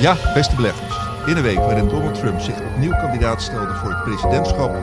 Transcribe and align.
Ja, 0.00 0.16
beste 0.34 0.56
beleggers. 0.56 0.94
In 1.26 1.36
een 1.36 1.42
week 1.42 1.58
waarin 1.58 1.88
Donald 1.88 2.14
Trump 2.14 2.40
zich 2.40 2.60
opnieuw 2.60 2.90
kandidaat 2.90 3.42
stelde 3.42 3.74
voor 3.74 3.90
het 3.90 4.02
presidentschap 4.02 4.74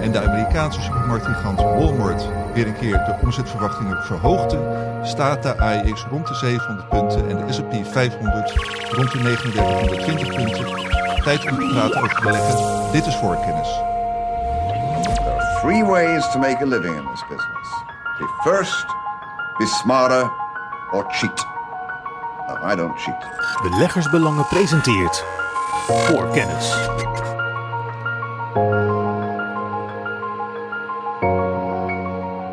en 0.00 0.12
de 0.12 0.20
Amerikaanse 0.20 0.80
supermarktgigant 0.80 1.60
Walmart 1.60 2.28
weer 2.54 2.66
een 2.66 2.78
keer 2.78 2.92
de 2.92 3.16
omzetverwachtingen 3.22 4.02
verhoogde, 4.02 4.58
staat 5.02 5.42
de 5.42 5.58
AEX 5.58 6.06
rond 6.10 6.26
de 6.26 6.34
700 6.34 6.88
punten 6.88 7.28
en 7.28 7.46
de 7.46 7.52
S&P 7.52 7.86
500 7.92 8.52
rond 8.90 9.12
de 9.12 9.18
3920 9.18 10.34
punten. 10.34 11.22
Tijd 11.22 11.50
om 11.50 11.58
te 11.58 11.66
praten 11.72 12.02
over 12.02 12.20
beleggen. 12.22 12.92
Dit 12.92 13.06
is 13.06 13.16
voorkennis. 13.16 13.68
There 15.02 15.60
three 15.60 15.84
ways 15.84 16.32
to 16.32 16.38
make 16.38 16.62
a 16.62 16.66
living 16.66 16.96
in 16.96 17.04
this 17.10 17.22
business. 17.28 17.68
Be 18.18 18.26
first, 18.44 18.86
be 19.58 19.66
smarter, 19.66 20.30
or 20.92 21.04
cheat. 21.10 21.53
No, 22.46 22.72
I 22.72 22.76
don't 22.76 23.00
cheat. 23.00 23.26
Beleggersbelangen 23.62 24.46
presenteert 24.46 25.24
voor 25.86 26.30
kennis. 26.30 26.70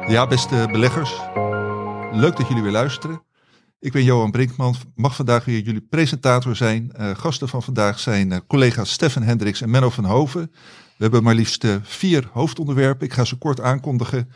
Ja, 0.07 0.27
beste 0.27 0.67
beleggers. 0.71 1.21
Leuk 2.11 2.37
dat 2.37 2.47
jullie 2.47 2.63
weer 2.63 2.71
luisteren. 2.71 3.23
Ik 3.79 3.91
ben 3.91 4.03
Johan 4.03 4.31
Brinkman, 4.31 4.75
mag 4.95 5.15
vandaag 5.15 5.45
weer 5.45 5.59
jullie 5.59 5.87
presentator 5.89 6.55
zijn. 6.55 6.93
Uh, 6.99 7.09
gasten 7.15 7.47
van 7.47 7.63
vandaag 7.63 7.99
zijn 7.99 8.31
uh, 8.31 8.37
collega's 8.47 8.91
Stefan 8.91 9.23
Hendricks 9.23 9.61
en 9.61 9.69
Menno 9.69 9.89
van 9.89 10.05
Hoven. 10.05 10.51
We 10.97 11.03
hebben 11.03 11.23
maar 11.23 11.35
liefst 11.35 11.63
uh, 11.63 11.75
vier 11.81 12.29
hoofdonderwerpen. 12.31 13.05
Ik 13.05 13.13
ga 13.13 13.25
ze 13.25 13.37
kort 13.37 13.61
aankondigen. 13.61 14.31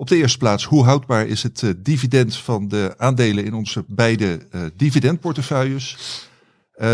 Op 0.00 0.08
de 0.08 0.16
eerste 0.16 0.38
plaats, 0.38 0.64
hoe 0.64 0.84
houdbaar 0.84 1.26
is 1.26 1.42
het 1.42 1.74
dividend 1.76 2.36
van 2.36 2.68
de 2.68 2.94
aandelen 2.96 3.44
in 3.44 3.54
onze 3.54 3.84
beide 3.86 4.48
dividendportefeuilles? 4.76 5.96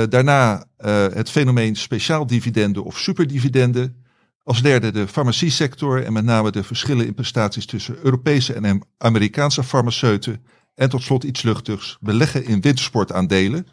daarna 0.08 0.64
het 1.12 1.30
fenomeen 1.30 1.76
speciaal 1.76 2.26
dividenden 2.26 2.84
of 2.84 2.98
superdividenden. 2.98 4.04
Als 4.42 4.62
derde 4.62 4.90
de 4.92 5.08
farmaciesector 5.08 6.04
en 6.04 6.12
met 6.12 6.24
name 6.24 6.50
de 6.50 6.64
verschillen 6.64 7.06
in 7.06 7.14
prestaties 7.14 7.66
tussen 7.66 7.98
Europese 8.02 8.52
en 8.52 8.86
Amerikaanse 8.98 9.64
farmaceuten. 9.64 10.44
En 10.74 10.88
tot 10.88 11.02
slot 11.02 11.24
iets 11.24 11.42
luchtigs, 11.42 11.96
beleggen 12.00 12.44
in 12.44 12.60
wintersportaandelen. 12.60 13.66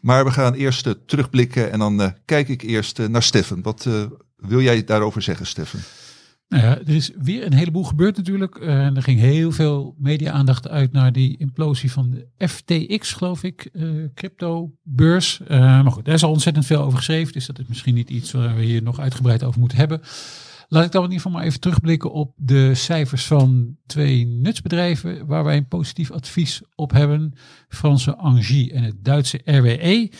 Maar 0.00 0.24
we 0.24 0.30
gaan 0.30 0.54
eerst 0.54 0.94
terugblikken 1.06 1.72
en 1.72 1.78
dan 1.78 2.14
kijk 2.24 2.48
ik 2.48 2.62
eerst 2.62 2.98
naar 3.08 3.22
Steffen. 3.22 3.62
Wat 3.62 3.88
wil 4.36 4.60
jij 4.60 4.84
daarover 4.84 5.22
zeggen, 5.22 5.46
Steffen? 5.46 5.80
Ja, 6.60 6.78
er 6.78 6.88
is 6.88 7.10
weer 7.18 7.46
een 7.46 7.52
heleboel 7.52 7.84
gebeurd 7.84 8.16
natuurlijk. 8.16 8.56
En 8.56 8.96
er 8.96 9.02
ging 9.02 9.20
heel 9.20 9.52
veel 9.52 9.94
media-aandacht 9.98 10.68
uit 10.68 10.92
naar 10.92 11.12
die 11.12 11.36
implosie 11.36 11.92
van 11.92 12.10
de 12.10 12.46
FTX, 12.48 13.12
geloof 13.12 13.42
ik, 13.42 13.70
crypto-beurs. 14.14 15.40
maar 15.48 15.92
goed, 15.92 16.04
daar 16.04 16.14
is 16.14 16.22
al 16.22 16.30
ontzettend 16.30 16.66
veel 16.66 16.82
over 16.82 16.98
geschreven. 16.98 17.32
Dus 17.32 17.46
dat 17.46 17.58
is 17.58 17.66
misschien 17.66 17.94
niet 17.94 18.10
iets 18.10 18.32
waar 18.32 18.56
we 18.56 18.62
hier 18.62 18.82
nog 18.82 19.00
uitgebreid 19.00 19.42
over 19.42 19.60
moeten 19.60 19.78
hebben. 19.78 20.00
Laat 20.68 20.84
ik 20.84 20.92
dan 20.92 21.04
in 21.04 21.10
ieder 21.10 21.22
geval 21.22 21.38
maar 21.38 21.48
even 21.48 21.60
terugblikken 21.60 22.12
op 22.12 22.32
de 22.36 22.74
cijfers 22.74 23.26
van 23.26 23.76
twee 23.86 24.26
nutsbedrijven 24.26 25.26
waar 25.26 25.44
wij 25.44 25.56
een 25.56 25.68
positief 25.68 26.10
advies 26.10 26.62
op 26.74 26.92
hebben. 26.92 27.32
Franse 27.68 28.16
Angie 28.16 28.72
en 28.72 28.82
het 28.82 29.04
Duitse 29.04 29.40
RWE. 29.44 30.10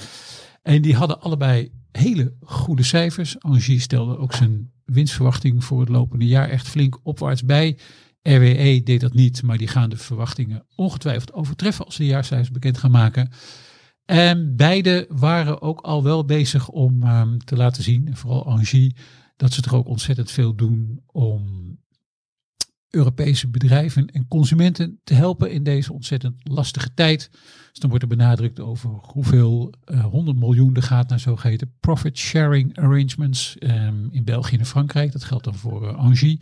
En 0.63 0.83
die 0.83 0.95
hadden 0.95 1.21
allebei 1.21 1.73
hele 1.93 2.35
goede 2.41 2.83
cijfers. 2.83 3.41
Angie 3.41 3.81
stelde 3.81 4.19
ook 4.19 4.33
zijn 4.33 4.72
winstverwachting 4.85 5.65
voor 5.65 5.81
het 5.81 5.89
lopende 5.89 6.27
jaar 6.27 6.49
echt 6.49 6.69
flink 6.69 6.99
opwaarts 7.03 7.45
bij. 7.45 7.79
RWE 8.23 8.81
deed 8.85 9.01
dat 9.01 9.15
niet, 9.15 9.43
maar 9.43 9.59
die 9.59 9.69
gaan 9.69 9.91
de 9.91 9.97
verwachtingen 9.97 10.67
ongetwijfeld 10.77 11.33
overtreffen 11.33 11.85
als 11.85 11.95
ze 11.95 12.03
de 12.03 12.09
jaarcijfers 12.09 12.51
bekend 12.51 12.79
gaan 12.79 12.91
maken. 12.91 13.31
En 14.05 14.57
beide 14.57 15.07
waren 15.09 15.63
ook 15.63 15.81
al 15.81 16.03
wel 16.03 16.25
bezig 16.25 16.69
om 16.69 17.03
um, 17.03 17.45
te 17.45 17.57
laten 17.57 17.83
zien, 17.83 18.17
vooral 18.17 18.47
Angie, 18.47 18.97
dat 19.37 19.53
ze 19.53 19.63
toch 19.63 19.75
ook 19.75 19.89
ontzettend 19.89 20.31
veel 20.31 20.55
doen 20.55 21.03
om 21.07 21.43
Europese 22.95 23.49
bedrijven 23.49 24.07
en 24.07 24.29
consumenten 24.29 25.01
te 25.05 25.15
helpen 25.15 25.51
in 25.51 25.63
deze 25.63 25.93
ontzettend 25.93 26.35
lastige 26.43 26.95
tijd. 26.95 27.31
Dus 27.71 27.81
dan 27.81 27.89
wordt 27.89 28.05
er 28.05 28.11
benadrukt 28.11 28.61
over 28.61 28.91
hoeveel 28.91 29.73
uh, 29.87 30.05
100 30.05 30.39
miljoen 30.39 30.75
er 30.75 30.83
gaat 30.83 31.09
naar 31.09 31.21
zogeheten 31.21 31.73
profit 31.81 32.19
sharing 32.19 32.79
arrangements 32.79 33.57
um, 33.61 34.09
in 34.11 34.25
België 34.25 34.57
en 34.57 34.67
Frankrijk. 34.67 35.13
Dat 35.13 35.25
geldt 35.25 35.45
dan 35.45 35.55
voor 35.55 35.83
uh, 35.83 35.97
Angie. 35.97 36.39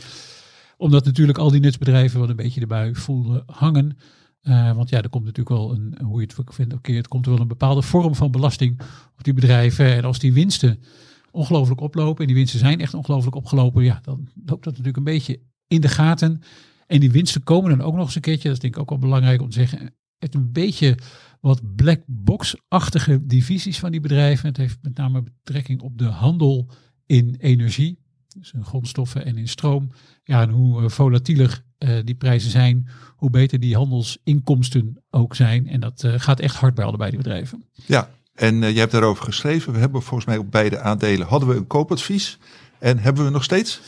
Omdat 0.77 1.05
natuurlijk 1.05 1.39
al 1.39 1.51
die 1.51 1.61
nutsbedrijven 1.61 2.21
wat 2.21 2.29
een 2.29 2.37
beetje 2.37 2.61
erbij 2.61 2.95
voelen 2.95 3.43
hangen. 3.47 3.97
Uh, 4.43 4.73
want 4.73 4.89
ja, 4.89 5.03
er 5.03 5.09
komt 5.09 5.25
natuurlijk 5.25 5.57
wel 5.57 5.75
een, 5.75 5.99
hoe 6.03 6.21
je 6.21 6.27
het 6.27 6.55
vindt, 6.55 6.75
oké, 6.75 6.93
het 6.93 7.09
komt 7.09 7.27
er 7.27 7.33
wel 7.33 7.41
een 7.41 7.49
bepaalde 7.49 7.83
vorm 7.83 8.15
van 8.15 8.31
belasting 8.31 8.81
op 9.19 9.25
die 9.25 9.35
bedrijven. 9.35 9.87
En 9.87 10.05
als 10.05 10.19
die 10.19 10.33
winsten 10.33 10.83
ongelooflijk 11.31 11.81
oplopen. 11.81 12.21
En 12.21 12.27
die 12.27 12.37
winsten 12.37 12.59
zijn 12.59 12.81
echt 12.81 12.95
ongelooflijk 12.95 13.37
opgelopen. 13.37 13.85
Ja, 13.85 14.01
dan 14.03 14.29
loopt 14.35 14.65
dat 14.65 14.73
natuurlijk 14.73 14.97
een 14.97 15.05
beetje 15.05 15.41
in 15.71 15.81
de 15.81 15.89
gaten. 15.89 16.43
En 16.87 17.01
die 17.01 17.11
winsten 17.11 17.43
komen 17.43 17.71
dan 17.71 17.87
ook 17.87 17.95
nog 17.95 18.05
eens 18.05 18.15
een 18.15 18.21
keertje. 18.21 18.49
Dat 18.49 18.57
is 18.57 18.63
denk 18.63 18.75
ik 18.75 18.81
ook 18.81 18.89
wel 18.91 18.99
belangrijk 18.99 19.41
om 19.41 19.51
te 19.51 19.59
zeggen. 19.59 19.95
Het 20.19 20.35
een 20.35 20.53
beetje 20.53 20.99
wat 21.41 21.77
black 21.77 22.01
box-achtige 22.07 23.27
divisies 23.27 23.79
van 23.79 23.91
die 23.91 24.01
bedrijven. 24.01 24.49
Het 24.49 24.57
heeft 24.57 24.79
met 24.83 24.97
name 24.97 25.23
betrekking 25.23 25.81
op 25.81 25.99
de 25.99 26.05
handel 26.05 26.71
in 27.07 27.37
energie. 27.39 27.99
Dus 28.39 28.53
in 28.53 28.65
grondstoffen 28.65 29.25
en 29.25 29.37
in 29.37 29.49
stroom. 29.49 29.91
Ja, 30.25 30.43
en 30.43 30.51
hoe 30.51 30.91
volatieler 30.91 31.63
uh, 31.79 31.99
die 32.05 32.15
prijzen 32.15 32.51
zijn, 32.51 32.89
hoe 33.17 33.31
beter 33.31 33.61
die 33.61 33.77
handelsinkomsten 33.77 35.03
ook 35.11 35.35
zijn. 35.35 35.69
En 35.69 35.81
dat 35.81 36.03
uh, 36.03 36.15
gaat 36.17 36.41
echt 36.41 36.57
hard 36.57 36.75
bij 36.75 36.85
allebei 36.85 37.11
die 37.11 37.19
bedrijven. 37.19 37.65
Ja, 37.87 38.11
en 38.35 38.55
uh, 38.55 38.71
jij 38.71 38.81
hebt 38.81 38.93
daarover 38.93 39.25
geschreven. 39.25 39.73
We 39.73 39.79
hebben 39.79 40.03
volgens 40.03 40.29
mij 40.29 40.39
op 40.39 40.51
beide 40.51 40.81
aandelen 40.81 41.27
hadden 41.27 41.49
we 41.49 41.55
een 41.55 41.67
koopadvies. 41.67 42.39
En 42.79 42.99
hebben 42.99 43.25
we 43.25 43.31
nog 43.31 43.45
steeds? 43.45 43.81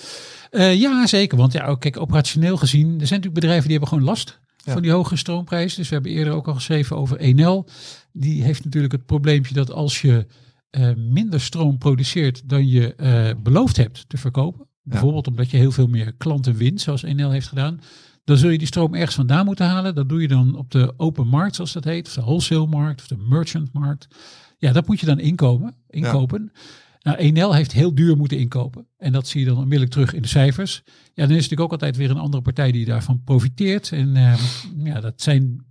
Uh, 0.52 0.80
ja, 0.80 1.06
zeker. 1.06 1.38
Want 1.38 1.52
ja, 1.52 1.74
kijk, 1.74 2.00
operationeel 2.00 2.56
gezien, 2.56 2.86
er 2.86 3.06
zijn 3.06 3.20
natuurlijk 3.20 3.34
bedrijven 3.34 3.62
die 3.62 3.70
hebben 3.70 3.88
gewoon 3.88 4.04
last 4.04 4.40
ja. 4.56 4.72
van 4.72 4.82
die 4.82 4.90
hoge 4.90 5.16
stroomprijzen. 5.16 5.78
Dus 5.78 5.88
we 5.88 5.94
hebben 5.94 6.12
eerder 6.12 6.32
ook 6.32 6.48
al 6.48 6.54
geschreven 6.54 6.96
over 6.96 7.18
Enel. 7.18 7.68
Die 8.12 8.42
heeft 8.42 8.64
natuurlijk 8.64 8.92
het 8.92 9.06
probleempje 9.06 9.54
dat 9.54 9.70
als 9.70 10.00
je 10.00 10.26
uh, 10.70 10.90
minder 10.96 11.40
stroom 11.40 11.78
produceert 11.78 12.48
dan 12.48 12.68
je 12.68 13.36
beloofd 13.42 13.76
hebt 13.76 14.08
te 14.08 14.16
verkopen. 14.16 14.66
Bijvoorbeeld 14.82 15.26
omdat 15.26 15.50
je 15.50 15.56
heel 15.56 15.72
veel 15.72 15.86
meer 15.86 16.12
klanten 16.12 16.54
wint, 16.54 16.80
zoals 16.80 17.02
Enel 17.02 17.30
heeft 17.30 17.48
gedaan. 17.48 17.80
Dan 18.24 18.36
zul 18.36 18.50
je 18.50 18.58
die 18.58 18.66
stroom 18.66 18.94
ergens 18.94 19.14
vandaan 19.14 19.44
moeten 19.44 19.66
halen. 19.66 19.94
Dat 19.94 20.08
doe 20.08 20.20
je 20.20 20.28
dan 20.28 20.56
op 20.56 20.70
de 20.70 20.94
open 20.96 21.26
markt, 21.26 21.54
zoals 21.54 21.72
dat 21.72 21.84
heet. 21.84 22.06
Of 22.06 22.14
de 22.14 22.20
wholesale 22.20 22.66
markt, 22.66 23.00
of 23.00 23.06
de 23.06 23.16
merchant 23.28 23.72
markt. 23.72 24.08
Ja, 24.58 24.72
dat 24.72 24.86
moet 24.86 25.00
je 25.00 25.06
dan 25.06 25.18
inkomen, 25.18 25.74
inkopen. 25.90 26.50
Ja. 26.54 26.60
Nou, 27.02 27.16
Enel 27.16 27.54
heeft 27.54 27.72
heel 27.72 27.94
duur 27.94 28.16
moeten 28.16 28.38
inkopen. 28.38 28.86
En 28.98 29.12
dat 29.12 29.28
zie 29.28 29.40
je 29.40 29.46
dan 29.46 29.56
onmiddellijk 29.56 29.90
terug 29.90 30.14
in 30.14 30.22
de 30.22 30.28
cijfers. 30.28 30.82
Ja, 30.84 30.92
dan 30.94 31.14
is 31.14 31.20
het 31.22 31.30
natuurlijk 31.30 31.60
ook 31.60 31.70
altijd 31.72 31.96
weer 31.96 32.10
een 32.10 32.18
andere 32.18 32.42
partij 32.42 32.72
die 32.72 32.84
daarvan 32.84 33.22
profiteert. 33.24 33.92
En 33.92 34.16
uh, 34.16 34.34
ja, 34.84 35.00
dat 35.00 35.22
zijn, 35.22 35.64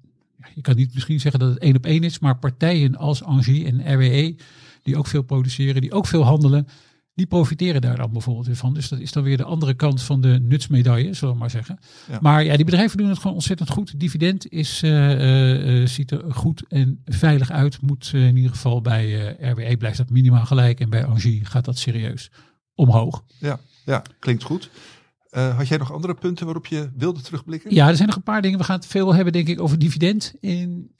je 0.55 0.61
kan 0.61 0.75
niet 0.75 0.93
misschien 0.93 1.19
zeggen 1.19 1.39
dat 1.39 1.49
het 1.49 1.59
één 1.59 1.75
op 1.75 1.85
één 1.85 2.03
is, 2.03 2.19
maar 2.19 2.37
partijen 2.37 2.95
als 2.95 3.23
Angie 3.23 3.65
en 3.65 3.93
RWE, 3.93 4.35
die 4.83 4.97
ook 4.97 5.07
veel 5.07 5.21
produceren, 5.21 5.81
die 5.81 5.91
ook 5.91 6.07
veel 6.07 6.23
handelen, 6.23 6.67
die 7.13 7.25
profiteren 7.25 7.81
daar 7.81 7.95
dan 7.97 8.11
bijvoorbeeld 8.11 8.45
weer 8.45 8.55
van. 8.55 8.73
Dus 8.73 8.89
dat 8.89 8.99
is 8.99 9.11
dan 9.11 9.23
weer 9.23 9.37
de 9.37 9.43
andere 9.43 9.73
kant 9.73 10.01
van 10.01 10.21
de 10.21 10.39
nutsmedaille, 10.41 11.13
zullen 11.13 11.33
we 11.33 11.39
maar 11.39 11.49
zeggen. 11.49 11.79
Ja. 12.09 12.17
Maar 12.21 12.43
ja, 12.43 12.55
die 12.55 12.65
bedrijven 12.65 12.97
doen 12.97 13.09
het 13.09 13.17
gewoon 13.17 13.33
ontzettend 13.33 13.69
goed. 13.69 13.99
Dividend 13.99 14.49
is, 14.49 14.83
uh, 14.83 15.81
uh, 15.81 15.87
ziet 15.87 16.11
er 16.11 16.33
goed 16.33 16.63
en 16.67 17.01
veilig 17.05 17.51
uit. 17.51 17.81
Moet 17.81 18.11
uh, 18.15 18.27
in 18.27 18.35
ieder 18.35 18.51
geval 18.51 18.81
bij 18.81 19.35
RWE 19.39 19.77
blijft 19.77 19.97
dat 19.97 20.09
minimaal 20.09 20.45
gelijk. 20.45 20.79
En 20.79 20.89
bij 20.89 21.05
Angie 21.05 21.45
gaat 21.45 21.65
dat 21.65 21.77
serieus 21.77 22.31
omhoog. 22.75 23.23
Ja, 23.39 23.59
ja 23.85 24.03
klinkt 24.19 24.43
goed. 24.43 24.69
Uh, 25.31 25.57
had 25.57 25.67
jij 25.67 25.77
nog 25.77 25.91
andere 25.91 26.13
punten 26.13 26.45
waarop 26.45 26.65
je 26.65 26.89
wilde 26.97 27.21
terugblikken? 27.21 27.73
Ja, 27.73 27.87
er 27.87 27.95
zijn 27.95 28.07
nog 28.07 28.17
een 28.17 28.23
paar 28.23 28.41
dingen. 28.41 28.57
We 28.57 28.63
gaan 28.63 28.75
het 28.75 28.85
veel 28.85 29.13
hebben, 29.13 29.33
denk 29.33 29.47
ik, 29.47 29.61
over 29.61 29.79
dividend 29.79 30.33
in 30.39 30.91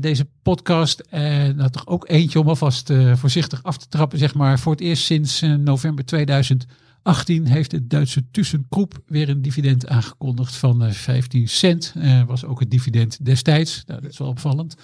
deze 0.00 0.26
podcast. 0.42 1.00
En 1.00 1.58
uh, 1.58 1.64
toch 1.64 1.86
ook 1.86 2.08
eentje 2.08 2.40
om 2.40 2.48
alvast 2.48 2.90
uh, 2.90 3.16
voorzichtig 3.16 3.62
af 3.62 3.76
te 3.76 3.88
trappen, 3.88 4.18
zeg 4.18 4.34
maar. 4.34 4.58
Voor 4.58 4.72
het 4.72 4.80
eerst 4.80 5.04
sinds 5.04 5.40
november 5.40 6.04
2018 6.04 7.46
heeft 7.46 7.70
de 7.70 7.86
Duitse 7.86 8.30
ThyssenKrupp 8.30 9.02
weer 9.06 9.28
een 9.28 9.42
dividend 9.42 9.88
aangekondigd 9.88 10.56
van 10.56 10.92
15 10.92 11.48
cent. 11.48 11.94
was 12.26 12.44
ook 12.44 12.60
het 12.60 12.70
dividend 12.70 13.24
destijds. 13.24 13.82
Nou, 13.86 14.00
dat 14.00 14.10
is 14.10 14.18
wel 14.18 14.28
opvallend. 14.28 14.76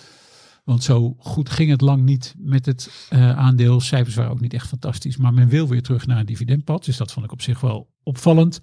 Want 0.68 0.82
zo 0.82 1.16
goed 1.18 1.50
ging 1.50 1.70
het 1.70 1.80
lang 1.80 2.04
niet 2.04 2.34
met 2.38 2.66
het 2.66 3.08
uh, 3.12 3.38
aandeel. 3.38 3.80
Cijfers 3.80 4.14
waren 4.14 4.30
ook 4.30 4.40
niet 4.40 4.54
echt 4.54 4.66
fantastisch. 4.66 5.16
Maar 5.16 5.34
men 5.34 5.48
wil 5.48 5.68
weer 5.68 5.82
terug 5.82 6.06
naar 6.06 6.18
een 6.18 6.26
dividendpad. 6.26 6.84
Dus 6.84 6.96
dat 6.96 7.12
vond 7.12 7.26
ik 7.26 7.32
op 7.32 7.42
zich 7.42 7.60
wel 7.60 7.88
opvallend. 8.02 8.60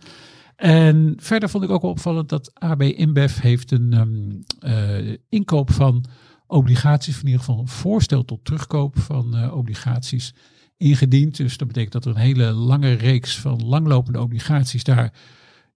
En 0.55 1.13
verder 1.17 1.49
vond 1.49 1.63
ik 1.63 1.69
ook 1.69 1.81
wel 1.81 1.91
opvallend 1.91 2.29
dat 2.29 2.51
AB 2.53 2.81
InBev 2.81 3.39
heeft 3.39 3.71
een 3.71 3.93
um, 3.93 4.43
uh, 4.65 5.17
inkoop 5.29 5.71
van 5.71 6.05
obligaties, 6.47 7.19
in 7.19 7.25
ieder 7.25 7.39
geval 7.39 7.59
een 7.59 7.67
voorstel 7.67 8.25
tot 8.25 8.45
terugkoop 8.45 8.99
van 8.99 9.37
uh, 9.37 9.55
obligaties 9.55 10.33
ingediend. 10.77 11.37
Dus 11.37 11.57
dat 11.57 11.67
betekent 11.67 11.93
dat 11.93 12.05
er 12.05 12.11
een 12.11 12.17
hele 12.17 12.51
lange 12.51 12.91
reeks 12.91 13.39
van 13.39 13.65
langlopende 13.65 14.21
obligaties 14.21 14.83
daar, 14.83 15.13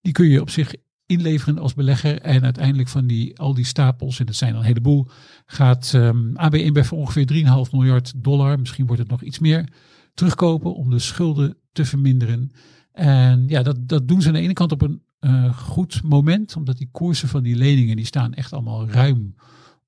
die 0.01 0.13
kun 0.13 0.27
je 0.27 0.41
op 0.41 0.49
zich 0.49 0.73
inleveren 1.05 1.59
als 1.59 1.73
belegger. 1.73 2.21
En 2.21 2.43
uiteindelijk 2.43 2.89
van 2.89 3.07
die, 3.07 3.39
al 3.39 3.53
die 3.53 3.65
stapels, 3.65 4.19
en 4.19 4.25
dat 4.25 4.35
zijn 4.35 4.53
er 4.53 4.59
een 4.59 4.65
heleboel, 4.65 5.07
gaat 5.45 5.93
um, 5.95 6.31
AB 6.35 6.55
InBev 6.55 6.87
voor 6.87 6.97
ongeveer 6.97 7.27
3,5 7.65 7.71
miljard 7.71 8.13
dollar, 8.15 8.59
misschien 8.59 8.85
wordt 8.85 9.01
het 9.01 9.11
nog 9.11 9.21
iets 9.21 9.39
meer, 9.39 9.69
terugkopen 10.13 10.75
om 10.75 10.89
de 10.89 10.99
schulden 10.99 11.57
te 11.71 11.85
verminderen. 11.85 12.51
En 12.99 13.47
ja, 13.47 13.63
dat, 13.63 13.87
dat 13.87 14.07
doen 14.07 14.21
ze 14.21 14.27
aan 14.27 14.33
de 14.33 14.39
ene 14.39 14.53
kant 14.53 14.71
op 14.71 14.81
een 14.81 15.01
uh, 15.19 15.57
goed 15.57 16.03
moment, 16.03 16.55
omdat 16.55 16.77
die 16.77 16.89
koersen 16.91 17.27
van 17.27 17.43
die 17.43 17.55
leningen, 17.55 17.95
die 17.95 18.05
staan 18.05 18.33
echt 18.33 18.53
allemaal 18.53 18.89
ruim 18.89 19.35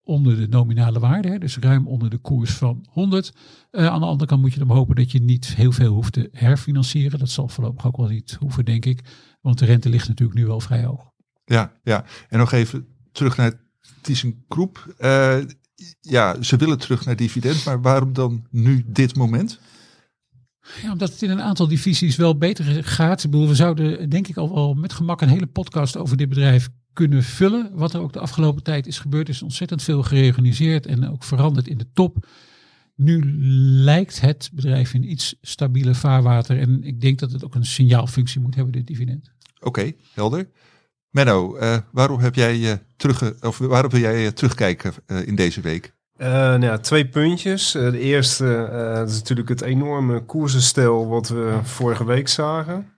onder 0.03 0.35
de 0.35 0.47
nominale 0.47 0.99
waarde. 0.99 1.29
Hè, 1.29 1.37
dus 1.37 1.57
ruim 1.57 1.87
onder 1.87 2.09
de 2.09 2.17
koers 2.17 2.51
van 2.51 2.85
100. 2.89 3.33
Uh, 3.71 3.85
aan 3.85 3.99
de 3.99 4.05
andere 4.05 4.29
kant 4.29 4.41
moet 4.41 4.53
je 4.53 4.59
dan 4.59 4.69
hopen 4.69 4.95
dat 4.95 5.11
je 5.11 5.21
niet 5.21 5.55
heel 5.55 5.71
veel 5.71 5.93
hoeft 5.93 6.13
te 6.13 6.29
herfinancieren. 6.31 7.19
Dat 7.19 7.29
zal 7.29 7.47
voorlopig 7.47 7.85
ook 7.85 7.97
wel 7.97 8.07
niet 8.07 8.37
hoeven, 8.39 8.65
denk 8.65 8.85
ik. 8.85 9.01
Want 9.41 9.59
de 9.59 9.65
rente 9.65 9.89
ligt 9.89 10.07
natuurlijk 10.07 10.39
nu 10.39 10.45
wel 10.45 10.59
vrij 10.59 10.83
hoog. 10.83 11.11
Ja, 11.45 11.71
ja. 11.83 12.05
en 12.29 12.39
nog 12.39 12.51
even 12.51 12.87
terug 13.11 13.37
naar 13.37 13.53
ThyssenKrupp. 14.01 14.95
Uh, 14.99 15.37
ja, 16.01 16.41
ze 16.41 16.55
willen 16.55 16.77
terug 16.77 17.05
naar 17.05 17.15
dividend, 17.15 17.65
maar 17.65 17.81
waarom 17.81 18.13
dan 18.13 18.45
nu 18.49 18.83
dit 18.87 19.15
moment? 19.15 19.59
Ja, 20.81 20.91
omdat 20.91 21.11
het 21.11 21.21
in 21.21 21.29
een 21.29 21.41
aantal 21.41 21.67
divisies 21.67 22.15
wel 22.15 22.37
beter 22.37 22.83
gaat. 22.83 23.23
Ik 23.23 23.31
bedoel, 23.31 23.47
we 23.47 23.55
zouden 23.55 24.09
denk 24.09 24.27
ik 24.27 24.37
al 24.37 24.53
wel 24.53 24.73
met 24.73 24.93
gemak 24.93 25.21
een 25.21 25.29
hele 25.29 25.47
podcast 25.47 25.97
over 25.97 26.17
dit 26.17 26.29
bedrijf 26.29 26.69
kunnen 26.93 27.23
vullen. 27.23 27.69
Wat 27.73 27.93
er 27.93 28.01
ook 28.01 28.13
de 28.13 28.19
afgelopen 28.19 28.63
tijd 28.63 28.87
is 28.87 28.99
gebeurd, 28.99 29.29
is 29.29 29.41
ontzettend 29.41 29.83
veel 29.83 30.03
gereorganiseerd 30.03 30.85
en 30.85 31.09
ook 31.09 31.23
veranderd 31.23 31.67
in 31.67 31.77
de 31.77 31.87
top. 31.93 32.27
Nu 32.95 33.21
lijkt 33.83 34.21
het 34.21 34.49
bedrijf 34.53 34.93
in 34.93 35.11
iets 35.11 35.35
stabiele 35.41 35.95
vaarwater. 35.95 36.59
En 36.59 36.83
ik 36.83 37.01
denk 37.01 37.19
dat 37.19 37.31
het 37.31 37.45
ook 37.45 37.55
een 37.55 37.65
signaalfunctie 37.65 38.41
moet 38.41 38.55
hebben, 38.55 38.73
dit 38.73 38.87
dividend. 38.87 39.31
Oké, 39.59 39.91
helder. 40.13 40.49
Menno, 41.09 41.57
uh, 41.57 41.77
waarom 41.91 42.19
heb 42.19 42.35
jij 42.35 42.59
uh, 42.59 42.73
terug, 42.95 43.41
of 43.41 43.57
waarom 43.57 43.91
wil 43.91 43.99
jij 43.99 44.31
terugkijken 44.31 44.93
in 45.25 45.35
deze 45.35 45.61
week? 45.61 45.93
Nou 46.29 46.61
ja, 46.61 46.77
twee 46.77 47.07
puntjes. 47.07 47.71
de 47.71 47.99
eerste 47.99 48.69
dat 48.95 49.09
is 49.09 49.17
natuurlijk 49.17 49.49
het 49.49 49.61
enorme 49.61 50.19
koersenstel 50.19 51.07
wat 51.07 51.29
we 51.29 51.59
vorige 51.63 52.05
week 52.05 52.27
zagen. 52.27 52.91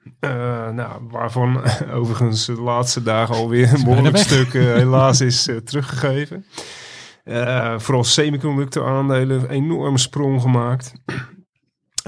nou, 0.73 1.01
waarvan 1.09 1.61
overigens 1.99 2.45
de 2.45 2.61
laatste 2.61 3.03
dagen 3.03 3.35
alweer 3.35 3.73
een 3.73 3.83
behoorlijk 3.83 4.17
stuk 4.17 4.53
helaas 4.83 5.21
is 5.21 5.49
teruggegeven. 5.63 6.45
vooral 7.77 8.03
semiconductor 8.03 8.87
aandelen, 8.87 9.49
enorme 9.49 9.97
sprong 9.97 10.41
gemaakt. 10.41 10.93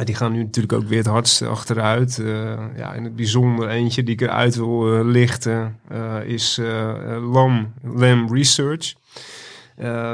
Die 0.04 0.16
gaan 0.16 0.32
nu 0.32 0.44
natuurlijk 0.44 0.74
ook 0.74 0.88
weer 0.88 0.98
het 0.98 1.08
hardst 1.08 1.42
achteruit. 1.42 2.18
Uh, 2.18 2.54
ja, 2.78 2.94
in 2.94 3.04
het 3.04 3.16
bijzonder 3.16 3.70
eentje 3.70 4.04
die 4.04 4.14
ik 4.14 4.22
eruit 4.22 4.56
wil 4.56 4.94
uh, 4.94 5.06
lichten 5.06 5.80
uh, 5.92 6.24
is 6.24 6.60
LAM, 7.22 7.74
LAM 7.84 8.34
Research. 8.34 8.94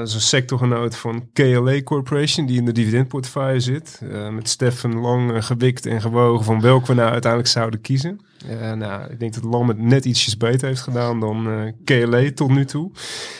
Is 0.03 0.13
een 0.13 0.21
sectorgenoot 0.21 0.95
van 0.95 1.29
KLA 1.33 1.81
Corporation 1.81 2.45
die 2.45 2.57
in 2.57 2.65
de 2.65 2.71
dividendportefeuille 2.71 3.59
zit. 3.59 4.01
met 4.31 4.49
Stefan 4.49 4.93
lang 4.93 5.45
gewikt 5.45 5.85
en 5.85 6.01
gewogen 6.01 6.45
van 6.45 6.61
welke 6.61 6.87
we 6.87 6.93
nou 6.93 7.11
uiteindelijk 7.11 7.51
zouden 7.51 7.81
kiezen. 7.81 8.19
Uh, 8.49 8.71
nou, 8.71 9.11
ik 9.11 9.19
denk 9.19 9.33
dat 9.33 9.43
LAM 9.43 9.67
het 9.67 9.77
net 9.77 10.05
ietsjes 10.05 10.37
beter 10.37 10.67
heeft 10.67 10.81
gedaan 10.81 11.19
dan 11.19 11.47
uh, 11.47 11.67
eh, 11.67 11.73
KLA 11.83 12.31
tot 12.33 12.49
nu 12.49 12.65
toe. 12.65 12.91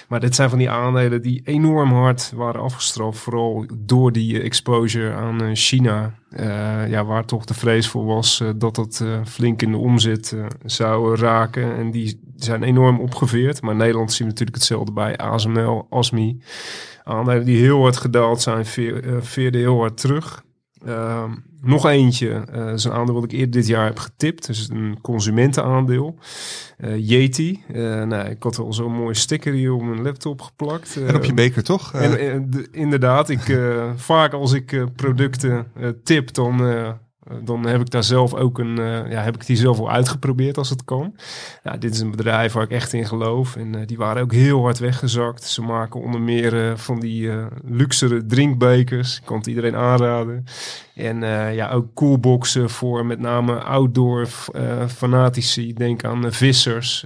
Maar 0.07 0.19
dit 0.19 0.35
zijn 0.35 0.49
van 0.49 0.57
die 0.57 0.69
aandelen 0.69 1.21
die 1.21 1.41
enorm 1.43 1.91
hard 1.91 2.31
waren 2.35 2.61
afgestraft. 2.61 3.19
Vooral 3.19 3.65
door 3.77 4.11
die 4.11 4.33
uh, 4.33 4.45
exposure 4.45 5.13
aan 5.13 5.55
China. 5.55 6.13
ja, 6.87 7.05
waar 7.05 7.25
toch 7.25 7.45
de 7.45 7.53
vrees 7.53 7.87
voor 7.87 8.05
was 8.05 8.43
dat 8.55 8.75
dat 8.75 9.05
flink 9.25 9.61
in 9.61 9.71
de 9.71 9.77
omzet 9.77 10.35
zou 10.65 11.15
raken. 11.15 11.75
En 11.75 11.91
die 11.91 12.21
zijn 12.35 12.63
enorm 12.63 12.99
opgeveerd. 12.99 13.61
Maar 13.61 13.75
Nederland 13.75 14.11
zien 14.11 14.27
we 14.27 14.31
natuurlijk 14.31 14.57
hetzelfde 14.57 14.91
bij 14.91 15.17
ASML, 15.17 15.87
ASMI. 15.89 16.41
Aandelen 17.03 17.45
die 17.45 17.57
heel 17.57 17.81
hard 17.81 17.97
gedaald 17.97 18.41
zijn, 18.41 18.65
veerden 19.21 19.61
heel 19.61 19.79
hard 19.79 19.97
terug. 19.97 20.43
Ehm, 20.85 21.31
nog 21.61 21.85
eentje, 21.85 22.43
uh, 22.55 22.73
is 22.73 22.83
een 22.83 22.91
aandeel 22.91 23.15
wat 23.15 23.23
ik 23.23 23.31
eerder 23.31 23.51
dit 23.51 23.67
jaar 23.67 23.85
heb 23.85 23.99
getipt. 23.99 24.47
Dus 24.47 24.69
een 24.69 24.97
consumentenaandeel. 25.01 26.17
Uh, 26.79 27.09
Yeti. 27.09 27.63
Uh, 27.73 28.03
nou, 28.03 28.29
ik 28.29 28.43
had 28.43 28.57
al 28.57 28.73
zo'n 28.73 28.93
mooie 28.93 29.13
sticker 29.13 29.53
hier 29.53 29.73
op 29.73 29.81
mijn 29.81 30.01
laptop 30.01 30.41
geplakt. 30.41 30.97
en 31.07 31.15
op 31.15 31.23
je 31.23 31.33
beker, 31.33 31.63
toch? 31.63 31.93
En, 31.93 32.67
inderdaad, 32.71 33.29
ik, 33.29 33.59
vaak 33.95 34.33
als 34.33 34.53
ik 34.53 34.85
producten 34.95 35.67
tip, 36.03 36.33
dan 36.33 36.65
eh, 36.65 36.91
dan 37.43 37.65
heb 37.65 37.81
ik 37.81 37.89
daar 37.89 38.03
zelf 38.03 38.33
ook 38.33 38.59
een, 38.59 38.79
uh, 38.79 39.11
ja, 39.11 39.21
heb 39.21 39.35
ik 39.35 39.45
die 39.45 39.55
zelf 39.55 39.79
al 39.79 39.91
uitgeprobeerd 39.91 40.57
als 40.57 40.69
het 40.69 40.83
kan. 40.83 41.15
Dit 41.79 41.93
is 41.93 41.99
een 41.99 42.11
bedrijf 42.11 42.53
waar 42.53 42.63
ik 42.63 42.71
echt 42.71 42.93
in 42.93 43.05
geloof. 43.05 43.55
En 43.55 43.75
uh, 43.75 43.81
die 43.85 43.97
waren 43.97 44.21
ook 44.21 44.33
heel 44.33 44.61
hard 44.61 44.79
weggezakt. 44.79 45.43
Ze 45.43 45.61
maken 45.61 46.01
onder 46.01 46.21
meer 46.21 46.77
van 46.77 46.99
die 46.99 47.31
luxere 47.65 48.25
drinkbekers. 48.25 49.17
Ik 49.17 49.25
kan 49.25 49.37
het 49.37 49.47
iedereen 49.47 49.75
aanraden. 49.75 50.43
En 50.95 51.19
ja, 51.53 51.69
ook 51.71 51.93
coolboxen 51.93 52.69
voor 52.69 53.05
met 53.05 53.19
name 53.19 53.63
outdoor 53.63 54.27
fanatici. 54.87 55.73
Denk 55.73 56.03
aan 56.03 56.33
vissers. 56.33 57.05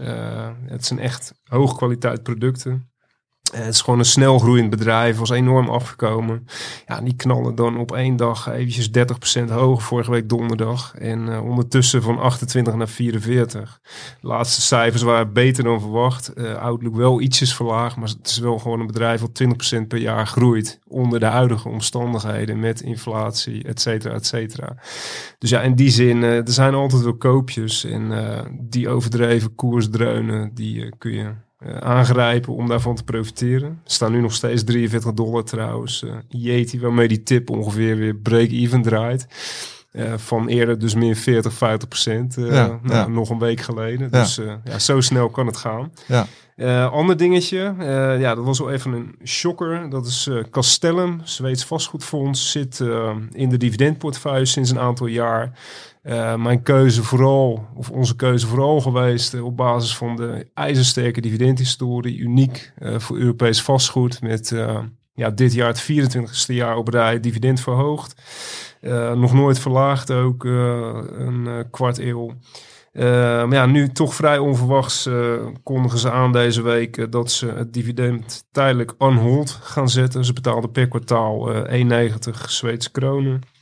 het 0.65 0.85
zijn 0.85 0.99
echt 0.99 1.33
hoogkwaliteit 1.43 2.23
producten. 2.23 2.89
Eh, 3.55 3.61
het 3.61 3.73
is 3.73 3.81
gewoon 3.81 3.99
een 3.99 4.05
snel 4.05 4.39
groeiend 4.39 4.69
bedrijf, 4.69 5.17
was 5.17 5.29
enorm 5.29 5.69
afgekomen. 5.69 6.47
Ja, 6.87 7.01
die 7.01 7.15
knallen 7.15 7.55
dan 7.55 7.77
op 7.77 7.91
één 7.91 8.15
dag 8.15 8.49
eventjes 8.49 8.89
30% 8.89 9.49
hoger, 9.49 9.83
vorige 9.83 10.11
week 10.11 10.29
donderdag. 10.29 10.95
En 10.95 11.27
uh, 11.27 11.43
ondertussen 11.43 12.01
van 12.01 12.19
28 12.19 12.75
naar 12.75 12.87
44. 12.87 13.79
De 14.21 14.27
laatste 14.27 14.61
cijfers 14.61 15.01
waren 15.01 15.33
beter 15.33 15.63
dan 15.63 15.79
verwacht. 15.79 16.31
Uh, 16.35 16.55
Outlook 16.55 16.95
wel 16.95 17.21
ietsjes 17.21 17.55
verlaagd, 17.55 17.95
maar 17.95 18.07
het 18.07 18.27
is 18.27 18.37
wel 18.37 18.59
gewoon 18.59 18.79
een 18.79 18.87
bedrijf 18.87 19.21
dat 19.21 19.43
20% 19.83 19.87
per 19.87 19.97
jaar 19.97 20.27
groeit. 20.27 20.79
Onder 20.87 21.19
de 21.19 21.25
huidige 21.25 21.69
omstandigheden 21.69 22.59
met 22.59 22.81
inflatie, 22.81 23.63
et 23.63 23.81
cetera, 23.81 24.13
et 24.13 24.25
cetera. 24.25 24.75
Dus 25.37 25.49
ja, 25.49 25.61
in 25.61 25.75
die 25.75 25.89
zin, 25.89 26.23
er 26.23 26.43
zijn 26.45 26.73
altijd 26.73 27.01
wel 27.01 27.17
koopjes. 27.17 27.83
En 27.83 28.11
die 28.61 28.89
overdreven 28.89 29.55
koersdreunen, 29.55 30.51
die 30.53 30.97
kun 30.97 31.11
je 31.11 31.31
uh, 31.63 31.77
aangrijpen 31.77 32.53
om 32.53 32.67
daarvan 32.67 32.95
te 32.95 33.03
profiteren. 33.03 33.69
Er 33.69 33.91
staan 33.91 34.11
nu 34.11 34.21
nog 34.21 34.33
steeds 34.33 34.63
43 34.63 35.13
dollar 35.13 35.43
trouwens. 35.43 36.03
Uh, 36.03 36.13
Yeti, 36.27 36.79
waarmee 36.79 37.07
die 37.07 37.23
tip 37.23 37.49
ongeveer 37.49 37.97
weer 37.97 38.15
break-even 38.15 38.81
draait. 38.81 39.27
Uh, 39.91 40.13
van 40.17 40.47
eerder 40.47 40.79
dus 40.79 40.95
meer 40.95 41.15
40, 41.15 41.53
50 41.53 41.87
procent. 41.87 42.35
Ja, 42.35 42.45
nou, 42.47 42.79
ja. 42.83 43.07
Nog 43.07 43.29
een 43.29 43.39
week 43.39 43.61
geleden. 43.61 44.07
Ja. 44.11 44.19
Dus 44.19 44.39
ja, 44.63 44.79
zo 44.79 45.01
snel 45.01 45.29
kan 45.29 45.45
het 45.45 45.57
gaan. 45.57 45.91
Ja. 46.55 46.85
ander 46.85 47.17
dingetje. 47.17 47.75
ja, 48.19 48.35
dat 48.35 48.45
was 48.45 48.59
wel 48.59 48.71
even 48.71 48.93
een 48.93 49.15
shocker. 49.23 49.89
Dat 49.89 50.05
is 50.05 50.29
Castellum, 50.49 51.21
Zweeds 51.23 51.65
vastgoedfonds. 51.65 52.51
Zit 52.51 52.79
in 53.31 53.49
de 53.49 53.57
dividendportefeuille 53.57 54.45
sinds 54.45 54.69
een 54.69 54.79
aantal 54.79 55.07
jaar. 55.07 55.51
Uh, 56.05 56.35
mijn 56.35 56.63
keuze 56.63 57.03
vooral, 57.03 57.67
of 57.75 57.89
onze 57.89 58.15
keuze 58.15 58.47
vooral 58.47 58.81
geweest 58.81 59.33
uh, 59.33 59.45
op 59.45 59.57
basis 59.57 59.97
van 59.97 60.15
de 60.15 60.47
ijzersterke 60.53 61.21
dividendhistorie. 61.21 62.17
Uniek 62.17 62.73
uh, 62.79 62.99
voor 62.99 63.17
Europees 63.17 63.61
vastgoed 63.61 64.21
met 64.21 64.55
ja, 65.13 65.29
dit 65.29 65.53
jaar 65.53 65.67
het 65.67 65.83
24ste 65.83 66.53
jaar 66.53 66.77
op 66.77 66.87
rij 66.87 67.19
dividend 67.19 67.61
verhoogd. 67.61 68.21
nog 69.15 69.33
nooit 69.33 69.59
verlaagd 69.59 70.11
ook 70.11 70.43
een 70.43 71.65
kwart 71.71 71.97
eeuw. 71.97 72.33
maar 72.93 73.53
ja, 73.53 73.65
nu 73.65 73.89
toch 73.89 74.15
vrij 74.15 74.37
onverwachts 74.37 75.09
kondigen 75.63 75.99
ze 75.99 76.11
aan 76.11 76.31
deze 76.31 76.61
week 76.61 77.11
dat 77.11 77.31
ze 77.31 77.47
het 77.47 77.73
dividend 77.73 78.45
tijdelijk 78.51 78.93
on 78.97 79.15
hold 79.15 79.59
gaan 79.61 79.89
zetten. 79.89 80.25
Ze 80.25 80.33
betaalden 80.33 80.71
per 80.71 80.87
kwartaal 80.87 81.53
1,90 81.53 81.69
Zweedse 82.47 82.91
kronen. 82.91 83.54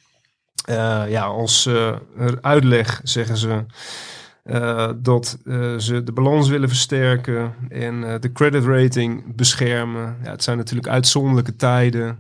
Uh, 0.70 1.03
ja, 1.08 1.24
als 1.24 1.65
uh, 1.65 1.96
uitleg 2.41 3.00
zeggen 3.03 3.38
ze 3.38 3.65
uh, 4.46 4.89
dat 4.98 5.38
ze 5.77 6.01
de 6.03 6.12
balans 6.13 6.50
willen 6.50 6.70
versterken 6.70 7.53
en 7.70 8.01
de 8.22 8.32
credit 8.32 8.63
rating 8.65 9.36
beschermen. 9.36 10.17
Ja, 10.24 10.32
het 10.32 10.43
zijn 10.43 10.58
natuurlijk 10.58 10.88
uitzonderlijke 10.88 11.55
tijden. 11.55 12.20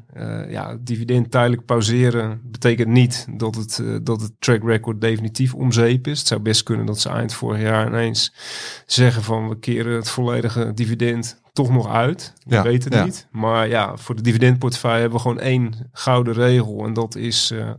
ja, 0.49 0.77
dividend 0.79 1.31
tijdelijk 1.31 1.65
pauzeren 1.65 2.41
betekent 2.43 2.87
niet 2.87 3.27
dat 3.29 3.55
het, 3.55 3.83
dat 4.01 4.21
het 4.21 4.31
track 4.39 4.63
record 4.63 5.01
definitief 5.01 5.53
om 5.53 5.71
zeep 5.71 6.07
is. 6.07 6.19
Het 6.19 6.27
zou 6.27 6.41
best 6.41 6.63
kunnen 6.63 6.85
dat 6.85 6.99
ze 6.99 7.09
eind 7.09 7.33
vorig 7.33 7.61
jaar 7.61 7.87
ineens 7.87 8.33
zeggen 8.85 9.23
van 9.23 9.49
we 9.49 9.59
keren 9.59 9.95
het 9.95 10.09
volledige 10.09 10.73
dividend 10.73 11.41
toch 11.53 11.69
nog 11.69 11.89
uit. 11.89 12.33
We 12.45 12.55
ja, 12.55 12.63
weten 12.63 12.93
het 12.93 13.05
niet. 13.05 13.27
Maar 13.31 13.67
ja, 13.67 13.97
voor 13.97 14.15
de 14.15 14.21
dividendportefeuille 14.21 14.99
hebben 14.99 15.17
we 15.17 15.23
gewoon 15.23 15.39
één 15.39 15.89
gouden 15.91 16.33
regel. 16.33 16.85
En 16.85 16.93
dat 16.93 17.15
is 17.15 17.51
uh, 17.51 17.69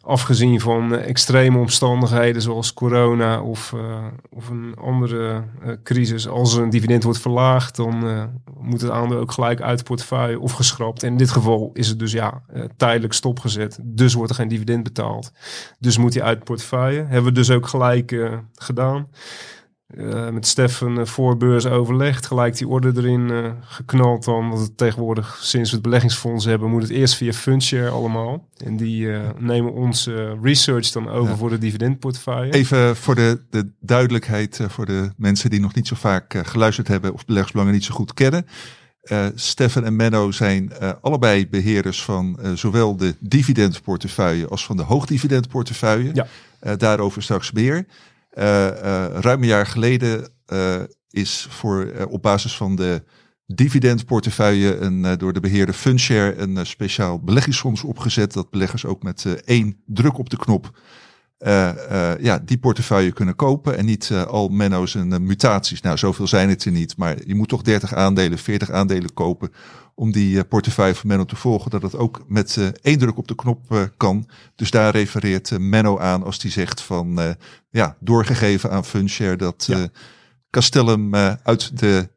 afgezien 0.00 0.60
van 0.60 0.94
uh, 0.94 1.08
extreme 1.08 1.58
omstandigheden 1.58 2.42
zoals 2.42 2.74
corona 2.74 3.42
of, 3.42 3.72
uh, 3.72 4.06
of 4.30 4.48
een 4.48 4.74
andere 4.80 5.44
crisis. 5.82 6.28
Als 6.28 6.56
er 6.56 6.62
een 6.62 6.70
dividend 6.70 7.02
wordt 7.02 7.20
verlaagd, 7.20 7.76
dan 7.76 8.28
moet 8.60 8.80
het 8.80 8.90
aandeel 8.90 9.18
ook 9.18 9.32
gelijk 9.32 9.60
uit 9.60 9.78
de 9.78 9.84
portefeuille 9.84 10.40
of 10.40 10.52
geschrapt. 10.52 11.02
En 11.02 11.08
in 11.08 11.16
dit 11.16 11.30
geval 11.30 11.70
is 11.72 11.88
het 11.88 11.98
dus 11.98 12.12
ja, 12.12 12.42
tijdelijk 12.76 13.12
stopgezet. 13.12 13.78
Dus 13.82 14.14
wordt 14.14 14.30
er 14.30 14.36
geen 14.36 14.48
dividend 14.48 14.82
betaald. 14.82 15.32
Dus 15.78 15.98
moet 15.98 16.14
hij 16.14 16.22
uit 16.22 16.38
de 16.38 16.44
portefeuille. 16.44 17.04
Hebben 17.04 17.24
we 17.24 17.32
dus 17.32 17.50
ook 17.50 17.66
gelijk 17.66 18.16
gedaan. 18.54 19.08
Eh, 19.96 20.28
met 20.28 20.46
Stefan 20.46 20.98
uh, 20.98 21.04
voor 21.04 21.36
beurs 21.36 21.66
overlegd, 21.66 22.26
gelijk 22.26 22.56
die 22.56 22.68
orde 22.68 22.92
erin 22.96 23.28
uh, 23.28 23.50
geknald 23.60 24.24
dan. 24.24 24.48
Want 24.48 24.60
het 24.60 24.76
tegenwoordig, 24.76 25.38
sinds 25.40 25.68
we 25.70 25.74
het 25.74 25.84
beleggingsfonds 25.84 26.44
hebben, 26.44 26.70
moet 26.70 26.82
het 26.82 26.90
eerst 26.90 27.14
via 27.14 27.32
Fundshare 27.32 27.88
allemaal. 27.88 28.48
En 28.64 28.76
die 28.76 29.08
nemen 29.38 29.72
onze 29.72 30.38
research 30.42 30.90
dan 30.90 31.08
over 31.08 31.30
ja. 31.30 31.36
voor 31.36 31.50
de 31.50 31.58
dividendportefeuille. 31.58 32.52
Even 32.52 32.96
voor 32.96 33.14
de, 33.14 33.40
de 33.50 33.70
duidelijkheid 33.80 34.60
voor 34.68 34.86
de 34.86 35.10
mensen 35.16 35.50
die 35.50 35.60
nog 35.60 35.74
niet 35.74 35.86
zo 35.86 35.96
vaak 35.96 36.34
geluisterd 36.42 36.88
hebben 36.88 37.12
of 37.12 37.24
beleggersbelangen 37.24 37.74
niet 37.74 37.84
zo 37.84 37.94
goed 37.94 38.14
kennen. 38.14 38.46
Stefan 39.34 39.84
en 39.84 39.96
Menno 39.96 40.30
zijn 40.30 40.72
allebei 41.00 41.48
beheerders 41.48 42.04
van 42.04 42.38
zowel 42.54 42.96
de 42.96 43.14
dividendportefeuille 43.20 44.48
als 44.48 44.66
van 44.66 44.76
de 44.76 44.82
hoogdividendportefeuille. 44.82 46.10
Ja. 46.14 46.76
daarover 46.76 47.22
straks 47.22 47.52
meer. 47.52 47.86
Uh, 48.38 48.66
ruim 49.20 49.42
een 49.42 49.48
jaar 49.48 49.66
geleden 49.66 50.28
uh, 50.52 50.80
is 51.10 51.46
voor, 51.50 51.92
op 52.08 52.22
basis 52.22 52.56
van 52.56 52.76
de 52.76 53.02
dividendportefeuille 53.46 54.76
een, 54.76 55.18
door 55.18 55.32
de 55.32 55.40
beheerder 55.40 55.74
Fundshare 55.74 56.36
een 56.36 56.66
speciaal 56.66 57.20
beleggingsfonds 57.20 57.84
opgezet. 57.84 58.32
Dat 58.32 58.50
beleggers 58.50 58.84
ook 58.84 59.02
met 59.02 59.42
één 59.44 59.82
druk 59.86 60.18
op 60.18 60.30
de 60.30 60.36
knop 60.36 60.78
ja, 62.20 62.38
die 62.44 62.58
portefeuille 62.58 63.12
kunnen 63.12 63.36
kopen. 63.36 63.76
En 63.76 63.84
niet 63.84 64.10
al 64.10 64.48
menno's 64.48 64.94
en 64.94 65.26
mutaties. 65.26 65.80
Nou, 65.80 65.98
zoveel 65.98 66.26
zijn 66.26 66.48
het 66.48 66.64
er 66.64 66.72
niet. 66.72 66.96
Maar 66.96 67.16
je 67.26 67.34
moet 67.34 67.48
toch 67.48 67.62
30 67.62 67.94
aandelen, 67.94 68.38
40 68.38 68.70
aandelen 68.70 69.14
kopen 69.14 69.52
om 69.94 70.12
die 70.12 70.44
portefeuille 70.44 70.94
van 70.94 71.08
Menno 71.08 71.24
te 71.24 71.36
volgen. 71.36 71.70
Dat 71.70 71.82
het 71.82 71.96
ook 71.96 72.24
met 72.28 72.72
één 72.82 72.98
druk 72.98 73.18
op 73.18 73.28
de 73.28 73.34
knop 73.34 73.90
kan. 73.96 74.28
Dus 74.56 74.70
daar 74.70 74.92
refereert 74.92 75.58
Menno 75.58 75.98
aan 75.98 76.22
als 76.22 76.38
die 76.38 76.50
zegt 76.50 76.80
van 76.80 77.36
ja, 77.70 77.96
doorgegeven 78.00 78.70
aan 78.70 78.84
Funshare 78.84 79.36
dat 79.36 79.64
ja. 79.66 79.88
Castellum 80.50 81.14
uit 81.42 81.78
de 81.78 82.08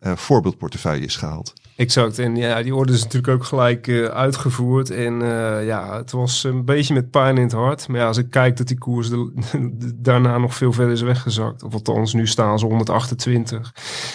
voorbeeldportefeuille 0.00 1.04
is 1.04 1.16
gehaald. 1.16 1.52
Exact. 1.78 2.18
En 2.18 2.36
ja, 2.36 2.62
die 2.62 2.74
orde 2.74 2.92
is 2.92 3.02
natuurlijk 3.02 3.32
ook 3.32 3.44
gelijk 3.44 3.86
uh, 3.86 4.04
uitgevoerd. 4.06 4.90
En 4.90 5.20
uh, 5.20 5.66
ja, 5.66 5.96
het 5.96 6.10
was 6.10 6.44
een 6.44 6.64
beetje 6.64 6.94
met 6.94 7.10
pijn 7.10 7.36
in 7.36 7.42
het 7.42 7.52
hart. 7.52 7.88
Maar 7.88 8.00
ja, 8.00 8.06
als 8.06 8.16
ik 8.16 8.30
kijk 8.30 8.56
dat 8.56 8.66
die 8.68 8.78
koers 8.78 9.10
daarna 9.94 10.38
nog 10.38 10.54
veel 10.54 10.72
verder 10.72 10.92
is 10.92 11.00
weggezakt. 11.00 11.62
Of 11.62 11.72
althans, 11.72 12.12
nu 12.12 12.26
staan 12.26 12.58
ze 12.58 12.66
128. 12.66 13.72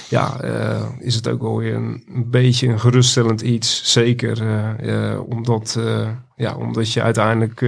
Ja, 0.09 0.43
uh, 0.43 0.89
is 0.99 1.15
het 1.15 1.27
ook 1.27 1.41
wel 1.41 1.57
weer 1.57 1.75
een, 1.75 2.03
een, 2.13 2.29
beetje 2.29 2.67
een 2.67 2.79
geruststellend 2.79 3.41
iets. 3.41 3.91
Zeker 3.91 4.43
omdat, 5.27 5.79
ja, 6.35 6.55
omdat 6.55 6.91
je 6.91 7.01
uiteindelijk 7.01 7.61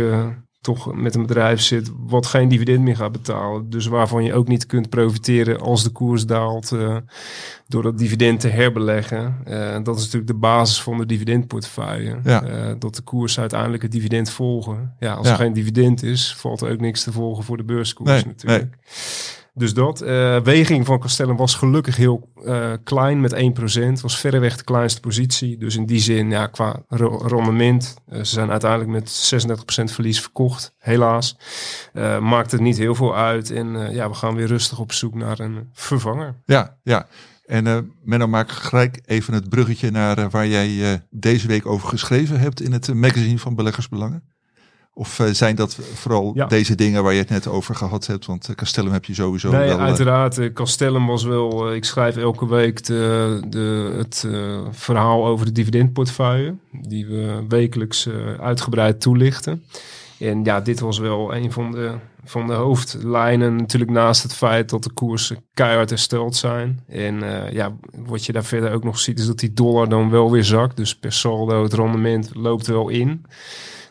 toch 0.65 0.95
met 0.95 1.15
een 1.15 1.21
bedrijf 1.21 1.61
zit 1.61 1.91
wat 2.07 2.25
geen 2.25 2.47
dividend 2.47 2.81
meer 2.81 2.95
gaat 2.95 3.11
betalen. 3.11 3.69
Dus 3.69 3.85
waarvan 3.85 4.23
je 4.23 4.33
ook 4.33 4.47
niet 4.47 4.65
kunt 4.65 4.89
profiteren 4.89 5.59
als 5.59 5.83
de 5.83 5.89
koers 5.89 6.25
daalt 6.25 6.71
uh, 6.71 6.97
door 7.67 7.83
dat 7.83 7.97
dividend 7.97 8.39
te 8.39 8.47
herbeleggen. 8.47 9.37
Uh, 9.47 9.77
dat 9.83 9.95
is 9.97 10.03
natuurlijk 10.03 10.27
de 10.27 10.37
basis 10.37 10.81
van 10.81 10.97
de 10.97 11.05
dividendportefeuille. 11.05 12.19
Ja. 12.23 12.43
Uh, 12.43 12.73
dat 12.79 12.95
de 12.95 13.01
koers 13.01 13.39
uiteindelijk 13.39 13.83
het 13.83 13.91
dividend 13.91 14.29
volgen. 14.29 14.93
Ja, 14.99 15.13
als 15.13 15.27
ja. 15.27 15.33
er 15.33 15.39
geen 15.39 15.53
dividend 15.53 16.03
is, 16.03 16.35
valt 16.37 16.61
er 16.61 16.71
ook 16.71 16.79
niks 16.79 17.03
te 17.03 17.11
volgen 17.11 17.43
voor 17.43 17.57
de 17.57 17.63
beurskoers 17.63 18.09
nee, 18.09 18.25
natuurlijk. 18.25 18.63
Nee. 18.63 19.44
Dus 19.57 19.73
dat. 19.73 20.01
Uh, 20.01 20.39
weging 20.39 20.85
van 20.85 20.99
Castellum 20.99 21.35
was 21.35 21.55
gelukkig 21.55 21.95
heel 21.95 22.29
uh, 22.45 22.73
klein 22.83 23.21
met 23.21 23.35
1%. 23.35 24.01
Was 24.01 24.19
verreweg 24.19 24.57
de 24.57 24.63
kleinste 24.63 24.99
positie. 24.99 25.57
Dus 25.57 25.75
in 25.75 25.85
die 25.85 25.99
zin, 25.99 26.29
ja, 26.29 26.47
qua 26.47 26.83
rendement. 26.87 27.95
Uh, 28.09 28.17
ze 28.17 28.25
zijn 28.25 28.51
uiteindelijk 28.51 28.91
met 28.91 29.33
36% 29.89 29.93
verlies 29.93 30.21
verkocht. 30.21 30.75
Helaas. 30.77 31.37
maakt 32.21 32.51
het 32.51 32.61
niet 32.61 32.77
heel 32.77 32.95
veel 32.95 33.15
uit. 33.15 33.51
En 33.51 33.93
ja, 33.93 34.09
we 34.09 34.15
gaan 34.15 34.35
weer 34.35 34.47
rustig 34.47 34.79
op 34.79 34.91
zoek 34.91 35.15
naar 35.15 35.39
een 35.39 35.69
vervanger. 35.73 36.35
Ja, 36.45 36.77
ja. 36.83 37.07
En 37.45 37.65
uh, 37.65 37.77
Menno, 38.03 38.27
maak 38.27 38.51
gelijk 38.51 39.01
even 39.05 39.33
het 39.33 39.49
bruggetje 39.49 39.91
naar 39.91 40.29
waar 40.29 40.47
jij 40.47 41.01
deze 41.09 41.47
week 41.47 41.65
over 41.65 41.87
geschreven 41.87 42.39
hebt 42.39 42.61
in 42.61 42.71
het 42.71 42.93
magazine 42.93 43.39
van 43.39 43.55
Beleggersbelangen. 43.55 44.34
Of 44.97 45.19
uh, 45.19 45.27
zijn 45.27 45.55
dat 45.55 45.77
vooral 45.93 46.31
ja. 46.35 46.45
deze 46.45 46.75
dingen 46.75 47.03
waar 47.03 47.13
je 47.13 47.19
het 47.19 47.29
net 47.29 47.47
over 47.47 47.75
gehad 47.75 48.07
hebt? 48.07 48.25
Want 48.25 48.49
uh, 48.49 48.55
Castellum 48.55 48.91
heb 48.91 49.05
je 49.05 49.13
sowieso 49.13 49.51
nee, 49.51 49.67
wel... 49.67 49.79
uiteraard. 49.79 50.53
Castellum 50.53 51.05
was 51.05 51.23
wel... 51.23 51.73
ik 51.73 51.85
schrijf 51.85 52.17
elke 52.17 52.47
week 52.47 52.83
de, 52.83 53.41
de, 53.49 53.93
het 53.97 54.27
verhaal 54.71 55.25
over 55.25 55.45
de 55.45 55.51
dividendportefeuille. 55.51 56.55
Die 56.71 57.05
we 57.05 57.43
wekelijks 57.47 58.09
uitgebreid 58.39 59.01
toelichten. 59.01 59.63
En 60.19 60.43
ja, 60.43 60.61
dit 60.61 60.79
was 60.79 60.97
wel 60.97 61.35
een 61.35 61.51
van 61.51 61.71
de, 61.71 61.91
van 62.23 62.47
de 62.47 62.53
hoofdlijnen. 62.53 63.55
Natuurlijk 63.55 63.91
naast 63.91 64.23
het 64.23 64.33
feit 64.33 64.69
dat 64.69 64.83
de 64.83 64.91
koersen 64.93 65.37
keihard 65.53 65.89
hersteld 65.89 66.35
zijn. 66.35 66.79
En 66.87 67.23
ja, 67.51 67.75
wat 68.05 68.25
je 68.25 68.31
daar 68.31 68.45
verder 68.45 68.71
ook 68.71 68.83
nog 68.83 68.99
ziet 68.99 69.19
is 69.19 69.27
dat 69.27 69.39
die 69.39 69.53
dollar 69.53 69.89
dan 69.89 70.09
wel 70.09 70.31
weer 70.31 70.45
zakt. 70.45 70.77
Dus 70.77 70.95
per 70.95 71.13
saldo 71.13 71.63
het 71.63 71.73
rendement 71.73 72.29
loopt 72.35 72.67
wel 72.67 72.89
in. 72.89 73.25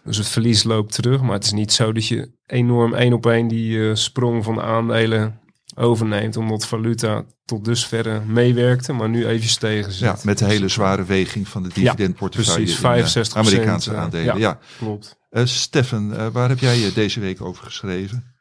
Dus 0.05 0.17
het 0.17 0.29
verlies 0.29 0.63
loopt 0.63 0.95
terug. 0.95 1.23
Maar 1.23 1.33
het 1.33 1.45
is 1.45 1.53
niet 1.53 1.73
zo 1.73 1.93
dat 1.93 2.07
je 2.07 2.31
enorm 2.47 2.95
één 2.95 3.13
op 3.13 3.27
één 3.27 3.49
die 3.49 3.71
uh, 3.71 3.95
sprong 3.95 4.45
van 4.45 4.55
de 4.55 4.63
aandelen 4.63 5.41
overneemt. 5.75 6.37
Omdat 6.37 6.67
valuta 6.67 7.25
tot 7.45 7.65
dusverre 7.65 8.21
meewerkte, 8.21 8.93
maar 8.93 9.09
nu 9.09 9.27
even 9.27 9.59
tegen 9.59 9.93
zit. 9.93 10.01
Ja, 10.01 10.17
met 10.23 10.39
de 10.39 10.45
hele 10.45 10.69
zware 10.69 11.05
weging 11.05 11.49
van 11.49 11.63
de 11.63 11.69
dividendportefeuille. 11.69 12.61
Ja, 12.61 12.65
precies, 12.65 12.81
65 12.81 13.37
Amerikaanse 13.37 13.91
uh, 13.91 13.99
aandelen. 13.99 14.25
Ja, 14.25 14.37
ja. 14.37 14.59
klopt. 14.79 15.19
Uh, 15.31 15.45
Steffen, 15.45 16.33
waar 16.33 16.49
heb 16.49 16.59
jij 16.59 16.79
je 16.79 16.93
deze 16.93 17.21
week 17.21 17.41
over 17.41 17.65
geschreven? 17.65 18.33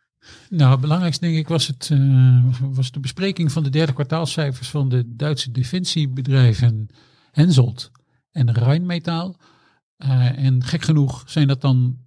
Nou, 0.49 0.71
het 0.71 0.81
belangrijkste 0.81 1.25
denk 1.25 1.37
ik 1.37 1.47
was, 1.47 1.67
het, 1.67 1.91
was 2.61 2.91
de 2.91 2.99
bespreking 2.99 3.51
van 3.51 3.63
de 3.63 3.69
derde 3.69 3.93
kwartaalcijfers 3.93 4.69
van 4.69 4.89
de 4.89 5.03
Duitse 5.15 5.51
defensiebedrijven 5.51 6.89
Hensoldt 7.31 7.91
en 8.31 8.53
Rheinmetall. 8.53 9.35
Uh, 10.03 10.37
en 10.37 10.63
gek 10.63 10.81
genoeg 10.81 11.23
zijn 11.25 11.47
dat 11.47 11.61
dan 11.61 11.97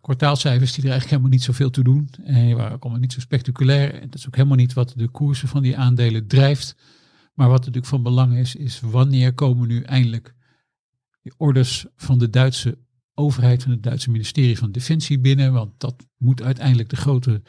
kwartaalcijfers 0.00 0.72
die 0.72 0.84
er 0.84 0.90
eigenlijk 0.90 1.10
helemaal 1.10 1.38
niet 1.38 1.46
zoveel 1.46 1.70
toe 1.70 1.84
doen. 1.84 2.08
En 2.24 2.56
waren 2.56 2.72
ook 2.72 2.82
allemaal 2.82 3.00
niet 3.00 3.12
zo 3.12 3.20
spectaculair. 3.20 3.94
En 3.94 4.10
dat 4.10 4.14
is 4.14 4.26
ook 4.26 4.36
helemaal 4.36 4.56
niet 4.56 4.72
wat 4.72 4.92
de 4.96 5.08
koersen 5.08 5.48
van 5.48 5.62
die 5.62 5.76
aandelen 5.76 6.26
drijft. 6.26 6.76
Maar 7.34 7.48
wat 7.48 7.58
natuurlijk 7.58 7.86
van 7.86 8.02
belang 8.02 8.36
is, 8.36 8.54
is 8.54 8.80
wanneer 8.80 9.34
komen 9.34 9.68
nu 9.68 9.82
eindelijk 9.82 10.34
de 11.22 11.32
orders 11.36 11.86
van 11.96 12.18
de 12.18 12.30
Duitse 12.30 12.78
overheid, 13.14 13.62
van 13.62 13.72
het 13.72 13.82
Duitse 13.82 14.10
ministerie 14.10 14.58
van 14.58 14.72
Defensie 14.72 15.18
binnen. 15.18 15.52
Want 15.52 15.80
dat 15.80 16.06
moet 16.16 16.42
uiteindelijk 16.42 16.88
de 16.88 16.96
grote 16.96 17.42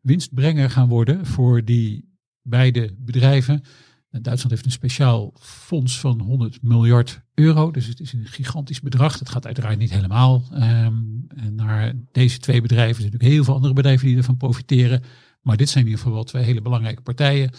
winstbrenger 0.00 0.70
gaan 0.70 0.88
worden 0.88 1.26
voor 1.26 1.64
die 1.64 2.18
beide 2.42 2.94
bedrijven. 2.98 3.62
Duitsland 4.10 4.50
heeft 4.50 4.64
een 4.64 4.70
speciaal 4.70 5.34
fonds 5.40 6.00
van 6.00 6.20
100 6.20 6.62
miljard 6.62 7.20
euro. 7.38 7.70
Dus 7.70 7.86
het 7.86 8.00
is 8.00 8.12
een 8.12 8.26
gigantisch 8.26 8.80
bedrag. 8.80 9.18
Dat 9.18 9.28
gaat 9.28 9.46
uiteraard 9.46 9.78
niet 9.78 9.92
helemaal 9.92 10.44
um, 10.54 11.26
naar 11.50 11.92
deze 12.12 12.38
twee 12.38 12.60
bedrijven. 12.60 12.94
Er 12.94 13.00
zijn 13.00 13.12
natuurlijk 13.12 13.34
heel 13.34 13.44
veel 13.44 13.54
andere 13.54 13.74
bedrijven 13.74 14.06
die 14.06 14.16
ervan 14.16 14.36
profiteren. 14.36 15.02
Maar 15.42 15.56
dit 15.56 15.68
zijn 15.68 15.84
in 15.84 15.90
ieder 15.90 16.02
geval 16.04 16.16
wel 16.16 16.28
twee 16.28 16.44
hele 16.44 16.62
belangrijke 16.62 17.02
partijen. 17.02 17.50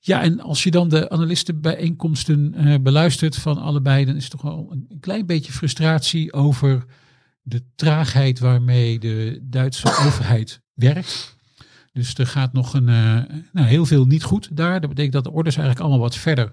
Ja, 0.00 0.22
en 0.22 0.40
als 0.40 0.62
je 0.62 0.70
dan 0.70 0.88
de 0.88 1.10
analistenbijeenkomsten 1.10 2.54
uh, 2.56 2.74
beluistert 2.80 3.36
van 3.36 3.58
allebei, 3.58 4.04
dan 4.04 4.16
is 4.16 4.28
toch 4.28 4.42
wel 4.42 4.68
een, 4.70 4.98
klein 5.00 5.26
beetje 5.26 5.52
frustratie 5.52 6.32
over 6.32 6.84
de 7.42 7.62
traagheid 7.74 8.38
waarmee 8.38 8.98
de 8.98 9.38
Duitse 9.42 9.88
overheid 10.06 10.60
werkt. 10.74 11.36
Dus 11.92 12.14
er 12.14 12.26
gaat 12.26 12.52
nog 12.52 12.74
een, 12.74 12.88
uh, 12.88 13.22
nou, 13.52 13.66
heel 13.66 13.86
veel 13.86 14.04
niet 14.04 14.22
goed 14.22 14.56
daar. 14.56 14.80
Dat 14.80 14.88
betekent 14.88 15.12
dat 15.12 15.24
de 15.24 15.32
orders 15.32 15.56
eigenlijk 15.56 15.86
allemaal 15.86 16.04
wat 16.08 16.16
verder 16.16 16.52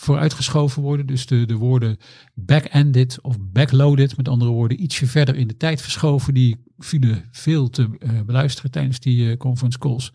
vooruitgeschoven 0.00 0.82
worden. 0.82 1.06
Dus 1.06 1.26
de, 1.26 1.46
de 1.46 1.54
woorden 1.54 1.96
back-ended 2.34 3.18
of 3.20 3.36
backloaded, 3.40 4.16
met 4.16 4.28
andere 4.28 4.50
woorden, 4.50 4.82
ietsje 4.82 5.06
verder 5.06 5.36
in 5.36 5.48
de 5.48 5.56
tijd 5.56 5.82
verschoven. 5.82 6.34
Die 6.34 6.64
vielen 6.78 7.24
veel 7.30 7.70
te 7.70 7.88
uh, 7.98 8.20
beluisteren 8.26 8.70
tijdens 8.70 9.00
die 9.00 9.24
uh, 9.24 9.36
conference 9.36 9.78
calls. 9.78 10.12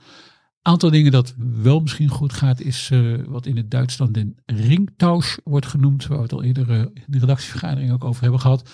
Aantal 0.62 0.90
dingen 0.90 1.12
dat 1.12 1.36
wel 1.38 1.80
misschien 1.80 2.10
goed 2.10 2.34
gaat, 2.34 2.62
is 2.62 2.92
wat 3.28 3.46
in 3.46 3.58
het 3.58 3.72
Duits 3.72 3.98
dan 3.98 4.12
de 4.12 4.34
ringtausch 4.46 5.38
wordt 5.44 5.66
genoemd. 5.66 6.08
Waar 6.08 6.18
we 6.18 6.24
het 6.24 6.34
al 6.34 6.44
eerder 6.44 6.70
in 6.70 7.04
de 7.08 7.20
redactievergadering 7.20 7.92
ook 7.92 8.04
over 8.04 8.22
hebben 8.22 8.40
gehad. 8.40 8.70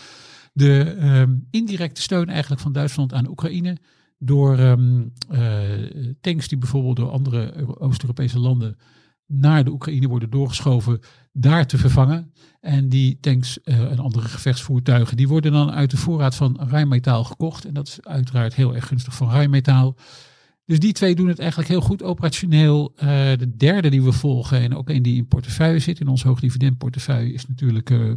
De 0.54 0.82
ehm, 0.84 1.36
indirecte 1.50 2.02
steun 2.02 2.30
eigenlijk 2.30 2.62
van 2.62 2.72
Duitsland 2.72 3.14
aan 3.14 3.28
Oekraïne 3.28 3.78
door 4.18 4.60
uh, 4.60 4.74
tanks 6.22 6.48
die 6.48 6.58
bijvoorbeeld 6.58 6.96
door 6.96 7.10
andere 7.10 7.68
Oost-Europese 7.80 8.40
landen 8.40 8.78
naar 9.32 9.64
de 9.64 9.72
Oekraïne 9.72 10.08
worden 10.08 10.30
doorgeschoven, 10.30 11.00
daar 11.34 11.68
te 11.68 11.78
vervangen. 11.78 12.34
En 12.60 12.90
die 12.90 13.18
tanks 13.20 13.60
uh, 13.64 13.92
en 13.92 14.00
andere 14.00 14.28
gevechtsvoertuigen, 14.28 15.18
die 15.18 15.28
worden 15.28 15.52
dan 15.52 15.72
uit 15.72 15.92
de 15.92 15.98
voorraad 15.98 16.36
van 16.36 16.60
Rijnmetaal 16.70 17.24
gekocht. 17.24 17.66
En 17.66 17.74
dat 17.74 17.88
is 17.88 18.00
uiteraard 18.02 18.56
heel 18.56 18.76
erg 18.76 18.88
gunstig 18.88 19.14
voor 19.14 19.30
Rijnmetaal. 19.30 19.96
Dus 20.66 20.80
die 20.80 20.94
twee 20.94 21.16
doen 21.16 21.28
het 21.28 21.40
eigenlijk 21.40 21.70
heel 21.70 21.82
goed 21.82 22.04
operationeel. 22.04 22.94
Uh, 22.96 23.02
de 23.38 23.56
derde 23.58 23.90
die 23.90 24.04
we 24.04 24.12
volgen, 24.12 24.60
en 24.60 24.76
ook 24.76 24.90
een 24.90 25.02
die 25.02 25.16
in 25.16 25.28
portefeuille 25.28 25.80
zit, 25.80 26.00
in 26.00 26.08
ons 26.08 26.24
hoogdividendportefeuille, 26.24 27.34
is 27.34 27.48
natuurlijk 27.48 27.90
uh, 27.90 28.14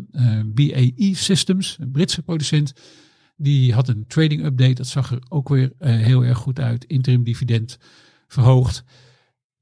BAE 0.47 1.13
Systems, 1.13 1.77
een 1.81 1.91
Britse 1.91 2.23
producent. 2.23 2.73
Die 3.37 3.73
had 3.73 3.89
een 3.89 4.07
trading 4.07 4.45
update. 4.45 4.75
Dat 4.75 4.87
zag 4.87 5.11
er 5.11 5.23
ook 5.29 5.49
weer 5.49 5.73
heel 5.79 6.25
erg 6.25 6.39
goed 6.39 6.61
uit. 6.61 6.85
Interim 6.85 7.25
dividend 7.25 7.79
verhoogd. 8.27 8.85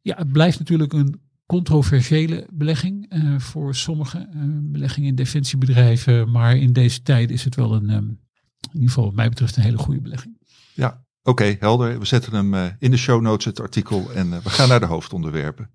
Ja, 0.00 0.16
het 0.16 0.32
blijft 0.32 0.58
natuurlijk 0.58 0.92
een 0.92 1.20
controversiële 1.52 2.46
belegging 2.52 3.14
uh, 3.14 3.38
voor 3.38 3.74
sommige 3.74 4.18
uh, 4.18 4.42
beleggingen 4.46 5.08
in 5.08 5.14
defensiebedrijven. 5.14 6.30
Maar 6.30 6.56
in 6.56 6.72
deze 6.72 7.02
tijd 7.02 7.30
is 7.30 7.44
het 7.44 7.54
wel 7.54 7.74
een, 7.74 7.90
um, 7.90 8.20
in 8.60 8.70
ieder 8.72 8.88
geval 8.88 9.04
wat 9.04 9.14
mij 9.14 9.28
betreft, 9.28 9.56
een 9.56 9.62
hele 9.62 9.78
goede 9.78 10.00
belegging. 10.00 10.38
Ja, 10.74 11.04
oké, 11.22 11.56
helder. 11.58 11.98
We 11.98 12.04
zetten 12.04 12.34
hem 12.34 12.54
uh, 12.54 12.64
in 12.78 12.90
de 12.90 12.96
show 12.96 13.20
notes, 13.20 13.44
het 13.44 13.60
artikel. 13.60 14.12
En 14.12 14.30
we 14.30 14.50
gaan 14.50 14.68
naar 14.68 14.80
de 14.80 14.86
hoofdonderwerpen. 14.86 15.70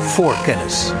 Voor 0.00 0.42
kennis. 0.44 0.92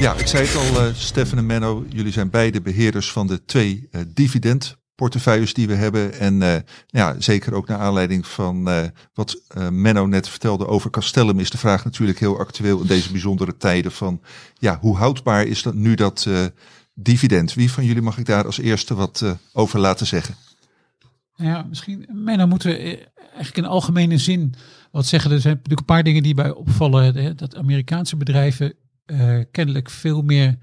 Ja, 0.00 0.14
ik 0.14 0.26
zei 0.26 0.46
het 0.46 0.76
al, 0.76 0.94
Stefan 0.94 1.38
en 1.38 1.46
Menno. 1.46 1.84
Jullie 1.88 2.12
zijn 2.12 2.30
beide 2.30 2.60
beheerders 2.60 3.12
van 3.12 3.26
de 3.26 3.44
twee 3.44 3.88
dividend 4.14 4.76
portefeuilles 4.94 5.54
die 5.54 5.66
we 5.66 5.74
hebben. 5.74 6.18
En 6.18 6.40
uh, 6.40 6.56
ja, 6.86 7.14
zeker 7.18 7.54
ook 7.54 7.68
naar 7.68 7.78
aanleiding 7.78 8.26
van 8.26 8.68
uh, 8.68 8.82
wat 9.14 9.42
uh, 9.56 9.68
Menno 9.68 10.06
net 10.06 10.28
vertelde 10.28 10.66
over 10.66 10.90
Castellum, 10.90 11.38
is 11.38 11.50
de 11.50 11.58
vraag 11.58 11.84
natuurlijk 11.84 12.18
heel 12.18 12.38
actueel 12.38 12.80
in 12.80 12.86
deze 12.86 13.10
bijzondere 13.10 13.56
tijden 13.56 13.92
van 13.92 14.20
ja, 14.54 14.78
hoe 14.80 14.96
houdbaar 14.96 15.46
is 15.46 15.62
dat 15.62 15.74
nu 15.74 15.94
dat 15.94 16.28
dividend? 16.94 17.54
Wie 17.54 17.72
van 17.72 17.84
jullie 17.84 18.02
mag 18.02 18.18
ik 18.18 18.26
daar 18.26 18.46
als 18.46 18.58
eerste 18.58 18.94
wat 18.94 19.24
over 19.52 19.78
laten 19.78 20.06
zeggen? 20.06 20.34
Ja, 21.34 21.62
misschien, 21.68 22.06
Menno, 22.12 22.46
moeten 22.46 22.70
we 22.70 23.08
eigenlijk 23.16 23.56
in 23.56 23.64
algemene 23.64 24.18
zin 24.18 24.54
wat 24.90 25.06
zeggen. 25.06 25.30
Er 25.30 25.40
zijn 25.40 25.54
natuurlijk 25.54 25.80
een 25.80 25.94
paar 25.94 26.02
dingen 26.02 26.22
die 26.22 26.34
bij 26.34 26.50
opvallen. 26.50 27.14
Hè, 27.14 27.34
dat 27.34 27.56
Amerikaanse 27.56 28.16
bedrijven 28.16 28.74
kennelijk 29.50 29.90
veel 29.90 30.22
meer 30.22 30.58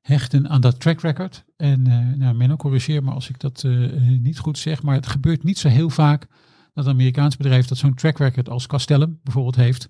hechten 0.00 0.48
aan 0.48 0.60
dat 0.60 0.80
track 0.80 1.00
record. 1.00 1.44
En 1.64 1.88
uh, 1.88 2.16
nou, 2.16 2.34
Menno, 2.34 2.56
corrigeer 2.56 3.02
maar 3.02 3.14
als 3.14 3.28
ik 3.28 3.38
dat 3.40 3.62
uh, 3.66 4.18
niet 4.20 4.38
goed 4.38 4.58
zeg, 4.58 4.82
maar 4.82 4.94
het 4.94 5.06
gebeurt 5.06 5.44
niet 5.44 5.58
zo 5.58 5.68
heel 5.68 5.90
vaak 5.90 6.26
dat 6.74 6.86
een 6.86 6.92
Amerikaans 6.92 7.36
bedrijf 7.36 7.66
dat 7.66 7.78
zo'n 7.78 7.94
track 7.94 8.18
record 8.18 8.48
als 8.48 8.66
Castellum 8.66 9.20
bijvoorbeeld 9.22 9.56
heeft, 9.56 9.88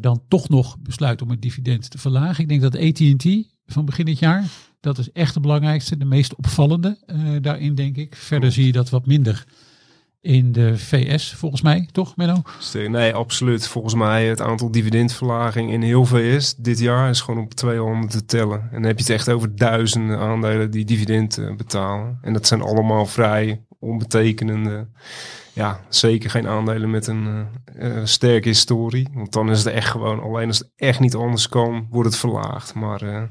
dan 0.00 0.22
toch 0.28 0.48
nog 0.48 0.78
besluit 0.78 1.22
om 1.22 1.30
het 1.30 1.42
dividend 1.42 1.90
te 1.90 1.98
verlagen. 1.98 2.42
Ik 2.42 2.48
denk 2.48 2.60
dat 2.60 2.76
AT&T 2.76 3.26
van 3.66 3.84
begin 3.84 4.04
dit 4.04 4.18
jaar, 4.18 4.44
dat 4.80 4.98
is 4.98 5.12
echt 5.12 5.34
de 5.34 5.40
belangrijkste, 5.40 5.96
de 5.96 6.04
meest 6.04 6.34
opvallende 6.34 6.98
daarin 7.40 7.74
denk 7.74 7.96
ik. 7.96 8.16
Verder 8.16 8.52
zie 8.52 8.66
je 8.66 8.72
dat 8.72 8.90
wat 8.90 9.06
minder 9.06 9.44
in 10.22 10.52
de 10.52 10.78
VS, 10.78 11.34
volgens 11.34 11.62
mij, 11.62 11.88
toch 11.92 12.16
Menno? 12.16 12.42
Nee, 12.88 13.14
absoluut. 13.14 13.66
Volgens 13.66 13.94
mij 13.94 14.26
het 14.26 14.40
aantal 14.40 14.70
dividendverlaging 14.70 15.72
in 15.72 15.82
heel 15.82 16.04
VS 16.04 16.54
dit 16.56 16.78
jaar 16.78 17.10
is 17.10 17.20
gewoon 17.20 17.44
op 17.44 17.54
200 17.54 18.12
te 18.12 18.24
tellen. 18.24 18.60
En 18.60 18.68
dan 18.72 18.82
heb 18.82 18.98
je 18.98 19.04
het 19.04 19.12
echt 19.12 19.30
over 19.30 19.56
duizenden 19.56 20.18
aandelen 20.18 20.70
die 20.70 20.84
dividend 20.84 21.38
uh, 21.38 21.54
betalen. 21.54 22.18
En 22.22 22.32
dat 22.32 22.46
zijn 22.46 22.62
allemaal 22.62 23.06
vrij 23.06 23.64
onbetekenende, 23.78 24.88
ja, 25.52 25.80
zeker 25.88 26.30
geen 26.30 26.48
aandelen 26.48 26.90
met 26.90 27.06
een 27.06 27.46
uh, 27.78 28.00
sterke 28.04 28.48
historie. 28.48 29.08
Want 29.14 29.32
dan 29.32 29.50
is 29.50 29.64
het 29.64 29.74
echt 29.74 29.90
gewoon, 29.90 30.22
alleen 30.22 30.48
als 30.48 30.58
het 30.58 30.70
echt 30.76 31.00
niet 31.00 31.14
anders 31.14 31.48
kan, 31.48 31.86
wordt 31.90 32.08
het 32.08 32.18
verlaagd. 32.18 32.74
Maar... 32.74 33.30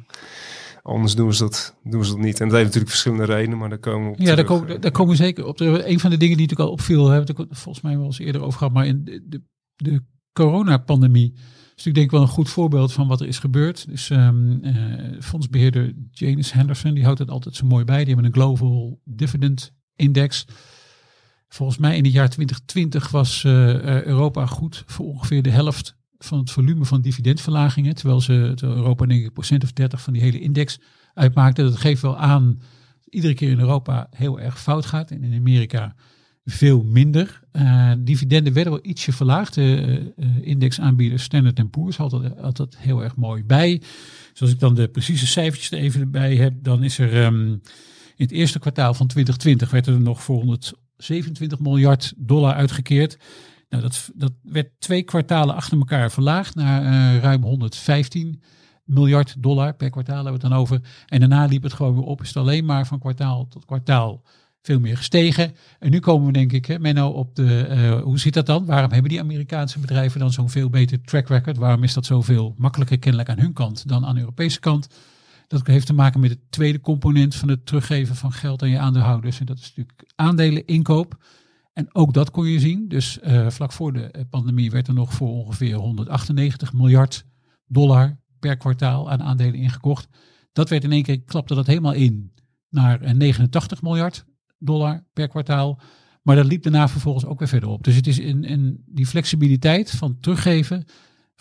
Anders 0.81 1.15
doen 1.15 1.33
ze, 1.33 1.43
dat, 1.43 1.77
doen 1.83 2.05
ze 2.05 2.11
dat 2.11 2.19
niet. 2.19 2.39
En 2.39 2.47
dat 2.47 2.57
heeft 2.57 2.65
natuurlijk 2.65 2.91
verschillende 2.91 3.25
redenen, 3.25 3.57
maar 3.57 3.69
daar 3.69 3.79
komen 3.79 4.07
we 4.07 4.13
op 4.13 4.19
Ja, 4.19 4.35
daar 4.35 4.45
komen, 4.45 4.81
daar 4.81 4.91
komen 4.91 5.11
we 5.11 5.23
zeker 5.23 5.45
op. 5.45 5.59
Een 5.59 5.99
van 5.99 6.09
de 6.09 6.17
dingen 6.17 6.37
die 6.37 6.47
natuurlijk 6.47 6.59
al 6.59 6.71
opviel, 6.71 7.07
hebben 7.07 7.35
we 7.35 7.41
het 7.49 7.57
volgens 7.57 7.83
mij 7.83 7.97
wel 7.97 8.05
eens 8.05 8.19
eerder 8.19 8.41
over 8.41 8.57
gehad, 8.57 8.73
maar 8.73 8.85
in 8.85 9.03
de, 9.03 9.23
de, 9.27 9.41
de 9.75 10.03
coronapandemie 10.33 11.33
is 11.75 11.87
natuurlijk 11.87 11.95
denk 11.95 12.05
ik 12.05 12.11
wel 12.11 12.21
een 12.21 12.45
goed 12.45 12.49
voorbeeld 12.49 12.93
van 12.93 13.07
wat 13.07 13.21
er 13.21 13.27
is 13.27 13.39
gebeurd. 13.39 13.89
Dus 13.89 14.09
um, 14.09 14.59
uh, 14.63 15.21
fondsbeheerder 15.21 15.93
Janus 16.11 16.53
Henderson, 16.53 16.93
die 16.93 17.03
houdt 17.03 17.19
het 17.19 17.29
altijd 17.29 17.55
zo 17.55 17.65
mooi 17.65 17.85
bij. 17.85 17.97
Die 17.97 18.13
hebben 18.13 18.25
een 18.25 18.33
Global 18.33 18.99
Dividend 19.03 19.73
Index. 19.95 20.45
Volgens 21.47 21.77
mij 21.77 21.97
in 21.97 22.03
het 22.03 22.13
jaar 22.13 22.29
2020 22.29 23.09
was 23.09 23.43
uh, 23.43 24.03
Europa 24.03 24.45
goed 24.45 24.83
voor 24.85 25.05
ongeveer 25.05 25.41
de 25.41 25.49
helft 25.49 25.99
van 26.23 26.39
het 26.39 26.51
volume 26.51 26.85
van 26.85 27.01
dividendverlagingen. 27.01 27.95
Terwijl 27.95 28.21
ze 28.21 28.53
Europa 28.61 29.05
denk 29.05 29.25
ik 29.25 29.33
procent 29.33 29.63
of 29.63 29.71
30 29.71 30.01
van 30.01 30.13
die 30.13 30.21
hele 30.21 30.39
index 30.39 30.79
uitmaakte. 31.13 31.63
Dat 31.63 31.77
geeft 31.77 32.01
wel 32.01 32.17
aan 32.17 32.61
iedere 33.09 33.33
keer 33.33 33.49
in 33.49 33.59
Europa 33.59 34.07
heel 34.15 34.39
erg 34.39 34.61
fout 34.61 34.85
gaat. 34.85 35.11
En 35.11 35.23
in 35.23 35.39
Amerika 35.39 35.95
veel 36.45 36.83
minder. 36.83 37.41
Uh, 37.53 37.91
dividenden 37.99 38.53
werden 38.53 38.73
wel 38.73 38.85
ietsje 38.85 39.11
verlaagd. 39.11 39.53
De 39.53 40.13
uh, 40.17 40.27
indexaanbieder 40.41 41.19
Standard 41.19 41.71
Poor's 41.71 41.97
had 41.97 42.11
dat, 42.11 42.37
had 42.37 42.57
dat 42.57 42.77
heel 42.77 43.03
erg 43.03 43.15
mooi 43.15 43.43
bij. 43.43 43.81
Zoals 44.33 44.53
ik 44.53 44.59
dan 44.59 44.75
de 44.75 44.87
precieze 44.87 45.27
cijfertjes 45.27 45.71
er 45.71 45.77
even 45.77 46.11
bij 46.11 46.35
heb, 46.35 46.53
dan 46.63 46.83
is 46.83 46.97
er 46.97 47.25
um, 47.25 47.61
in 48.15 48.27
het 48.27 48.31
eerste 48.31 48.59
kwartaal 48.59 48.93
van 48.93 49.07
2020 49.07 49.71
werd 49.71 49.87
er 49.87 50.01
nog 50.01 50.23
voor 50.23 50.35
127 50.35 51.59
miljard 51.59 52.13
dollar 52.17 52.53
uitgekeerd. 52.53 53.17
Nou, 53.71 53.83
dat, 53.83 54.11
dat 54.15 54.31
werd 54.43 54.69
twee 54.79 55.03
kwartalen 55.03 55.55
achter 55.55 55.77
elkaar 55.77 56.11
verlaagd 56.11 56.55
naar 56.55 56.83
uh, 56.83 57.21
ruim 57.21 57.43
115 57.43 58.41
miljard 58.83 59.35
dollar 59.43 59.73
per 59.73 59.89
kwartaal 59.89 60.15
hebben 60.15 60.33
we 60.33 60.39
het 60.39 60.49
dan 60.49 60.59
over. 60.59 60.81
En 61.07 61.19
daarna 61.19 61.45
liep 61.45 61.63
het 61.63 61.73
gewoon 61.73 61.95
weer 61.95 62.03
op. 62.03 62.21
Is 62.21 62.27
het 62.27 62.37
alleen 62.37 62.65
maar 62.65 62.87
van 62.87 62.99
kwartaal 62.99 63.47
tot 63.47 63.65
kwartaal 63.65 64.23
veel 64.61 64.79
meer 64.79 64.97
gestegen. 64.97 65.55
En 65.79 65.91
nu 65.91 65.99
komen 65.99 66.27
we 66.27 66.33
denk 66.33 66.51
ik, 66.51 66.79
Menno, 66.79 67.09
op 67.09 67.35
de, 67.35 67.67
uh, 67.69 68.01
hoe 68.01 68.19
zit 68.19 68.33
dat 68.33 68.45
dan? 68.45 68.65
Waarom 68.65 68.91
hebben 68.91 69.09
die 69.09 69.19
Amerikaanse 69.19 69.79
bedrijven 69.79 70.19
dan 70.19 70.31
zo'n 70.31 70.49
veel 70.49 70.69
beter 70.69 71.01
track 71.01 71.27
record? 71.27 71.57
Waarom 71.57 71.83
is 71.83 71.93
dat 71.93 72.05
zoveel 72.05 72.53
makkelijker 72.57 72.99
kennelijk 72.99 73.29
aan 73.29 73.39
hun 73.39 73.53
kant 73.53 73.87
dan 73.87 74.05
aan 74.05 74.13
de 74.15 74.19
Europese 74.19 74.59
kant? 74.59 74.87
Dat 75.47 75.67
heeft 75.67 75.85
te 75.85 75.93
maken 75.93 76.19
met 76.19 76.29
het 76.29 76.39
tweede 76.49 76.81
component 76.81 77.35
van 77.35 77.49
het 77.49 77.65
teruggeven 77.65 78.15
van 78.15 78.31
geld 78.31 78.61
aan 78.61 78.69
je 78.69 78.79
aandeelhouders. 78.79 79.39
En 79.39 79.45
dat 79.45 79.57
is 79.57 79.73
natuurlijk 79.75 80.11
aandeleninkoop. 80.15 81.17
En 81.73 81.95
ook 81.95 82.13
dat 82.13 82.31
kon 82.31 82.47
je 82.47 82.59
zien. 82.59 82.87
Dus 82.87 83.19
uh, 83.23 83.49
vlak 83.49 83.71
voor 83.71 83.93
de 83.93 84.25
pandemie 84.29 84.71
werd 84.71 84.87
er 84.87 84.93
nog 84.93 85.13
voor 85.13 85.29
ongeveer 85.29 85.75
198 85.75 86.73
miljard 86.73 87.25
dollar 87.65 88.19
per 88.39 88.57
kwartaal 88.57 89.11
aan 89.11 89.23
aandelen 89.23 89.59
ingekocht. 89.59 90.07
Dat 90.51 90.69
werd 90.69 90.83
in 90.83 90.91
één 90.91 91.03
keer, 91.03 91.21
klapte 91.21 91.55
dat 91.55 91.67
helemaal 91.67 91.93
in 91.93 92.33
naar 92.69 93.15
89 93.15 93.81
miljard 93.81 94.25
dollar 94.57 95.05
per 95.13 95.27
kwartaal. 95.27 95.79
Maar 96.21 96.35
dat 96.35 96.45
liep 96.45 96.63
daarna 96.63 96.87
vervolgens 96.87 97.25
ook 97.25 97.39
weer 97.39 97.47
verder 97.47 97.69
op. 97.69 97.83
Dus 97.83 97.95
het 97.95 98.07
is 98.07 98.19
in, 98.19 98.43
in 98.43 98.83
die 98.85 99.05
flexibiliteit 99.05 99.91
van 99.91 100.19
teruggeven 100.19 100.85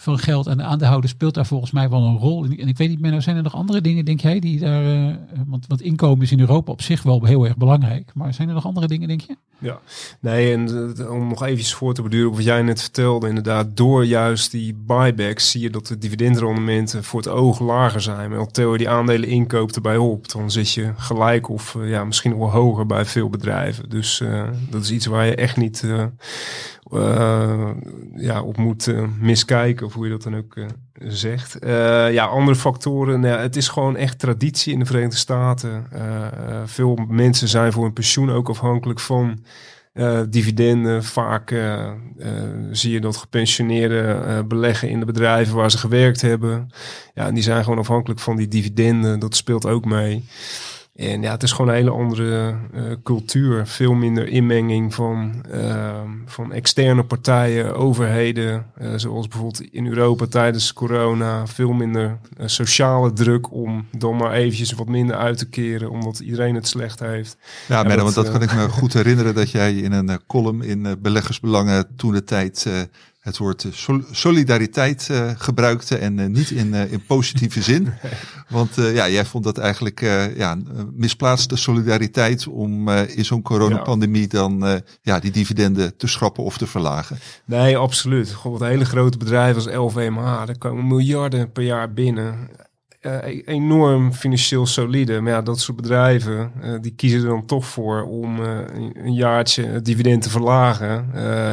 van 0.00 0.18
geld 0.18 0.48
aan 0.48 0.56
de 0.56 0.62
aandeelhouder 0.62 1.10
speelt 1.10 1.34
daar 1.34 1.46
volgens 1.46 1.70
mij 1.70 1.88
wel 1.88 2.02
een 2.02 2.16
rol. 2.16 2.44
En, 2.44 2.68
ik 2.68 2.76
weet 2.76 2.88
niet 2.88 3.00
meer, 3.00 3.22
zijn 3.22 3.36
er 3.36 3.42
nog 3.42 3.54
andere 3.54 3.80
dingen, 3.80 4.04
denk 4.04 4.20
jij, 4.20 4.40
die 4.40 4.60
daar. 4.60 4.84
Uh, 4.84 5.14
want, 5.46 5.66
want 5.66 5.82
inkomen 5.82 6.22
is 6.22 6.32
in 6.32 6.40
Europa 6.40 6.72
op 6.72 6.82
zich 6.82 7.02
wel 7.02 7.24
heel 7.24 7.44
erg 7.44 7.56
belangrijk. 7.56 8.10
Maar 8.14 8.34
zijn 8.34 8.48
er 8.48 8.54
nog 8.54 8.66
andere 8.66 8.86
dingen, 8.86 9.08
denk 9.08 9.20
je? 9.20 9.36
Ja, 9.58 9.80
nee, 10.20 10.52
en 10.52 10.94
uh, 10.98 11.10
om 11.10 11.28
nog 11.28 11.42
eventjes 11.42 11.74
voor 11.74 11.94
te 11.94 12.02
beduren 12.02 12.28
op 12.28 12.34
wat 12.34 12.44
jij 12.44 12.62
net 12.62 12.80
vertelde, 12.80 13.28
inderdaad, 13.28 13.76
door 13.76 14.04
juist 14.04 14.50
die 14.50 14.74
buybacks 14.74 15.50
zie 15.50 15.60
je 15.60 15.70
dat 15.70 15.86
de 15.86 15.98
dividendrendementen 15.98 17.04
voor 17.04 17.20
het 17.20 17.28
oog 17.28 17.60
lager 17.60 18.00
zijn. 18.00 18.30
Maar 18.30 18.46
tel 18.46 18.72
je 18.72 18.78
die 18.78 18.88
aandelen 18.88 19.28
inkoopt 19.28 19.76
erbij 19.76 19.96
op, 19.96 20.28
dan 20.28 20.50
zit 20.50 20.72
je 20.72 20.92
gelijk 20.96 21.48
of 21.48 21.76
ja, 21.80 22.04
misschien 22.04 22.38
wel 22.38 22.50
hoger 22.50 22.86
bij 22.86 23.04
veel 23.04 23.28
bedrijven. 23.28 23.88
Dus 23.88 24.22
dat 24.70 24.82
is 24.82 24.90
iets 24.90 25.06
waar 25.06 25.26
je 25.26 25.34
echt 25.34 25.56
niet 25.56 25.84
ja, 28.16 28.42
op 28.42 28.56
moet 28.56 28.94
miskijken, 29.20 29.89
hoe 29.94 30.04
je 30.04 30.10
dat 30.10 30.22
dan 30.22 30.36
ook 30.36 30.56
uh, 30.56 30.66
zegt. 30.98 31.56
ja, 32.12 32.24
andere 32.24 32.56
factoren. 32.56 33.20
Nou, 33.20 33.40
het 33.40 33.56
is 33.56 33.68
gewoon 33.68 33.96
echt 33.96 34.18
traditie 34.18 34.72
in 34.72 34.78
de 34.78 34.86
Verenigde 34.86 35.16
Staten. 35.16 35.86
veel 36.64 36.94
mensen 37.08 37.48
zijn 37.48 37.72
voor 37.72 37.82
hun 37.82 37.92
pensioen 37.92 38.30
ook 38.30 38.48
afhankelijk 38.48 39.00
van 39.00 39.44
dividenden. 40.28 41.04
Vaak 41.04 41.54
zie 42.70 42.92
je 42.92 43.00
dat 43.00 43.16
gepensioneerden 43.16 44.48
beleggen 44.48 44.88
in 44.88 45.00
de 45.00 45.06
bedrijven 45.06 45.56
waar 45.56 45.70
ze 45.70 45.78
gewerkt 45.78 46.20
hebben. 46.20 46.70
Ja, 47.14 47.26
en 47.26 47.34
die 47.34 47.42
zijn 47.42 47.64
gewoon 47.64 47.78
afhankelijk 47.78 48.20
van 48.20 48.36
die 48.36 48.48
dividenden. 48.48 49.18
Dat 49.18 49.36
speelt 49.36 49.66
ook 49.66 49.84
mee. 49.84 50.24
En 51.00 51.22
ja, 51.22 51.30
het 51.30 51.42
is 51.42 51.52
gewoon 51.52 51.70
een 51.70 51.76
hele 51.76 51.90
andere 51.90 52.56
uh, 52.74 52.82
cultuur. 53.02 53.66
Veel 53.66 53.92
minder 53.92 54.28
inmenging 54.28 54.94
van, 54.94 55.44
uh, 55.54 56.00
van 56.26 56.52
externe 56.52 57.04
partijen, 57.04 57.74
overheden. 57.74 58.66
Uh, 58.80 58.92
zoals 58.96 59.28
bijvoorbeeld 59.28 59.60
in 59.60 59.86
Europa 59.86 60.26
tijdens 60.26 60.72
corona. 60.72 61.46
Veel 61.46 61.72
minder 61.72 62.18
sociale 62.44 63.12
druk 63.12 63.52
om 63.52 63.86
dan 63.96 64.16
maar 64.16 64.32
eventjes 64.32 64.72
wat 64.72 64.88
minder 64.88 65.16
uit 65.16 65.38
te 65.38 65.48
keren. 65.48 65.90
Omdat 65.90 66.18
iedereen 66.18 66.54
het 66.54 66.68
slecht 66.68 67.00
heeft. 67.00 67.36
Ja, 67.68 67.88
ja 67.88 67.96
want 67.96 68.14
dat 68.14 68.30
kan 68.30 68.42
ik 68.42 68.54
me 68.54 68.68
goed 68.68 68.92
herinneren. 68.92 69.34
Dat 69.34 69.50
jij 69.50 69.74
in 69.74 69.92
een 69.92 70.20
column 70.26 70.62
in 70.62 70.96
Beleggersbelangen 71.02 71.86
toen 71.96 72.12
de 72.12 72.24
tijd 72.24 72.66
het 73.20 73.38
woord 73.38 73.64
eh, 73.64 73.94
solidariteit 74.10 75.08
uh, 75.10 75.30
gebruikte 75.36 75.96
en 75.96 76.18
uh, 76.18 76.26
niet 76.26 76.50
in, 76.50 76.66
uh, 76.66 76.92
in 76.92 77.02
positieve 77.06 77.62
zin. 77.62 77.92
Want 78.48 78.74
ja, 78.74 79.08
jij 79.08 79.24
vond 79.24 79.44
dat 79.44 79.58
eigenlijk 79.58 80.00
ja, 80.36 80.58
misplaatste 80.92 81.56
solidariteit 81.56 82.46
om 82.46 82.88
in 82.88 83.24
zo'n 83.24 83.42
coronapandemie 83.42 84.26
dan 84.26 84.82
ja, 85.02 85.18
die 85.18 85.30
dividenden 85.30 85.96
te 85.96 86.06
schrappen 86.06 86.44
of 86.44 86.58
te 86.58 86.66
verlagen. 86.66 87.18
Nee, 87.44 87.76
absoluut. 87.76 88.30
Gewoon 88.30 88.64
hele 88.64 88.84
grote 88.84 89.18
bedrijven 89.18 89.54
als 89.54 89.94
LVMH, 89.94 90.46
daar 90.46 90.58
komen 90.58 90.86
miljarden 90.86 91.52
per 91.52 91.62
jaar 91.62 91.92
binnen 91.92 92.50
eh, 93.00 93.42
enorm 93.44 94.12
financieel 94.12 94.66
solide. 94.66 95.20
Maar 95.20 95.32
ja, 95.32 95.42
dat 95.42 95.60
soort 95.60 95.76
bedrijven, 95.76 96.52
eh, 96.62 96.74
die 96.80 96.94
kiezen 96.94 97.20
er 97.20 97.26
dan 97.26 97.46
toch 97.46 97.66
voor 97.66 98.02
om 98.02 98.44
eh, 98.44 98.58
een, 98.94 99.14
jaartje 99.14 99.66
het 99.66 99.84
dividend 99.84 100.22
te 100.22 100.30
verlagen. 100.30 101.08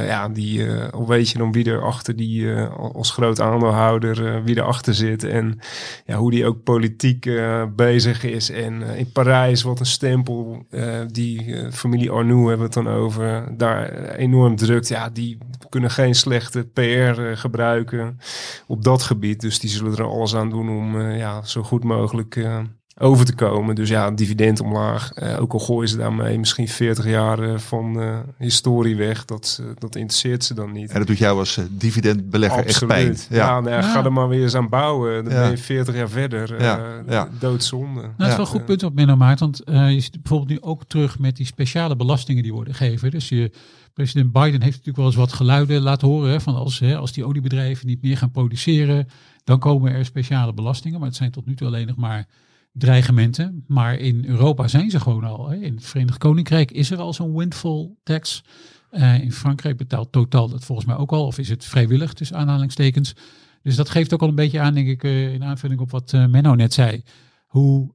Ja, 0.06 0.30
die, 0.30 0.72
al 0.92 1.08
weet 1.08 1.30
je 1.30 1.38
dan 1.38 1.52
wie 1.52 1.72
er 1.72 1.84
achter 1.84 2.16
die 2.16 2.52
als 2.94 3.12
groot 3.12 3.42
aandeelhouder, 3.42 4.44
wie 4.44 4.58
erachter 4.58 4.94
zit. 4.94 5.24
En 5.24 5.60
ja, 6.06 6.18
hoe 6.18 6.32
die 6.32 6.46
ook 6.46 6.64
politiek 6.64 7.30
bezig 7.76 8.24
is. 8.24 8.50
En 8.50 8.82
in 8.82 9.12
Parijs, 9.12 9.62
wat 9.62 9.80
een 9.80 9.86
stempel, 9.86 10.66
die 11.08 11.56
familie 11.72 12.12
Arnoux 12.12 12.48
hebben 12.48 12.70
we 12.70 12.80
het 12.80 12.86
dan 12.86 12.88
over, 12.88 13.58
daar 13.58 14.10
enorm 14.16 14.56
drukt. 14.56 14.88
Ja, 14.88 15.10
die 15.10 15.38
kunnen 15.70 15.92
geen 15.92 16.16
slechte 16.16 16.68
PR 16.74 17.22
gebruiken 17.34 18.20
op 18.68 18.84
dat 18.84 19.02
gebied. 19.04 19.42
Dus 19.42 19.60
die 19.60 19.70
zullen 19.70 19.98
er 19.98 20.04
alles 20.04 20.36
aan 20.36 20.50
doen 20.50 20.70
om 20.70 21.00
eh, 21.00 21.18
ja, 21.42 21.46
zo 21.46 21.64
goed 21.64 21.84
mogelijk 21.84 22.36
eh, 22.36 22.60
over 23.00 23.26
te 23.26 23.36
komen. 23.36 23.76
Dus 23.76 23.90
ja, 23.90 24.12
dividend 24.12 24.60
omlaag. 24.62 25.12
Eh, 25.12 25.42
ook 25.42 25.54
al 25.54 25.60
gooien 25.60 25.90
ze 25.90 25.98
daarmee 25.98 26.40
misschien 26.40 26.68
40 26.68 27.06
jaar 27.06 27.40
eh, 27.40 27.58
van 27.58 28.02
eh, 28.02 28.20
historie 28.38 28.96
weg. 28.96 29.26
Dat, 29.26 29.62
dat 29.78 29.96
interesseert 29.96 30.44
ze 30.44 30.54
dan 30.54 30.72
niet. 30.72 30.90
En 30.92 30.98
dat 30.98 31.08
doet 31.08 31.18
jou 31.18 31.40
als 31.40 31.60
dividendbelegger 31.72 32.66
echt 32.66 32.88
pijn. 32.88 33.10
Absoluut. 33.10 33.28
Ja, 33.40 33.60
nou 33.60 33.70
ja, 33.76 33.82
ga 33.82 34.00
Ja. 34.00 34.06
er 34.06 34.14
maar 34.14 34.28
weer 34.30 34.42
eens 34.42 34.56
aan 34.56 34.70
bouwen. 34.70 35.24
Dan 35.24 35.34
Ja. 35.34 35.42
ben 35.42 35.50
je 35.52 35.58
40 35.58 35.96
jaar 35.96 36.10
verder. 36.10 36.56
eh, 36.56 36.64
Ja, 36.64 37.04
ja. 37.08 37.30
Doodzonde. 37.40 38.02
Nou, 38.02 38.14
dat 38.18 38.28
is 38.28 38.36
wel 38.36 38.46
een 38.46 38.52
goed 38.52 38.66
punt 38.66 38.82
wat 38.82 38.94
Menno 38.94 39.16
maakt. 39.16 39.40
Want 39.40 39.64
eh, 39.64 39.92
je 39.92 40.00
ziet 40.00 40.22
bijvoorbeeld 40.22 40.50
nu 40.50 40.62
ook 40.70 40.84
terug 40.88 41.20
met 41.20 41.36
die 41.36 41.46
speciale 41.46 41.96
belastingen 41.96 42.44
die 42.44 42.54
worden 42.54 42.74
gegeven. 42.76 43.12
Dus 43.12 43.30
je, 43.30 43.52
president 43.94 44.32
Biden 44.32 44.52
heeft 44.62 44.64
natuurlijk 44.78 44.98
wel 44.98 45.06
eens 45.06 45.16
wat 45.16 45.34
geluiden 45.34 45.82
laten 45.82 46.08
horen. 46.08 46.32
Hè, 46.32 46.42
van 46.42 46.56
als, 46.56 46.80
hè, 46.80 46.96
als 46.98 47.12
die 47.14 47.26
oliebedrijven 47.26 47.88
niet 47.88 48.02
meer 48.02 48.18
gaan 48.18 48.32
produceren, 48.32 49.08
dan 49.48 49.60
komen 49.60 49.92
er 49.92 50.06
speciale 50.06 50.54
belastingen. 50.54 51.00
Maar 51.00 51.08
het 51.08 51.18
zijn 51.18 51.32
tot 51.32 51.46
nu 51.46 51.56
toe 51.56 51.68
alleen 51.68 51.88
nog 51.88 51.96
maar 51.96 52.28
dreigementen. 52.72 53.64
Maar 53.68 53.96
in 53.96 54.26
Europa 54.26 54.68
zijn 54.68 54.90
ze 54.90 55.00
gewoon 55.00 55.24
al. 55.24 55.50
Hè. 55.50 55.56
In 55.56 55.76
het 55.76 55.86
Verenigd 55.86 56.18
Koninkrijk 56.18 56.72
is 56.72 56.92
er 56.92 56.98
al 56.98 57.14
zo'n 57.14 57.38
windfall 57.38 57.90
tax. 58.04 58.44
Eh, 58.90 59.22
in 59.22 59.32
Frankrijk 59.32 59.78
betaalt 59.78 60.12
Total 60.12 60.50
dat 60.50 60.66
volgens 60.66 60.88
mij 60.88 60.96
ook 60.96 61.12
al. 61.12 61.26
Of 61.26 61.38
is 61.38 61.50
het 61.50 61.66
vrijwillig 61.66 62.14
tussen 62.14 62.38
aanhalingstekens. 62.38 63.16
Dus 63.62 63.76
dat 63.76 63.90
geeft 63.90 64.14
ook 64.14 64.22
al 64.22 64.28
een 64.28 64.36
beetje 64.36 64.60
aan, 64.60 64.74
denk 64.74 64.88
ik, 64.88 65.04
eh, 65.04 65.34
in 65.34 65.44
aanvulling 65.44 65.80
op 65.80 65.92
wat 65.92 66.14
eh, 66.14 66.26
Menno 66.26 66.56
net 66.56 66.74
zei 66.74 67.04
hoe, 67.48 67.94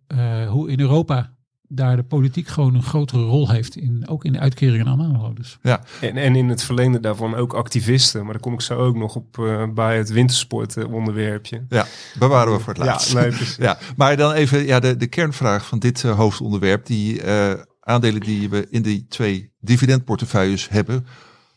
hoe 0.49 0.71
in 0.71 0.81
Europa 0.81 1.35
daar 1.75 1.97
de 1.97 2.03
politiek 2.03 2.49
gewoon 2.49 2.75
een 2.75 2.83
grotere 2.83 3.23
rol 3.23 3.51
heeft. 3.51 3.77
In, 3.77 4.09
ook 4.09 4.25
in 4.25 4.33
de 4.33 4.39
uitkeringen 4.39 4.87
aan 4.87 5.03
aanhouders. 5.03 5.59
En, 6.01 6.17
en 6.17 6.37
in 6.37 6.49
het 6.49 6.63
verlengde 6.63 7.01
daarvan 7.01 7.35
ook 7.35 7.53
activisten. 7.53 8.23
Maar 8.23 8.33
daar 8.33 8.43
kom 8.43 8.53
ik 8.53 8.61
zo 8.61 8.79
ook 8.79 8.97
nog 8.97 9.17
op 9.17 9.39
eh, 9.39 9.65
bij 9.75 9.97
het 9.97 10.11
wintersport 10.11 10.77
eh, 10.77 10.93
onderwerpje. 10.93 11.65
Ja, 11.69 11.87
bewaren 12.19 12.53
we 12.53 12.59
voor 12.59 12.75
het 12.75 12.85
laatst. 12.85 13.13
Ja, 13.13 13.21
nee. 13.21 13.33
Ja, 13.59 13.79
maar 13.97 14.17
dan 14.17 14.33
even 14.33 14.67
ja, 14.67 14.81
de, 14.81 14.97
de 14.97 15.07
kernvraag 15.07 15.67
van 15.67 15.79
dit 15.79 16.05
eh, 16.05 16.17
hoofdonderwerp. 16.17 16.87
Die 16.87 17.23
eh, 17.23 17.53
aandelen 17.81 18.21
die 18.21 18.51
we 18.51 18.67
in 18.71 18.83
die 18.83 19.07
twee 19.09 19.53
dividendportefeuilles 19.61 20.69
hebben. 20.69 21.07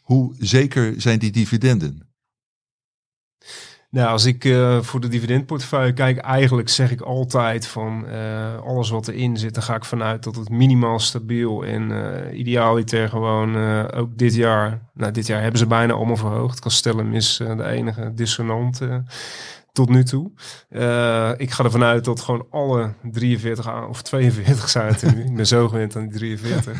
Hoe 0.02 0.36
zeker 0.40 0.94
zijn 0.98 1.20
die 1.20 1.32
dividenden? 1.32 2.08
Nou, 3.96 4.10
als 4.10 4.26
ik 4.26 4.46
eh, 4.46 4.82
voor 4.82 5.00
de 5.00 5.08
dividendportefeuille 5.08 5.94
kijk, 5.94 6.18
eigenlijk 6.18 6.70
zeg 6.70 6.92
ik 6.92 7.02
altijd 7.02 7.68
van 7.68 8.08
eh, 8.08 8.58
alles 8.66 8.90
wat 8.90 9.08
erin 9.08 9.38
zit, 9.38 9.54
dan 9.54 9.64
ga 9.64 9.76
ik 9.76 9.86
vanuit 9.86 10.24
dat 10.24 10.36
het 10.36 10.50
minimaal 10.50 11.00
stabiel 11.00 11.66
en 11.66 11.92
eh 11.92 12.38
idealiter 12.38 13.10
gewoon 13.10 13.56
ook 13.92 14.18
dit 14.18 14.36
jaar, 14.36 14.82
nou 14.94 15.12
dit 15.12 15.28
jaar 15.28 15.42
hebben 15.42 15.60
ze 15.60 15.68
bijna 15.68 15.94
allemaal 15.94 16.18
verhoogd. 16.18 16.60
Castellum 16.60 17.14
is 17.14 17.38
de 17.38 17.66
enige 17.66 18.12
dissonant 18.14 18.82
eh, 18.82 18.96
tot 19.72 19.90
nu 19.90 20.04
toe. 20.04 20.32
Ik 21.38 21.52
ga 21.52 21.64
ervan 21.64 21.84
uit 21.84 22.06
dat 22.06 22.22
gewoon 22.22 22.46
alle 22.50 22.94
43 23.12 23.68
aan, 23.70 23.88
of 23.88 24.02
42 24.02 24.70
zijn 24.70 24.88
het 24.88 25.02
er 25.02 25.16
nu. 25.16 25.24
ik 25.30 25.36
ben 25.36 25.48
zo 25.48 25.68
gewend 25.68 25.96
aan 25.96 26.08
die 26.08 26.18
43. 26.18 26.78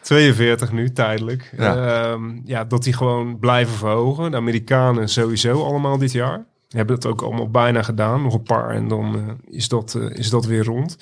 42 0.00 0.72
nu, 0.72 0.92
tijdelijk. 0.92 1.52
Ja. 1.56 1.74
Ja. 1.74 2.18
ja, 2.44 2.64
dat 2.64 2.82
die 2.82 2.92
gewoon 2.92 3.38
blijven 3.38 3.74
verhogen. 3.74 4.30
De 4.30 4.36
Amerikanen 4.36 5.08
sowieso 5.08 5.64
allemaal 5.64 5.98
dit 5.98 6.12
jaar. 6.12 6.48
Hebben 6.70 6.94
het 6.94 7.06
ook 7.06 7.22
allemaal 7.22 7.50
bijna 7.50 7.82
gedaan. 7.82 8.22
Nog 8.22 8.34
een 8.34 8.42
paar 8.42 8.70
en 8.70 8.88
dan 8.88 9.14
eh, 9.14 9.54
is, 9.56 9.68
dat, 9.68 9.94
eh, 9.94 10.10
is 10.10 10.30
dat 10.30 10.44
weer 10.44 10.64
rond. 10.64 10.96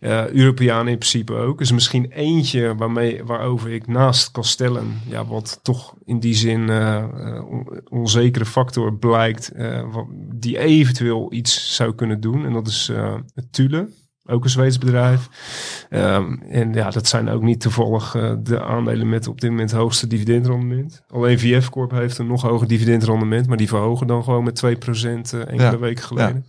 Eh 0.00 0.28
Europeanen 0.28 0.92
in 0.92 0.98
principe 0.98 1.34
ook. 1.34 1.58
Dus 1.58 1.72
misschien 1.72 2.10
eentje 2.10 2.74
waarmee, 2.74 3.24
waarover 3.24 3.70
ik 3.70 3.86
naast 3.86 4.30
Castellum... 4.30 5.00
Ja, 5.08 5.24
wat 5.26 5.60
toch 5.62 5.94
in 6.04 6.20
die 6.20 6.34
zin 6.34 6.70
on- 7.48 7.80
onzekere 7.88 8.44
factor 8.44 8.94
blijkt... 8.94 9.52
die 10.34 10.58
eventueel 10.58 11.32
iets 11.32 11.76
zou 11.76 11.94
kunnen 11.94 12.20
doen. 12.20 12.44
En 12.44 12.52
dat 12.52 12.66
is 12.66 12.92
Thule. 13.50 13.88
Ook 14.32 14.44
een 14.44 14.50
Zweeds 14.50 14.78
bedrijf. 14.78 15.28
Ehm, 15.88 16.32
en 16.48 16.72
ja, 16.72 16.90
dat 16.90 17.06
zijn 17.06 17.28
ook 17.28 17.42
niet 17.42 17.60
toevallig 17.60 18.14
eh, 18.14 18.32
de 18.42 18.62
aandelen 18.62 19.08
met 19.08 19.28
op 19.28 19.40
dit 19.40 19.50
moment 19.50 19.72
hoogste 19.72 20.06
dividendrendement. 20.06 21.02
Alleen 21.08 21.38
VF 21.38 21.68
Corp 21.68 21.90
heeft 21.90 22.18
een 22.18 22.26
nog 22.26 22.42
hoger 22.42 22.68
dividendrendement, 22.68 23.46
maar 23.46 23.56
die 23.56 23.68
verhogen 23.68 24.06
dan 24.06 24.24
gewoon 24.24 24.44
met 24.44 24.62
2% 24.64 25.32
eh, 25.32 25.40
enkele 25.40 25.62
Ja, 25.62 25.78
weken 25.78 26.04
geleden. 26.04 26.46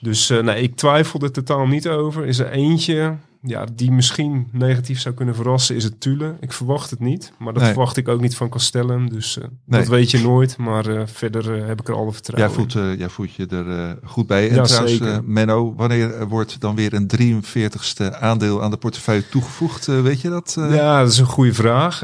Dus 0.00 0.30
eh, 0.30 0.42
nee, 0.42 0.62
ik 0.62 0.76
twijfel 0.76 1.20
er 1.20 1.32
totaal 1.32 1.66
niet 1.66 1.88
over. 1.88 2.26
Is 2.26 2.38
er 2.38 2.50
eentje 2.50 3.16
ja, 3.46 3.66
die 3.74 3.90
misschien 3.92 4.48
negatief 4.52 5.00
zou 5.00 5.14
kunnen 5.14 5.34
verrassen, 5.34 5.76
is 5.76 5.84
het 5.84 6.00
Tule. 6.00 6.36
Ik 6.40 6.52
verwacht 6.52 6.90
het 6.90 7.00
niet, 7.00 7.32
maar 7.38 7.52
dat 7.52 7.62
Nee. 7.62 7.72
verwacht 7.72 7.96
ik 7.96 8.08
ook 8.08 8.20
niet 8.20 8.36
van 8.36 8.48
Castellum. 8.48 9.10
Dus 9.10 9.38
eh, 9.38 9.44
Nee. 9.64 9.80
dat 9.80 9.88
weet 9.88 10.10
je 10.10 10.18
nooit, 10.20 10.56
maar 10.56 10.86
eh, 10.86 11.02
verder 11.06 11.54
eh, 11.60 11.66
heb 11.66 11.80
ik 11.80 11.88
er 11.88 11.94
alle 11.94 12.04
Jij 12.04 12.12
vertrouwen 12.12 12.50
in. 12.58 12.70
voelt, 12.70 12.84
eh, 12.84 12.98
jij 12.98 13.08
voelt 13.08 13.34
je 13.34 13.46
er 13.46 13.98
goed 14.04 14.26
bij. 14.26 14.50
En 14.50 14.62
trouwens, 14.62 15.00
Menno, 15.24 15.74
wanneer 15.76 16.28
wordt 16.28 16.60
dan 16.60 16.74
weer 16.74 16.94
een 16.94 17.06
43ste 17.06 18.18
aandeel 18.20 18.62
aan 18.62 18.70
de 18.70 18.76
portefeuille 18.76 19.28
toegevoegd? 19.28 19.86
Weet 19.86 20.20
je 20.20 20.28
dat? 20.28 20.56
Ja, 20.70 21.00
dat 21.02 21.12
is 21.12 21.18
een 21.18 21.26
goede 21.26 21.54
vraag. 21.54 22.02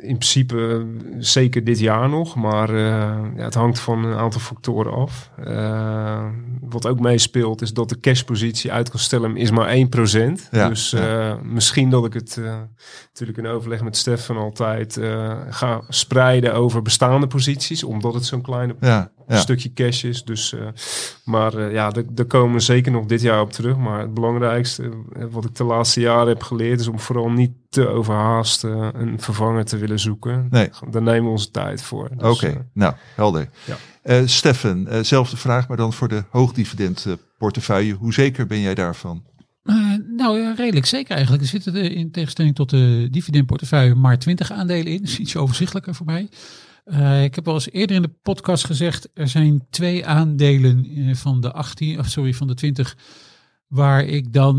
In 0.00 0.14
principe 0.18 0.86
zeker 1.18 1.64
dit 1.64 1.78
jaar 1.78 2.08
nog, 2.08 2.34
maar 2.36 2.76
ja, 2.78 3.44
het 3.44 3.54
hangt 3.54 3.78
van 3.80 4.04
een 4.04 4.16
aantal 4.18 4.40
factoren 4.40 4.92
af. 4.92 5.30
Wat 6.60 6.86
ook 6.86 7.00
meespeelt 7.00 7.62
is 7.62 7.72
dat 7.72 7.88
de 7.88 8.00
cashpositie 8.00 8.72
uit 8.72 8.90
Castellum 8.90 9.36
is 9.36 9.50
maar 9.50 9.68
1%. 9.74 9.87
Ja, 10.50 10.68
dus 10.68 10.90
ja. 10.90 11.30
eh, 11.30 11.40
misschien 11.42 11.90
dat 11.90 12.04
ik 12.04 12.12
het 12.12 12.36
eh, 12.36 12.56
natuurlijk 13.06 13.38
in 13.38 13.46
overleg 13.46 13.82
met 13.82 13.96
Stefan 13.96 14.36
altijd 14.36 14.96
eh, 14.96 15.36
ga 15.48 15.80
spreiden 15.88 16.54
over 16.54 16.82
bestaande 16.82 17.26
posities, 17.26 17.84
omdat 17.84 18.14
het 18.14 18.24
zo'n 18.24 18.44
Ja, 18.80 19.10
ja. 19.28 19.36
stukje 19.38 19.72
cash 19.72 20.04
is. 20.04 20.24
Dus, 20.24 20.54
maar 21.24 21.72
ja, 21.72 21.90
daar 21.90 22.04
daar 22.10 22.26
komen 22.26 22.54
we 22.54 22.60
zeker 22.60 22.92
nog 22.92 23.06
dit 23.06 23.20
jaar 23.20 23.40
op 23.40 23.52
terug. 23.52 23.76
Maar 23.76 24.00
het 24.00 24.14
belangrijkste, 24.14 24.90
wat 25.30 25.44
ik 25.44 25.54
de 25.54 25.64
laatste 25.64 26.00
jaren 26.00 26.28
heb 26.28 26.42
geleerd, 26.42 26.80
is 26.80 26.88
om 26.88 27.00
vooral 27.00 27.30
niet 27.30 27.52
te 27.68 27.88
overhaast 27.88 28.62
een 28.62 29.20
vervanger 29.20 29.64
te 29.64 29.76
willen 29.76 29.98
zoeken. 29.98 30.46
Nee. 30.50 30.70
Daar 30.90 31.02
nemen 31.02 31.24
we 31.24 31.30
onze 31.30 31.50
tijd 31.50 31.82
voor. 31.82 32.08
Dus, 32.16 32.30
Oké, 32.30 32.66
nou, 32.72 32.94
helder. 33.14 33.48
Ja. 33.64 33.76
Steffen, 34.26 34.86
eh, 34.88 35.02
zelfde 35.02 35.36
vraag, 35.36 35.68
maar 35.68 35.76
dan 35.76 35.92
voor 35.92 36.08
de 36.08 36.24
hoogdividendportefeuille. 36.30 37.92
Hoe 37.94 38.12
zeker 38.12 38.46
ben 38.46 38.60
jij 38.60 38.74
daarvan? 38.74 39.22
Eh, 39.68 39.94
nou, 40.16 40.38
ja, 40.40 40.52
redelijk 40.52 40.86
zeker 40.86 41.14
eigenlijk. 41.14 41.42
Er 41.42 41.48
zitten 41.48 41.74
er 41.74 41.92
in 41.92 42.10
tegenstelling 42.10 42.54
tot 42.54 42.70
de 42.70 43.08
dividendportefeuille 43.10 43.94
maar 43.94 44.18
20 44.18 44.52
aandelen 44.52 44.92
in. 44.92 44.98
Dat 45.02 45.08
is 45.08 45.18
iets 45.18 45.36
overzichtelijker 45.36 45.94
voor 45.94 46.06
mij. 46.06 46.28
Eh, 46.84 47.24
ik 47.24 47.34
heb 47.34 47.48
al 47.48 47.54
eens 47.54 47.70
eerder 47.70 47.96
in 47.96 48.02
de 48.02 48.14
podcast 48.22 48.64
gezegd, 48.64 49.08
er 49.14 49.28
zijn 49.28 49.66
twee 49.70 50.06
aandelen 50.06 50.84
eh, 50.84 51.14
van 51.14 51.40
de 51.40 51.52
18, 51.52 51.98
of 51.98 52.08
sorry, 52.08 52.34
van 52.34 52.46
de 52.46 52.54
20, 52.54 52.96
waar 53.66 54.04
ik 54.04 54.32
dan 54.32 54.56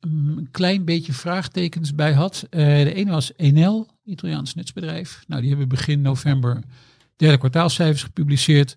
mm, 0.00 0.38
een 0.38 0.48
klein 0.50 0.84
beetje 0.84 1.12
vraagtekens 1.12 1.94
bij 1.94 2.12
had. 2.12 2.46
De 2.50 2.94
ene 2.94 3.10
was 3.10 3.32
Enel, 3.36 3.88
Italiaans 4.04 4.54
netsbedrijf. 4.54 5.24
Nou, 5.26 5.40
die 5.40 5.50
hebben 5.50 5.68
begin 5.68 6.00
november 6.00 6.62
derde 7.16 7.38
kwartaalcijfers 7.38 8.02
gepubliceerd. 8.02 8.76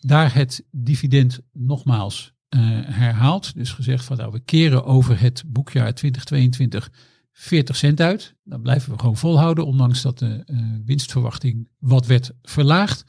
Daar 0.00 0.34
het 0.34 0.64
dividend 0.70 1.40
nogmaals 1.52 2.32
herhaald. 2.56 3.54
Dus 3.54 3.72
gezegd 3.72 4.04
van 4.04 4.16
nou, 4.16 4.32
we 4.32 4.40
keren 4.40 4.84
over 4.84 5.20
het 5.20 5.44
boekjaar 5.46 5.94
2022 5.94 6.90
40 7.32 7.76
cent 7.76 8.00
uit. 8.00 8.34
Dat 8.44 8.62
blijven 8.62 8.92
we 8.92 8.98
gewoon 8.98 9.16
volhouden, 9.16 9.66
ondanks 9.66 10.02
dat 10.02 10.18
de 10.18 10.42
eh, 10.46 10.56
winstverwachting 10.84 11.68
wat 11.78 12.06
werd 12.06 12.32
verlaagd. 12.42 13.04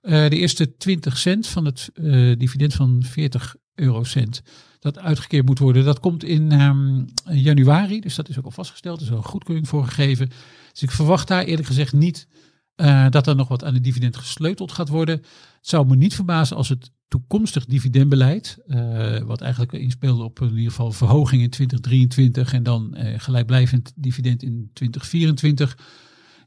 Eh, 0.00 0.28
de 0.28 0.36
eerste 0.36 0.76
20 0.76 1.18
cent 1.18 1.46
van 1.46 1.64
het 1.64 1.90
eh, 1.94 2.04
dividend 2.38 2.74
van 2.74 3.02
40 3.02 3.56
eurocent 3.74 4.42
dat 4.78 4.98
uitgekeerd 4.98 5.46
moet 5.46 5.58
worden, 5.58 5.84
dat 5.84 6.00
komt 6.00 6.24
in 6.24 6.52
ehm, 6.52 7.04
januari. 7.24 8.00
Dus 8.00 8.14
dat 8.14 8.28
is 8.28 8.38
ook 8.38 8.44
al 8.44 8.50
vastgesteld. 8.50 9.00
Er 9.00 9.04
is 9.04 9.10
al 9.10 9.16
een 9.16 9.24
goedkeuring 9.24 9.68
voor 9.68 9.84
gegeven. 9.84 10.28
Dus 10.72 10.82
ik 10.82 10.90
verwacht 10.90 11.28
daar 11.28 11.44
eerlijk 11.44 11.66
gezegd 11.66 11.92
niet 11.92 12.28
eh, 12.74 13.06
dat 13.10 13.26
er 13.26 13.36
nog 13.36 13.48
wat 13.48 13.64
aan 13.64 13.74
het 13.74 13.84
dividend 13.84 14.16
gesleuteld 14.16 14.72
gaat 14.72 14.88
worden. 14.88 15.16
Het 15.16 15.68
zou 15.68 15.86
me 15.86 15.96
niet 15.96 16.14
verbazen 16.14 16.56
als 16.56 16.68
het 16.68 16.90
toekomstig 17.14 17.66
dividendbeleid, 17.66 18.58
eh, 18.66 19.18
wat 19.18 19.40
eigenlijk 19.40 19.72
inspeelde 19.72 20.22
op 20.22 20.40
in 20.40 20.48
ieder 20.48 20.70
geval 20.70 20.92
verhoging 20.92 21.42
in 21.42 21.50
2023 21.50 22.52
en 22.52 22.62
dan 22.62 22.94
eh, 22.94 23.20
gelijkblijvend 23.20 23.92
dividend 23.96 24.42
in 24.42 24.70
2024, 24.72 25.78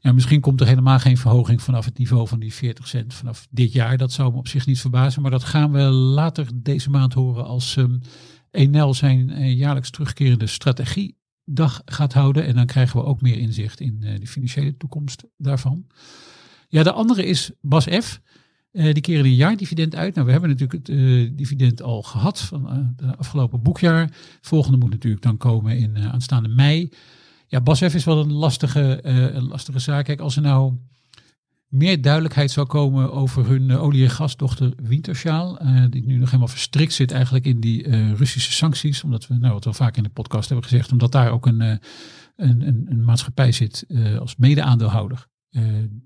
Ja, 0.00 0.12
misschien 0.12 0.40
komt 0.40 0.60
er 0.60 0.66
helemaal 0.66 0.98
geen 0.98 1.16
verhoging 1.16 1.62
vanaf 1.62 1.84
het 1.84 1.98
niveau 1.98 2.28
van 2.28 2.40
die 2.40 2.54
40 2.54 2.88
cent 2.88 3.14
vanaf 3.14 3.46
dit 3.50 3.72
jaar. 3.72 3.96
Dat 3.96 4.12
zou 4.12 4.32
me 4.32 4.38
op 4.38 4.48
zich 4.48 4.66
niet 4.66 4.80
verbazen. 4.80 5.22
Maar 5.22 5.30
dat 5.30 5.44
gaan 5.44 5.72
we 5.72 5.80
later 5.90 6.46
deze 6.54 6.90
maand 6.90 7.12
horen 7.14 7.44
als 7.44 7.76
um, 7.76 8.00
Enel 8.50 8.94
zijn 8.94 9.30
uh, 9.30 9.56
jaarlijks 9.56 9.90
terugkerende 9.90 10.46
strategiedag 10.46 11.82
gaat 11.84 12.12
houden. 12.12 12.44
En 12.46 12.54
dan 12.54 12.66
krijgen 12.66 13.00
we 13.00 13.06
ook 13.06 13.20
meer 13.20 13.38
inzicht 13.38 13.80
in 13.80 14.00
de 14.00 14.26
financiële 14.26 14.76
toekomst 14.76 15.24
daarvan. 15.36 15.86
Ja, 16.68 16.82
de 16.82 16.92
andere 16.92 17.24
is 17.26 17.50
Bas. 17.60 17.86
Uh, 18.78 18.92
die 18.92 19.02
keren 19.02 19.24
een 19.24 19.34
jaardividend 19.34 19.94
uit. 19.94 20.14
Nou, 20.14 20.26
we 20.26 20.32
hebben 20.32 20.50
natuurlijk 20.50 20.86
het 20.86 20.96
uh, 20.96 21.30
dividend 21.36 21.82
al 21.82 22.02
gehad 22.02 22.40
van 22.40 22.66
uh, 22.66 22.78
de 22.96 23.16
afgelopen 23.16 23.62
boekjaar. 23.62 24.10
Volgende 24.40 24.78
moet 24.78 24.90
natuurlijk 24.90 25.22
dan 25.22 25.36
komen 25.36 25.78
in 25.78 25.98
aanstaande 25.98 26.48
mei. 26.48 26.88
Ja, 27.46 27.60
BASF 27.60 27.94
is 27.94 28.04
wel 28.04 28.20
een 28.20 28.32
lastige, 28.32 28.98
een 29.34 29.48
lastige 29.48 29.78
zaak. 29.78 30.04
Kijk, 30.04 30.20
als 30.20 30.36
er 30.36 30.42
nou 30.42 30.74
meer 31.68 32.02
duidelijkheid 32.02 32.50
zou 32.50 32.66
komen 32.66 33.12
over 33.12 33.46
hun 33.46 33.70
olie- 33.70 34.04
en 34.04 34.10
gasdochter 34.10 34.72
Wintershaal, 34.82 35.58
die 35.90 36.06
nu 36.06 36.16
nog 36.16 36.26
helemaal 36.26 36.48
verstrikt 36.48 36.92
zit 36.92 37.12
eigenlijk 37.12 37.44
in 37.44 37.60
die 37.60 38.14
Russische 38.14 38.52
sancties, 38.52 39.04
omdat 39.04 39.26
we, 39.26 39.34
nou 39.34 39.52
wat 39.52 39.64
we 39.64 39.72
vaak 39.72 39.96
in 39.96 40.02
de 40.02 40.08
podcast 40.08 40.48
hebben 40.48 40.68
gezegd, 40.68 40.92
omdat 40.92 41.12
daar 41.12 41.30
ook 41.30 41.46
een, 41.46 41.60
een, 41.60 41.80
een, 42.36 42.86
een 42.88 43.04
maatschappij 43.04 43.52
zit 43.52 43.86
als 44.18 44.36
mede-aandeelhouder, 44.36 45.26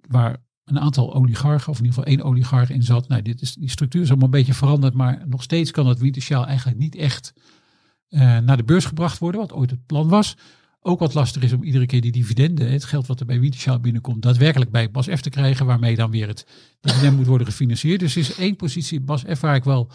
waar 0.08 0.36
een 0.76 0.82
aantal 0.82 1.14
oligarchen, 1.14 1.70
of 1.70 1.78
in 1.78 1.84
ieder 1.84 1.98
geval 1.98 2.16
één 2.16 2.22
oligarch 2.22 2.70
in 2.70 2.82
zat. 2.82 3.08
Nou, 3.08 3.22
dit 3.22 3.40
is, 3.40 3.54
die 3.54 3.70
structuur 3.70 4.02
is 4.02 4.08
allemaal 4.08 4.24
een 4.24 4.30
beetje 4.30 4.54
veranderd, 4.54 4.94
maar 4.94 5.22
nog 5.26 5.42
steeds 5.42 5.70
kan 5.70 5.86
het 5.86 5.98
Wintershaal 5.98 6.46
eigenlijk 6.46 6.78
niet 6.78 6.96
echt 6.96 7.32
uh, 8.08 8.38
naar 8.38 8.56
de 8.56 8.64
beurs 8.64 8.84
gebracht 8.84 9.18
worden, 9.18 9.40
wat 9.40 9.52
ooit 9.52 9.70
het 9.70 9.86
plan 9.86 10.08
was. 10.08 10.36
Ook 10.80 10.98
wat 10.98 11.14
lastig 11.14 11.42
is 11.42 11.52
om 11.52 11.62
iedere 11.62 11.86
keer 11.86 12.00
die 12.00 12.12
dividenden, 12.12 12.72
het 12.72 12.84
geld 12.84 13.06
wat 13.06 13.20
er 13.20 13.26
bij 13.26 13.40
Wintershaal 13.40 13.80
binnenkomt, 13.80 14.22
daadwerkelijk 14.22 14.70
bij 14.70 14.90
Bas 14.90 15.06
F 15.06 15.20
te 15.20 15.30
krijgen, 15.30 15.66
waarmee 15.66 15.96
dan 15.96 16.10
weer 16.10 16.28
het 16.28 16.46
dividend 16.80 17.16
moet 17.16 17.26
worden 17.26 17.46
gefinancierd. 17.46 18.00
Dus 18.00 18.14
er 18.14 18.20
is 18.20 18.34
één 18.34 18.56
positie 18.56 19.00
Bas 19.00 19.24
F 19.34 19.40
waar 19.40 19.54
ik 19.54 19.64
wel 19.64 19.90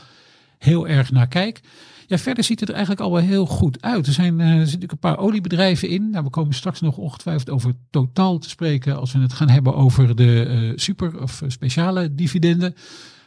heel 0.58 0.88
erg 0.88 1.12
naar 1.12 1.28
kijk. 1.28 1.62
Ja, 2.08 2.18
verder 2.18 2.44
ziet 2.44 2.60
het 2.60 2.70
er 2.70 2.76
eigenlijk 2.76 3.06
al 3.06 3.12
wel 3.12 3.22
heel 3.22 3.46
goed 3.46 3.82
uit. 3.82 4.08
Er, 4.08 4.14
zijn, 4.14 4.40
er 4.40 4.48
zitten 4.48 4.64
natuurlijk 4.64 4.92
een 4.92 5.00
paar 5.00 5.18
oliebedrijven 5.18 5.90
in. 5.90 6.10
Nou, 6.10 6.24
we 6.24 6.30
komen 6.30 6.54
straks 6.54 6.82
nog 6.82 6.98
ongetwijfeld 6.98 7.50
over 7.50 7.74
totaal 7.90 8.38
te 8.38 8.50
spreken 8.50 8.98
als 8.98 9.12
we 9.12 9.20
het 9.20 9.34
gaan 9.34 9.50
hebben 9.50 9.76
over 9.76 10.16
de 10.16 10.48
uh, 10.50 10.72
super 10.76 11.22
of 11.22 11.44
speciale 11.48 12.16
dividenden. 12.16 12.74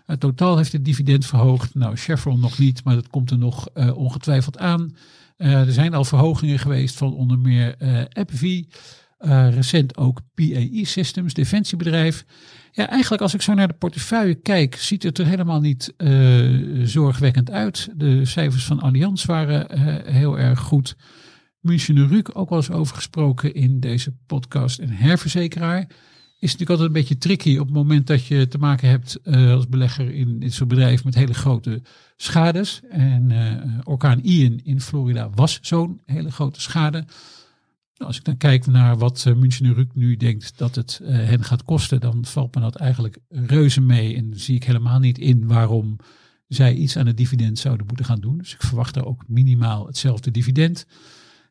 Uh, 0.06 0.16
totaal 0.16 0.56
heeft 0.56 0.72
het 0.72 0.84
dividend 0.84 1.26
verhoogd. 1.26 1.74
Nou, 1.74 1.96
Chevron 1.96 2.40
nog 2.40 2.58
niet, 2.58 2.84
maar 2.84 2.94
dat 2.94 3.08
komt 3.08 3.30
er 3.30 3.38
nog 3.38 3.68
ongetwijfeld 3.94 4.58
aan. 4.58 4.96
er 5.36 5.72
zijn 5.72 5.94
al 5.94 6.04
verhogingen 6.04 6.58
geweest 6.58 6.96
van 6.96 7.14
onder 7.14 7.38
meer 7.38 7.76
AppV. 8.12 8.62
recent 9.50 9.96
ook 9.96 10.20
PAE 10.34 10.80
Systems, 10.82 11.34
defensiebedrijf. 11.34 12.24
Ja, 12.72 12.88
eigenlijk 12.88 13.22
als 13.22 13.34
ik 13.34 13.42
zo 13.42 13.54
naar 13.54 13.68
de 13.68 13.74
portefeuille 13.74 14.34
kijk, 14.34 14.76
ziet 14.76 15.02
het 15.02 15.18
er 15.18 15.26
helemaal 15.26 15.60
niet 15.60 15.94
uh, 15.98 16.86
zorgwekkend 16.86 17.50
uit. 17.50 17.88
De 17.96 18.24
cijfers 18.24 18.64
van 18.64 18.80
Allianz 18.80 19.24
waren 19.24 19.78
uh, 19.78 20.12
heel 20.12 20.38
erg 20.38 20.58
goed. 20.58 20.96
München 21.60 22.08
Ruk 22.08 22.38
ook 22.38 22.48
wel 22.48 22.58
eens 22.58 22.70
over 22.70 22.94
gesproken 22.94 23.54
in 23.54 23.80
deze 23.80 24.12
podcast. 24.26 24.78
En 24.78 24.90
herverzekeraar 24.90 25.86
is 26.38 26.52
natuurlijk 26.52 26.70
altijd 26.70 26.88
een 26.88 27.00
beetje 27.00 27.18
tricky 27.18 27.58
op 27.58 27.66
het 27.66 27.74
moment 27.74 28.06
dat 28.06 28.26
je 28.26 28.48
te 28.48 28.58
maken 28.58 28.88
hebt 28.88 29.18
uh, 29.24 29.52
als 29.52 29.68
belegger 29.68 30.14
in 30.14 30.38
dit 30.38 30.52
soort 30.52 30.68
bedrijf 30.68 31.04
met 31.04 31.14
hele 31.14 31.34
grote 31.34 31.82
schades. 32.16 32.80
En 32.90 33.32
orkaan 33.84 34.20
Ian 34.20 34.60
in 34.64 34.80
Florida 34.80 35.30
was 35.34 35.58
zo'n 35.62 36.00
hele 36.06 36.30
grote 36.30 36.60
schade. 36.60 37.04
Als 38.04 38.16
ik 38.16 38.24
dan 38.24 38.36
kijk 38.36 38.66
naar 38.66 38.98
wat 38.98 39.24
uh, 39.28 39.34
München 39.34 39.74
Ruk 39.74 39.94
nu 39.94 40.16
denkt 40.16 40.58
dat 40.58 40.74
het 40.74 41.00
uh, 41.02 41.08
hen 41.08 41.44
gaat 41.44 41.64
kosten, 41.64 42.00
dan 42.00 42.24
valt 42.24 42.54
me 42.54 42.60
dat 42.60 42.76
eigenlijk 42.76 43.18
reuze 43.28 43.80
mee. 43.80 44.16
En 44.16 44.30
zie 44.34 44.54
ik 44.54 44.64
helemaal 44.64 44.98
niet 44.98 45.18
in 45.18 45.46
waarom 45.46 45.96
zij 46.48 46.74
iets 46.74 46.96
aan 46.96 47.06
het 47.06 47.16
dividend 47.16 47.58
zouden 47.58 47.86
moeten 47.86 48.04
gaan 48.04 48.20
doen. 48.20 48.38
Dus 48.38 48.54
ik 48.54 48.62
verwacht 48.62 48.96
er 48.96 49.06
ook 49.06 49.24
minimaal 49.28 49.86
hetzelfde 49.86 50.30
dividend. 50.30 50.86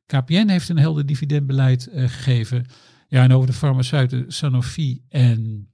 KPN 0.06 0.48
heeft 0.48 0.70
een 0.70 0.78
helder 0.78 1.06
dividendbeleid 1.06 1.90
uh, 1.94 2.10
gegeven. 2.10 2.66
Ja, 3.08 3.24
en 3.24 3.34
over 3.34 3.48
de 3.48 3.54
farmaceuten 3.54 4.26
Sanofi 4.28 5.02
en 5.10 5.70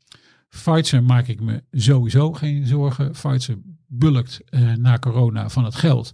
Pfizer 0.49 1.03
maak 1.03 1.27
ik 1.27 1.41
me 1.41 1.63
sowieso 1.71 2.33
geen 2.33 2.67
zorgen. 2.67 3.11
Pfizer 3.11 3.57
bulkt 3.87 4.39
na 4.77 4.99
corona 4.99 5.49
van 5.49 5.65
het 5.65 5.75
geld. 5.75 6.13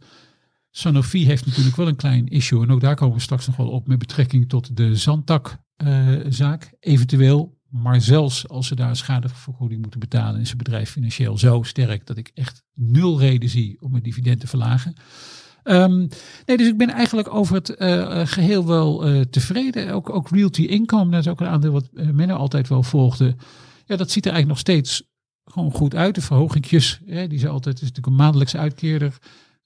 Sanofi 0.72 1.26
heeft 1.26 1.46
natuurlijk 1.46 1.76
wel 1.76 1.88
een 1.88 1.96
klein 1.96 2.28
issue. 2.28 2.64
En 2.64 2.72
ook 2.72 2.82
daar 2.82 2.96
komen 2.96 3.16
we 3.16 3.22
straks 3.22 3.48
nog 3.48 3.56
wel 3.56 3.70
op 3.70 3.88
met 3.88 4.00
betrekking 4.00 4.50
tot 4.50 4.78
de 4.78 4.96
Zantak-zaak. 4.96 6.64
Uh, 6.64 6.92
eventueel. 6.94 7.60
Maar 7.70 8.02
zelfs 8.02 8.48
als 8.48 8.68
ze 8.68 8.76
daar 8.76 8.96
schadevergoeding 8.96 9.82
moeten 9.82 10.00
betalen, 10.00 10.42
is 10.42 10.50
het 10.50 10.58
bedrijf 10.58 10.90
financieel 10.90 11.38
zo 11.38 11.64
sterk 11.64 12.06
dat 12.06 12.18
ik 12.18 12.32
echt 12.34 12.64
nul 12.74 13.20
reden 13.20 13.50
zie 13.50 13.82
om 13.82 13.94
het 13.94 14.04
dividend 14.04 14.40
te 14.40 14.48
verlagen. 14.48 14.94
Um, 15.64 16.08
nee, 16.46 16.58
dus 16.58 16.68
ik 16.68 16.78
ben 16.78 16.90
eigenlijk 16.90 17.34
over 17.34 17.56
het 17.56 17.76
uh, 17.78 18.22
geheel 18.26 18.66
wel 18.66 19.10
uh, 19.10 19.22
tevreden. 19.22 19.94
Ook, 19.94 20.10
ook 20.10 20.30
Realty 20.30 20.62
Income, 20.62 21.12
dat 21.12 21.20
is 21.20 21.28
ook 21.28 21.40
een 21.42 21.48
aandeel 21.48 21.72
wat 21.72 21.90
Menno 21.92 22.36
altijd 22.36 22.68
wel 22.68 22.84
volgde. 22.84 23.36
Ja, 23.86 23.96
dat 23.96 24.12
ziet 24.12 24.26
er 24.26 24.32
eigenlijk 24.32 24.48
nog 24.48 24.76
steeds 24.76 25.04
gewoon 25.46 25.72
goed 25.72 25.96
uit. 25.96 26.16
De 26.16 26.22
verhogingjes, 26.22 27.02
hè, 27.06 27.28
die 27.28 27.40
zijn 27.40 27.52
altijd, 27.52 27.76
natuurlijk 27.76 28.08
een 28.08 28.16
maandelijkse 28.16 28.58
uitkeerder. 28.58 29.18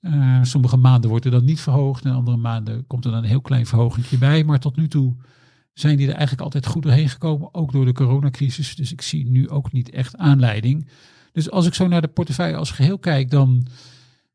Uh, 0.01 0.43
sommige 0.43 0.77
maanden 0.77 1.10
wordt 1.10 1.25
er 1.25 1.31
dan 1.31 1.45
niet 1.45 1.60
verhoogd 1.60 2.05
en 2.05 2.12
andere 2.12 2.38
maanden 2.38 2.88
komt 2.88 3.05
er 3.05 3.12
dan 3.12 3.23
een 3.23 3.29
heel 3.29 3.41
klein 3.41 3.65
verhoging 3.65 4.19
bij. 4.19 4.43
Maar 4.43 4.60
tot 4.60 4.75
nu 4.75 4.88
toe 4.88 5.15
zijn 5.73 5.97
die 5.97 6.08
er 6.08 6.13
eigenlijk 6.13 6.41
altijd 6.41 6.65
goed 6.65 6.84
doorheen 6.84 7.10
gekomen, 7.10 7.53
ook 7.53 7.71
door 7.71 7.86
de 7.86 7.93
coronacrisis. 7.93 8.75
Dus 8.75 8.91
ik 8.91 9.01
zie 9.01 9.29
nu 9.29 9.49
ook 9.49 9.71
niet 9.71 9.89
echt 9.89 10.17
aanleiding. 10.17 10.89
Dus 11.31 11.51
als 11.51 11.65
ik 11.65 11.73
zo 11.73 11.88
naar 11.88 12.01
de 12.01 12.08
portefeuille 12.08 12.55
als 12.55 12.71
geheel 12.71 12.99
kijk, 12.99 13.29
dan 13.29 13.67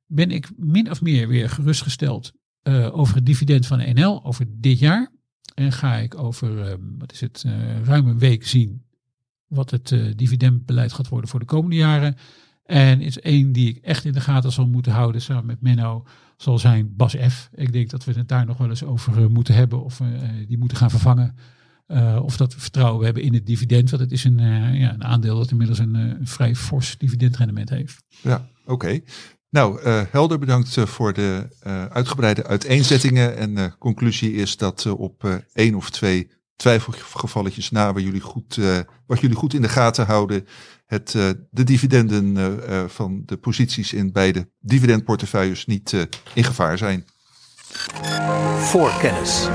ben 0.06 0.30
ik 0.30 0.50
min 0.56 0.90
of 0.90 1.02
meer 1.02 1.28
weer 1.28 1.50
gerustgesteld 1.50 2.32
uh, 2.62 2.98
over 2.98 3.14
het 3.14 3.26
dividend 3.26 3.66
van 3.66 3.94
NL 3.94 4.24
over 4.24 4.46
dit 4.48 4.78
jaar. 4.78 5.10
En 5.54 5.72
ga 5.72 5.96
ik 5.96 6.18
over, 6.18 6.68
uh, 6.68 6.74
wat 6.98 7.12
is 7.12 7.20
het, 7.20 7.44
ruim 7.84 8.06
een 8.06 8.18
week 8.18 8.46
zien 8.46 8.82
wat 9.46 9.70
het 9.70 9.94
dividendbeleid 10.16 10.92
gaat 10.92 11.08
worden 11.08 11.30
voor 11.30 11.40
de 11.40 11.46
komende 11.46 11.76
jaren. 11.76 12.16
En 12.70 13.00
is 13.00 13.20
één 13.20 13.52
die 13.52 13.68
ik 13.68 13.76
echt 13.76 14.04
in 14.04 14.12
de 14.12 14.20
gaten 14.20 14.52
zal 14.52 14.66
moeten 14.66 14.92
houden 14.92 15.20
samen 15.20 15.46
met 15.46 15.62
Menno, 15.62 16.04
zal 16.36 16.58
zijn 16.58 16.96
Bas 16.96 17.16
F. 17.28 17.50
Ik 17.54 17.72
denk 17.72 17.90
dat 17.90 18.04
we 18.04 18.12
het 18.12 18.28
daar 18.28 18.46
nog 18.46 18.58
wel 18.58 18.68
eens 18.68 18.84
over 18.84 19.18
uh, 19.18 19.26
moeten 19.26 19.54
hebben 19.54 19.84
of 19.84 19.98
we 19.98 20.04
uh, 20.04 20.48
die 20.48 20.58
moeten 20.58 20.76
gaan 20.76 20.90
vervangen. 20.90 21.36
Of 22.22 22.36
dat 22.36 22.54
we 22.54 22.60
vertrouwen 22.60 23.04
hebben 23.04 23.22
in 23.22 23.34
het 23.34 23.46
dividend. 23.46 23.90
Want 23.90 24.02
het 24.02 24.12
is 24.12 24.24
een, 24.24 24.38
ja, 24.78 24.92
een 24.92 25.04
aandeel 25.04 25.36
dat 25.36 25.50
inmiddels 25.50 25.78
een, 25.78 26.18
vrij 26.22 26.56
fors 26.56 26.98
dividendrendement 26.98 27.68
heeft. 27.68 28.02
Ja, 28.22 28.46
oké. 28.64 29.00
Nou, 29.48 29.80
Helder, 30.10 30.38
bedankt 30.38 30.80
voor 30.80 31.12
de 31.12 31.48
uitgebreide 31.92 32.46
uiteenzettingen. 32.46 33.36
En 33.36 33.54
de 33.54 33.72
conclusie 33.78 34.32
is 34.32 34.56
dat 34.56 34.86
op 34.86 35.42
één 35.52 35.74
of 35.74 35.90
twee 35.90 36.30
twijfelgevalletjes 36.56 37.70
na 37.70 37.92
waar 37.92 38.02
jullie 38.02 38.20
goed, 38.20 38.60
wat 39.06 39.20
jullie 39.20 39.36
goed 39.36 39.54
in 39.54 39.62
de 39.62 39.68
gaten 39.68 40.06
houden, 40.06 40.46
het, 40.90 41.14
uh, 41.14 41.30
de 41.50 41.64
dividenden 41.64 42.36
uh, 42.36 42.84
van 42.86 43.22
de 43.26 43.36
posities 43.36 43.92
in 43.92 44.12
beide 44.12 44.48
dividendportefeuilles 44.60 45.66
niet 45.66 45.92
uh, 45.92 46.02
in 46.34 46.44
gevaar 46.44 46.78
zijn. 46.78 47.04
Voor 48.58 48.92
kennis. 49.00 49.48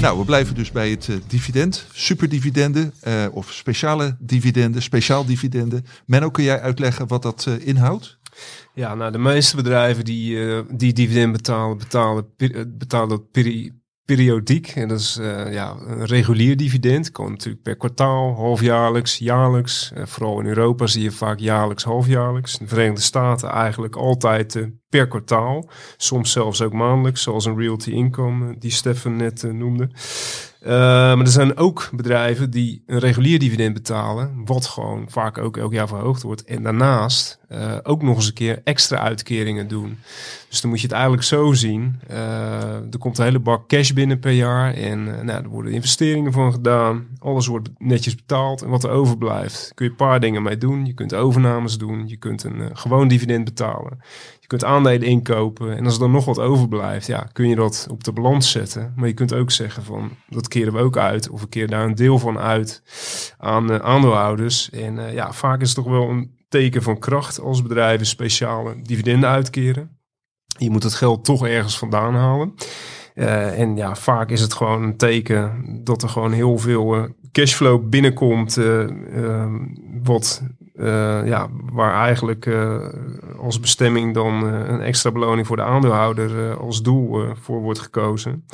nou, 0.00 0.18
we 0.18 0.24
blijven 0.24 0.54
dus 0.54 0.70
bij 0.70 0.90
het 0.90 1.08
dividend. 1.26 1.86
Superdividenden 1.92 2.92
of 3.32 3.52
speciale 3.52 4.16
dividenden, 4.20 4.82
speciaal 4.82 5.24
dividenden. 5.24 5.84
Menno, 6.06 6.30
kun 6.30 6.44
jij 6.44 6.60
uitleggen 6.60 7.06
wat 7.06 7.22
dat 7.22 7.48
inhoudt? 7.58 8.18
Ja, 8.74 8.94
nou 8.94 9.12
de 9.12 9.18
meeste 9.18 9.56
bedrijven 9.56 10.04
die, 10.04 10.38
die 10.76 10.92
dividend 10.92 11.32
betalen, 11.32 11.78
betalen, 11.78 12.26
betalen 12.78 13.08
dat 13.08 13.30
peri 13.30 13.72
periodiek. 14.04 14.68
En 14.68 14.88
dat 14.88 15.00
is 15.00 15.18
uh, 15.20 15.52
ja, 15.52 15.76
een 15.86 16.04
regulier 16.04 16.56
dividend. 16.56 17.10
Komt 17.10 17.30
natuurlijk 17.30 17.62
per 17.62 17.76
kwartaal, 17.76 18.34
halfjaarlijks, 18.34 19.18
jaarlijks. 19.18 19.92
Uh, 19.96 20.06
vooral 20.06 20.40
in 20.40 20.46
Europa 20.46 20.86
zie 20.86 21.02
je 21.02 21.10
vaak 21.10 21.38
jaarlijks, 21.38 21.84
halfjaarlijks. 21.84 22.52
In 22.52 22.64
de 22.64 22.74
Verenigde 22.74 23.00
Staten 23.00 23.48
eigenlijk 23.48 23.96
altijd 23.96 24.54
uh, 24.54 24.66
per 24.88 25.08
kwartaal. 25.08 25.70
Soms 25.96 26.32
zelfs 26.32 26.62
ook 26.62 26.72
maandelijks, 26.72 27.22
zoals 27.22 27.44
een 27.44 27.58
realty 27.58 27.90
income 27.90 28.58
die 28.58 28.70
Stefan 28.70 29.16
net 29.16 29.42
noemde. 29.42 29.90
Uh, 30.64 30.70
maar 30.70 31.20
er 31.20 31.26
zijn 31.26 31.56
ook 31.56 31.90
bedrijven 31.92 32.50
die 32.50 32.82
een 32.86 32.98
regulier 32.98 33.38
dividend 33.38 33.74
betalen, 33.74 34.42
wat 34.44 34.66
gewoon 34.66 35.04
vaak 35.08 35.38
ook 35.38 35.56
elk 35.56 35.72
jaar 35.72 35.88
verhoogd 35.88 36.22
wordt. 36.22 36.44
En 36.44 36.62
daarnaast 36.62 37.38
uh, 37.50 37.76
ook 37.82 38.02
nog 38.02 38.16
eens 38.16 38.26
een 38.26 38.32
keer 38.32 38.60
extra 38.64 38.98
uitkeringen 38.98 39.68
doen. 39.68 39.98
Dus 40.48 40.60
dan 40.60 40.70
moet 40.70 40.80
je 40.80 40.86
het 40.86 40.94
eigenlijk 40.94 41.24
zo 41.24 41.52
zien. 41.52 42.00
Uh, 42.10 42.16
er 42.74 42.98
komt 42.98 43.18
een 43.18 43.24
hele 43.24 43.38
bak 43.38 43.68
cash 43.68 43.90
binnen 43.90 44.18
per 44.18 44.32
jaar 44.32 44.74
en 44.74 45.04
nou, 45.04 45.42
er 45.42 45.48
worden 45.48 45.72
investeringen 45.72 46.32
van 46.32 46.52
gedaan. 46.52 47.06
Alles 47.18 47.46
wordt 47.46 47.68
netjes 47.78 48.14
betaald 48.14 48.62
en 48.62 48.68
wat 48.68 48.84
er 48.84 48.90
overblijft, 48.90 49.72
kun 49.74 49.84
je 49.84 49.90
een 49.90 49.96
paar 49.96 50.20
dingen 50.20 50.42
mee 50.42 50.58
doen. 50.58 50.86
Je 50.86 50.94
kunt 50.94 51.14
overnames 51.14 51.78
doen, 51.78 52.08
je 52.08 52.16
kunt 52.16 52.44
een 52.44 52.76
gewoon 52.76 53.08
dividend 53.08 53.44
betalen. 53.44 53.98
Je 54.44 54.50
kunt 54.50 54.64
aandelen 54.64 55.08
inkopen 55.08 55.76
en 55.76 55.84
als 55.84 55.94
er 55.94 56.00
dan 56.00 56.10
nog 56.10 56.24
wat 56.24 56.38
overblijft, 56.38 57.06
ja, 57.06 57.28
kun 57.32 57.48
je 57.48 57.54
dat 57.54 57.86
op 57.90 58.04
de 58.04 58.12
balans 58.12 58.50
zetten. 58.50 58.92
Maar 58.96 59.08
je 59.08 59.14
kunt 59.14 59.34
ook 59.34 59.50
zeggen 59.50 59.82
van 59.82 60.10
dat 60.28 60.48
keren 60.48 60.72
we 60.72 60.78
ook 60.78 60.96
uit. 60.96 61.28
Of 61.30 61.40
we 61.40 61.48
keren 61.48 61.68
daar 61.68 61.84
een 61.84 61.94
deel 61.94 62.18
van 62.18 62.38
uit 62.38 62.82
aan 63.38 63.72
uh, 63.72 63.78
aandeelhouders. 63.78 64.70
En 64.70 64.96
uh, 64.96 65.12
ja, 65.12 65.32
vaak 65.32 65.60
is 65.60 65.66
het 65.66 65.76
toch 65.76 65.92
wel 65.92 66.08
een 66.08 66.36
teken 66.48 66.82
van 66.82 66.98
kracht 66.98 67.40
als 67.40 67.62
bedrijven 67.62 68.06
speciale 68.06 68.82
dividenden 68.82 69.28
uitkeren. 69.28 69.98
Je 70.58 70.70
moet 70.70 70.82
het 70.82 70.94
geld 70.94 71.24
toch 71.24 71.46
ergens 71.46 71.78
vandaan 71.78 72.14
halen. 72.14 72.54
Uh, 73.14 73.58
en 73.58 73.76
ja, 73.76 73.94
vaak 73.94 74.30
is 74.30 74.40
het 74.40 74.54
gewoon 74.54 74.82
een 74.82 74.96
teken 74.96 75.64
dat 75.84 76.02
er 76.02 76.08
gewoon 76.08 76.32
heel 76.32 76.58
veel 76.58 77.08
cashflow 77.32 77.88
binnenkomt. 77.88 78.56
Uh, 78.56 79.46
wat, 80.02 80.42
ja, 81.24 81.48
waar 81.72 82.04
eigenlijk 82.04 82.50
als 83.38 83.60
bestemming 83.60 84.14
dan 84.14 84.44
een 84.44 84.80
extra 84.80 85.10
beloning 85.10 85.46
voor 85.46 85.56
de 85.56 85.62
aandeelhouder 85.62 86.56
als 86.56 86.82
doel 86.82 87.34
voor 87.40 87.60
wordt 87.60 87.78
gekozen. 87.78 88.44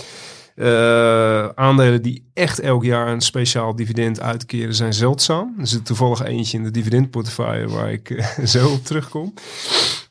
aandelen 1.54 2.02
die 2.02 2.30
echt 2.35 2.61
elk 2.61 2.85
jaar 2.85 3.09
een 3.09 3.20
speciaal 3.20 3.76
dividend 3.76 4.20
uitkeren 4.20 4.74
zijn 4.74 4.94
zeldzaam. 4.94 5.54
Er 5.59 5.66
zit 5.66 5.85
toevallig 5.87 6.22
eentje 6.22 6.59
in 6.59 6.64
de 6.64 6.70
dividendportefeuille 6.70 7.68
waar 7.68 7.92
ik 7.92 8.30
zo 8.44 8.68
op 8.68 8.85
terugkom. 8.85 9.35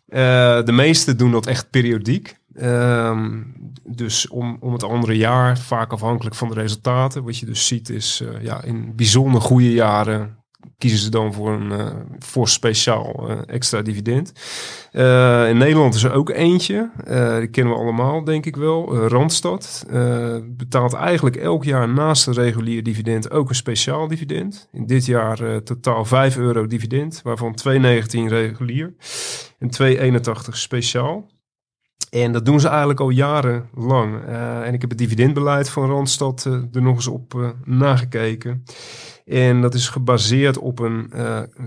de 0.06 0.72
meeste 0.72 1.15
doen 1.15 1.32
dat 1.32 1.48
echt 1.48 1.69
periodiek. 1.69 2.38
Um, 2.62 3.54
dus 3.84 4.28
om, 4.28 4.58
om 4.60 4.74
het 4.74 4.84
andere 4.84 5.17
jaar, 5.17 5.58
vaak 5.58 5.91
afhankelijk 5.91 6.36
van 6.36 6.48
de 6.48 6.54
resultaten. 6.54 7.24
Wat 7.24 7.38
je 7.38 7.45
dus 7.45 7.67
ziet 7.67 7.89
is, 7.89 8.24
ja, 8.41 8.63
in 8.63 8.95
bijzonder 8.95 9.41
goede 9.41 9.72
jaren 9.72 10.38
kiezen 10.80 11.00
ze 11.00 11.10
dan 11.10 11.34
voor 11.34 11.52
een 11.52 11.72
uh, 11.72 11.88
voor 12.20 12.48
speciaal 12.48 13.30
uh, 13.30 13.38
extra 13.46 13.82
dividend. 13.82 14.32
in 15.50 15.58
Nederland 15.58 15.96
is 15.96 16.04
er 16.04 16.13
ook 16.13 16.30
eentje, 16.30 16.89
die 17.39 17.48
kennen 17.48 17.74
we 17.74 17.80
allemaal 17.80 18.24
denk 18.24 18.46
ik 18.46 18.56
wel, 18.56 18.96
Randstad. 19.08 19.86
betaalt 20.44 20.94
eigenlijk 20.94 21.36
elk 21.36 21.63
jaar 21.63 21.89
naast 21.89 22.28
een 22.28 22.34
regulier 22.34 22.84
dividend 22.84 23.32
ook 23.32 23.50
een 23.50 23.56
speciaal 23.56 24.08
dividend. 24.08 24.68
In 24.72 24.86
dit 24.86 25.06
jaar 25.06 25.63
totaal 25.63 26.06
5 26.06 26.38
euro 26.38 26.68
dividend, 26.68 27.22
waarvan 27.24 27.58
2,19 27.68 27.80
regulier 28.28 28.94
en 29.60 29.70
2,81 30.13 30.32
speciaal. 30.52 31.30
En 32.10 32.32
dat 32.32 32.46
doen 32.46 32.60
ze 32.60 32.68
eigenlijk 32.68 33.00
al 33.00 33.10
jarenlang. 33.10 34.26
En 34.63 34.74
ik 34.74 34.82
heb 34.82 34.89
het 34.89 35.00
dividendbeleid 35.00 35.70
van 35.70 35.89
Randstad 35.89 36.44
er 36.74 36.82
nog 36.82 36.96
eens 36.96 37.08
op 37.08 37.56
nagekeken. 37.63 38.63
En 39.30 39.62
dat 39.62 39.74
is 39.74 39.89
gebaseerd 39.89 40.58
op 40.58 40.80
een, 40.80 41.12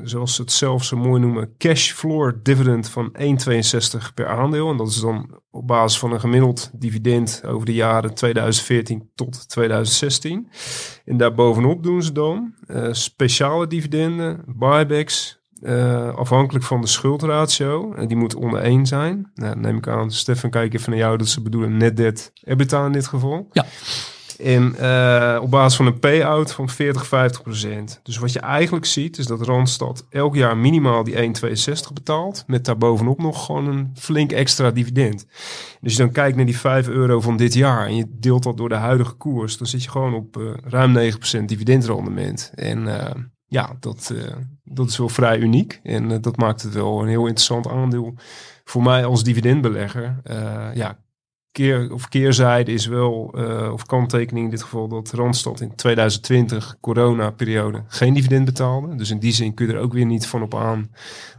zoals 0.03 0.35
ze 0.35 0.43
het 0.43 0.53
zelf 0.53 0.85
zo 0.85 0.97
mooi 0.97 1.21
noemen, 1.21 1.57
cash 1.59 1.93
floor 1.93 2.41
dividend 2.43 2.89
van 2.89 3.17
1,62 3.19 4.15
per 4.15 4.27
aandeel. 4.27 4.71
En 4.71 4.77
dat 4.77 4.89
is 4.89 5.01
dan 5.01 5.41
op 5.51 5.67
basis 5.67 5.99
van 5.99 6.13
een 6.13 6.21
gemiddeld 6.21 6.71
dividend 6.75 7.43
over 7.47 7.67
de 7.67 7.75
jaren 7.75 8.15
2014 8.15 9.11
tot 9.15 9.49
2016. 9.49 10.49
En 11.05 11.17
daarbovenop 11.17 11.83
doen 11.83 12.03
ze 12.03 12.13
dan 12.13 12.55
speciale 12.93 13.67
dividenden, 13.67 14.45
buybacks, 14.47 15.43
uh, 15.63 16.15
afhankelijk 16.15 16.65
van 16.65 16.81
de 16.81 16.87
schuldratio. 16.87 17.95
En 17.95 18.09
die 18.09 18.17
moet 18.17 18.35
onder 18.35 18.61
1 18.61 18.87
zijn. 18.87 19.31
Nou, 19.35 19.59
neem 19.59 19.77
ik 19.77 19.89
aan, 19.89 20.11
Stefan, 20.11 20.51
kijk 20.51 20.75
even 20.75 20.91
naar 20.91 20.99
jou 20.99 21.17
dat 21.17 21.29
ze 21.29 21.43
bedoelen 21.43 21.77
net 21.77 21.97
debt 21.97 22.33
EBITDA 22.45 22.87
in 22.87 22.93
dit 22.93 23.07
geval. 23.07 23.49
Ja. 23.53 23.65
En 24.43 24.75
uh, 24.81 25.39
op 25.43 25.51
basis 25.51 25.77
van 25.77 25.87
een 25.87 25.99
payout 25.99 26.53
van 26.53 26.69
40, 26.69 27.07
50 27.07 27.43
procent. 27.43 28.01
Dus 28.03 28.19
wat 28.19 28.33
je 28.33 28.41
eigenlijk 28.41 28.85
ziet 28.85 29.19
is 29.19 29.27
dat 29.27 29.41
Randstad 29.41 30.07
elk 30.11 30.35
jaar 30.35 30.57
minimaal 30.57 31.05
die 31.05 31.15
1,62 31.15 31.93
betaalt. 31.95 32.45
Met 32.47 32.65
daarbovenop 32.65 33.19
nog 33.19 33.45
gewoon 33.45 33.67
een 33.67 33.91
flink 33.95 34.33
extra 34.33 34.71
dividend. 34.71 35.27
Dus 35.81 35.93
je 35.93 35.99
dan 35.99 36.13
kijkt 36.13 36.37
naar 36.37 36.47
die 36.47 36.59
5 36.59 36.89
euro 36.89 37.21
van 37.21 37.37
dit 37.37 37.55
jaar 37.55 37.87
en 37.87 37.97
je 37.97 38.07
deelt 38.09 38.43
dat 38.43 38.57
door 38.57 38.69
de 38.69 38.75
huidige 38.75 39.15
koers. 39.15 39.57
Dan 39.59 39.67
zit 39.67 39.83
je 39.83 39.91
gewoon 39.91 40.15
op 40.15 40.37
uh, 40.37 40.51
ruim 40.65 40.93
9 40.93 41.19
procent 41.19 41.49
dividendrendement. 41.49 42.53
En 42.55 42.89
ja, 43.47 43.77
dat, 43.81 44.15
dat 44.65 44.89
is 44.89 44.99
wel 44.99 45.09
vrij 45.09 45.39
uniek. 45.39 45.81
En 45.83 46.21
dat 46.21 46.37
maakt 46.37 46.63
het 46.63 46.75
wel 46.75 47.03
een 47.03 47.09
heel 47.09 47.27
interessant 47.27 47.69
aandeel 47.69 48.15
voor 48.65 48.83
mij 48.83 49.05
als 49.05 49.25
dividendbelegger. 49.25 50.21
Ja, 50.75 50.99
keer, 51.53 51.93
of 51.93 52.09
keerzijde 52.09 52.73
is 52.73 52.87
wel, 52.87 53.35
of 53.73 53.87
kanttekening 53.87 54.45
in 54.45 54.51
dit 54.51 54.63
geval, 54.63 54.89
dat 54.89 55.11
Randstad 55.11 55.61
in 55.61 55.75
2020, 55.75 56.77
corona-periode, 56.81 57.83
geen 57.87 58.15
dividend 58.15 58.45
betaalde. 58.45 58.95
Dus 58.95 59.11
in 59.11 59.19
die 59.19 59.33
zin 59.33 59.55
kun 59.55 59.67
je 59.67 59.73
er 59.73 59.81
ook 59.81 59.93
weer 59.93 60.07
niet 60.07 60.27
van 60.27 60.43
op 60.43 60.55
aan 60.55 60.91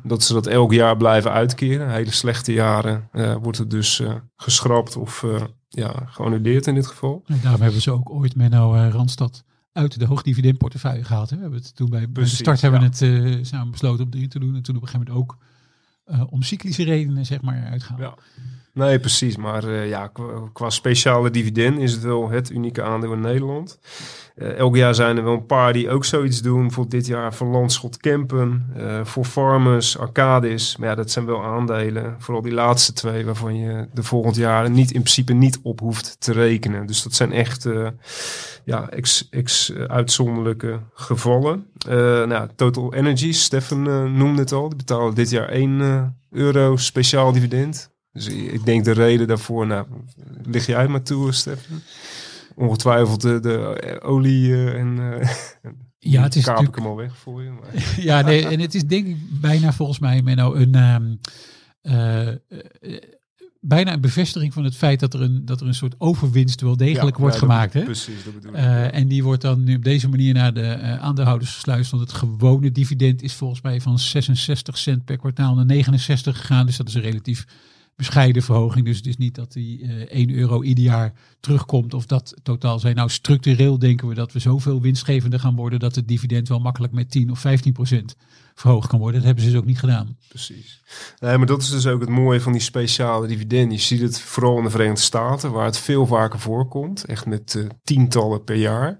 dat 0.03 0.23
ze 0.23 0.33
dat 0.33 0.47
elk 0.47 0.73
jaar 0.73 0.97
blijven 0.97 1.31
uitkeren. 1.31 1.91
Hele 1.91 2.11
slechte 2.11 2.53
jaren 2.53 3.09
wordt 3.41 3.57
het 3.57 3.69
dus 3.69 4.01
geschrapt 4.35 4.95
of 4.95 5.25
ja, 5.67 5.93
geannuleerd 6.05 6.67
in 6.67 6.75
dit 6.75 6.87
geval. 6.87 7.23
En 7.25 7.39
daarom 7.41 7.61
hebben 7.61 7.81
ze 7.81 7.91
ook 7.91 8.09
ooit 8.09 8.35
Menno 8.35 8.89
Randstad 8.89 9.43
uit 9.73 9.99
de 9.99 10.05
hoogdividendportefeuille 10.05 11.03
gehaald. 11.03 11.29
Hè. 11.29 11.35
We 11.35 11.41
hebben 11.41 11.59
het 11.59 11.75
toen 11.75 11.89
bij, 11.89 12.07
de 12.11 12.25
start 12.25 12.61
hebben 12.61 12.79
we 12.79 12.85
het 12.85 13.01
uh, 13.01 13.43
samen 13.43 13.71
besloten 13.71 14.05
om 14.05 14.11
erin 14.13 14.29
te 14.29 14.39
doen. 14.39 14.55
En 14.55 14.61
toen 14.61 14.75
op 14.75 14.81
een 14.81 14.87
gegeven 14.87 15.13
moment 15.13 15.29
ook 15.31 15.37
uh, 16.05 16.23
om 16.29 16.41
cyclische 16.41 16.83
redenen 16.83 17.25
zeg 17.25 17.41
maar 17.41 17.67
uitgehaald. 17.69 18.01
Ja. 18.01 18.15
Nee, 18.73 18.99
precies. 18.99 19.37
Maar 19.37 19.63
uh, 19.63 19.89
ja, 19.89 20.11
qua, 20.53 20.69
speciale 20.69 21.29
dividend 21.29 21.79
is 21.79 21.91
het 21.91 22.03
wel 22.03 22.29
het 22.29 22.49
unieke 22.49 22.83
aandeel 22.83 23.13
in 23.13 23.19
Nederland. 23.19 23.79
Uh, 24.35 24.57
elk 24.57 24.75
jaar 24.75 24.95
zijn 24.95 25.17
er 25.17 25.23
wel 25.23 25.33
een 25.33 25.45
paar 25.45 25.73
die 25.73 25.89
ook 25.89 26.05
zoiets 26.05 26.41
doen. 26.41 26.61
Bijvoorbeeld 26.61 26.91
dit 26.91 27.07
jaar 27.07 27.33
van 27.33 27.47
Landschot 27.47 27.97
Kempen, 27.97 28.73
uh, 28.77 29.05
voor 29.05 29.25
Farmers, 29.25 29.97
Arcadis. 29.97 30.77
Maar 30.77 30.89
ja, 30.89 30.95
dat 30.95 31.11
zijn 31.11 31.25
wel 31.25 31.43
aandelen. 31.43 32.15
Vooral 32.19 32.41
die 32.41 32.53
laatste 32.53 32.93
twee 32.93 33.25
waarvan 33.25 33.55
je 33.55 33.87
de 33.93 34.03
volgend 34.03 34.35
jaar 34.35 34.69
niet, 34.69 34.91
in 34.91 35.01
principe 35.01 35.33
niet 35.33 35.59
op 35.63 35.79
hoeft 35.79 36.15
te 36.19 36.31
rekenen. 36.31 36.85
Dus 36.85 37.03
dat 37.03 37.13
zijn 37.13 37.31
echt 37.31 37.67
ja, 38.63 38.89
ex, 38.89 39.27
ex 39.29 39.73
uitzonderlijke 39.87 40.79
gevallen. 40.93 41.65
nou, 42.27 42.47
Total 42.55 42.93
Energy, 42.93 43.31
Stefan 43.31 44.13
noemde 44.17 44.41
het 44.41 44.51
al. 44.51 44.69
Die 44.69 44.77
betalen 44.77 45.15
dit 45.15 45.29
jaar 45.29 45.49
1 45.49 46.15
euro 46.31 46.77
speciaal 46.77 47.31
dividend. 47.31 47.92
Dus 48.13 48.27
ik 48.27 48.65
denk 48.65 48.85
de 48.85 48.91
reden 48.91 49.27
daarvoor, 49.27 49.67
nou, 49.67 49.87
lig 50.43 50.65
jij 50.65 50.87
maar 50.87 51.03
toe, 51.03 51.31
Stefan? 51.31 51.81
Ongetwijfeld 52.55 53.21
de, 53.21 53.39
de 53.39 53.99
olie 54.03 54.47
uh, 54.47 54.79
en 54.79 54.97
uh, 54.97 55.29
ja, 55.99 56.23
het 56.23 56.35
is 56.35 56.43
kaap 56.43 56.67
ik 56.67 56.75
hem 56.75 56.85
al 56.85 56.95
weg 56.95 57.17
voor 57.17 57.43
je. 57.43 57.49
Maar. 57.49 57.97
ja, 58.09 58.21
nee, 58.21 58.47
en 58.47 58.59
het 58.59 58.75
is 58.75 58.85
denk 58.85 59.07
ik 59.07 59.17
bijna 59.41 59.73
volgens 59.73 59.99
mij 59.99 60.21
Menno 60.21 60.53
een 60.53 60.75
um, 60.75 61.19
uh, 61.81 62.27
bijna 63.65 63.93
een 63.93 64.01
bevestiging 64.01 64.53
van 64.53 64.63
het 64.63 64.75
feit 64.75 64.99
dat 64.99 65.13
er 65.13 65.21
een, 65.21 65.45
dat 65.45 65.61
er 65.61 65.67
een 65.67 65.73
soort 65.73 65.95
overwinst 65.97 66.61
wel 66.61 66.77
degelijk 66.77 67.15
ja, 67.15 67.21
wordt 67.21 67.35
ja, 67.35 67.41
gemaakt. 67.41 67.73
Hè? 67.73 67.83
Precies, 67.83 68.23
dat 68.23 68.33
bedoel 68.33 68.53
ik. 68.53 68.57
Uh, 68.57 68.95
en 68.95 69.07
die 69.07 69.23
wordt 69.23 69.41
dan 69.41 69.63
nu 69.63 69.75
op 69.75 69.83
deze 69.83 70.09
manier 70.09 70.33
naar 70.33 70.53
de 70.53 70.77
uh, 70.81 70.99
aandeelhouders 70.99 71.53
gesluist. 71.53 71.91
Want 71.91 72.03
het 72.03 72.13
gewone 72.13 72.71
dividend 72.71 73.21
is 73.21 73.33
volgens 73.33 73.61
mij 73.61 73.81
van 73.81 73.99
66 73.99 74.77
cent 74.77 75.05
per 75.05 75.17
kwartaal 75.17 75.55
naar 75.55 75.65
69 75.65 76.37
gegaan. 76.37 76.65
Dus 76.65 76.77
dat 76.77 76.87
is 76.87 76.93
een 76.93 77.01
relatief 77.01 77.45
bescheiden 77.95 78.43
verhoging. 78.43 78.85
Dus 78.85 78.97
het 78.97 79.05
is 79.05 79.17
niet 79.17 79.35
dat 79.35 79.51
die 79.53 79.81
uh, 79.81 79.89
1 79.89 80.29
euro 80.29 80.63
ieder 80.63 80.83
jaar 80.83 81.13
terugkomt 81.39 81.93
of 81.93 82.05
dat 82.05 82.33
totaal 82.43 82.79
zijn. 82.79 82.95
Nou, 82.95 83.09
structureel 83.09 83.79
denken 83.79 84.07
we 84.07 84.13
dat 84.13 84.31
we 84.31 84.39
zoveel 84.39 84.81
winstgevender 84.81 85.39
gaan 85.39 85.55
worden 85.55 85.79
dat 85.79 85.95
het 85.95 86.07
dividend 86.07 86.47
wel 86.47 86.59
makkelijk 86.59 86.93
met 86.93 87.11
10 87.11 87.31
of 87.31 87.39
15 87.39 87.73
procent 87.73 88.15
verhoogd 88.55 88.87
kan 88.87 88.99
worden. 88.99 89.17
Dat 89.17 89.25
hebben 89.25 89.43
ze 89.43 89.49
dus 89.49 89.59
ook 89.59 89.65
niet 89.65 89.79
gedaan. 89.79 90.17
Precies. 90.27 90.81
Nee, 91.19 91.37
maar 91.37 91.47
dat 91.47 91.61
is 91.61 91.69
dus 91.69 91.87
ook 91.87 92.01
het 92.01 92.09
mooie 92.09 92.41
van 92.41 92.51
die 92.51 92.61
speciale 92.61 93.27
dividend. 93.27 93.71
Je 93.71 93.77
ziet 93.77 94.01
het 94.01 94.19
vooral 94.21 94.57
in 94.57 94.63
de 94.63 94.69
Verenigde 94.69 95.01
Staten, 95.01 95.51
waar 95.51 95.65
het 95.65 95.77
veel 95.77 96.05
vaker 96.05 96.39
voorkomt. 96.39 97.05
Echt 97.05 97.25
met 97.25 97.53
uh, 97.53 97.69
tientallen 97.83 98.43
per 98.43 98.55
jaar. 98.55 98.99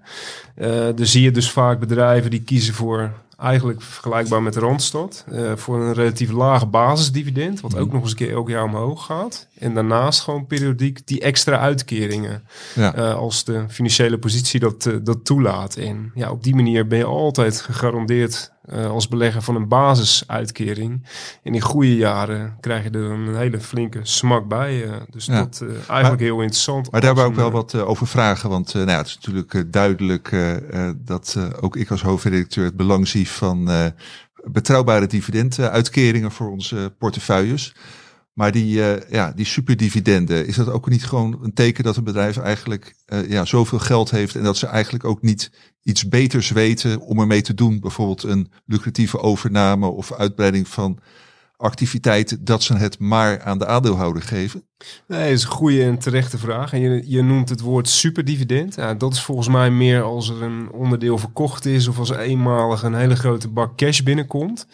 Uh, 0.56 0.66
daar 0.68 1.06
zie 1.06 1.22
je 1.22 1.30
dus 1.30 1.50
vaak 1.50 1.80
bedrijven 1.80 2.30
die 2.30 2.42
kiezen 2.42 2.74
voor 2.74 3.23
eigenlijk 3.44 3.82
vergelijkbaar 3.82 4.42
met 4.42 4.56
Randstad. 4.56 5.24
Uh, 5.32 5.52
voor 5.56 5.80
een 5.80 5.92
relatief 5.92 6.30
laag 6.30 6.70
basisdividend, 6.70 7.60
wat 7.60 7.76
ook 7.76 7.92
nog 7.92 8.02
eens 8.02 8.10
een 8.10 8.16
keer 8.16 8.32
elk 8.32 8.48
jaar 8.48 8.64
omhoog 8.64 9.04
gaat. 9.04 9.48
En 9.58 9.74
daarnaast 9.74 10.20
gewoon 10.20 10.46
periodiek 10.46 11.06
die 11.06 11.20
extra 11.20 11.58
uitkeringen. 11.58 12.42
Ja. 12.74 12.96
Uh, 12.96 13.14
als 13.14 13.44
de 13.44 13.64
financiële 13.68 14.18
positie 14.18 14.60
dat, 14.60 14.86
uh, 14.86 14.96
dat 15.02 15.24
toelaat. 15.24 15.76
En 15.76 16.10
ja, 16.14 16.30
op 16.30 16.42
die 16.42 16.54
manier 16.54 16.86
ben 16.86 16.98
je 16.98 17.04
altijd 17.04 17.60
gegarandeerd 17.60 18.52
als 18.72 19.08
belegger 19.08 19.42
van 19.42 19.54
een 19.56 19.68
basisuitkering. 19.68 21.06
En 21.42 21.54
in 21.54 21.60
goede 21.60 21.96
jaren 21.96 22.56
krijg 22.60 22.82
je 22.84 22.90
er 22.90 23.10
een 23.10 23.36
hele 23.36 23.60
flinke 23.60 23.98
smak 24.02 24.48
bij. 24.48 24.88
dus 25.10 25.26
Ja. 25.26 25.38
dat 25.38 25.60
eigenlijk 25.62 26.02
Maar- 26.02 26.18
heel 26.18 26.40
interessant. 26.40 26.90
Maar 26.90 27.00
daar 27.00 27.14
wou 27.14 27.28
ik 27.30 27.34
wel 27.36 27.50
wat 27.50 27.74
eh, 27.74 27.88
over 27.88 28.06
vragen. 28.06 28.50
Want 28.50 28.68
eh, 28.68 28.74
nou 28.74 28.90
ja, 28.90 28.96
het 28.96 29.06
is 29.06 29.14
natuurlijk 29.14 29.54
eh, 29.54 29.62
duidelijk 29.66 30.32
eh, 30.32 30.88
eh, 30.88 30.94
dat 30.98 31.34
eh, 31.38 31.44
ook 31.60 31.76
ik 31.76 31.90
als 31.90 32.02
hoofdredacteur 32.02 32.64
het 32.64 32.76
belang 32.76 33.08
zie 33.08 33.28
van 33.28 33.70
eh, 33.70 33.86
betrouwbare 34.44 35.06
dividenduitkeringen 35.06 36.30
voor 36.32 36.50
onze 36.50 36.92
portefeuilles. 36.98 37.74
Maar 38.34 38.52
die, 38.52 38.84
eh, 38.84 39.10
ja, 39.10 39.32
die 39.32 39.44
superdividenden, 39.44 40.46
is 40.46 40.56
dat 40.56 40.70
ook 40.70 40.88
niet 40.88 41.04
gewoon 41.04 41.38
een 41.42 41.52
teken 41.52 41.84
dat 41.84 41.96
een 41.96 42.04
bedrijf 42.04 42.36
eigenlijk 42.36 42.94
eh, 43.06 43.30
ja, 43.30 43.44
zoveel 43.44 43.78
geld 43.78 44.10
heeft 44.10 44.34
en 44.34 44.42
dat 44.42 44.56
ze 44.56 44.66
eigenlijk 44.66 45.04
ook 45.04 45.22
niet 45.22 45.50
iets 45.82 46.08
beters 46.08 46.50
weten 46.50 47.00
om 47.00 47.20
ermee 47.20 47.42
te 47.42 47.54
doen? 47.54 47.80
Bijvoorbeeld 47.80 48.22
een 48.22 48.50
lucratieve 48.66 49.18
overname 49.18 49.86
of 49.86 50.12
uitbreiding 50.12 50.68
van 50.68 50.98
activiteiten 51.64 52.44
dat 52.44 52.62
ze 52.62 52.76
het 52.76 52.98
maar 52.98 53.42
aan 53.42 53.58
de 53.58 53.66
aandeelhouder 53.66 54.22
geven? 54.22 54.64
Nee, 55.06 55.20
dat 55.28 55.28
is 55.38 55.42
een 55.44 55.50
goede 55.50 55.84
en 55.84 55.98
terechte 55.98 56.38
vraag. 56.38 56.72
En 56.72 56.80
je, 56.80 57.02
je 57.06 57.22
noemt 57.22 57.48
het 57.48 57.60
woord 57.60 57.88
superdividend. 57.88 58.74
Ja, 58.74 58.94
dat 58.94 59.12
is 59.12 59.22
volgens 59.22 59.48
mij 59.48 59.70
meer 59.70 60.02
als 60.02 60.28
er 60.28 60.42
een 60.42 60.70
onderdeel 60.72 61.18
verkocht 61.18 61.64
is 61.66 61.88
of 61.88 61.98
als 61.98 62.10
eenmalig 62.10 62.82
een 62.82 62.94
hele 62.94 63.16
grote 63.16 63.48
bak 63.48 63.76
cash 63.76 64.00
binnenkomt. 64.00 64.66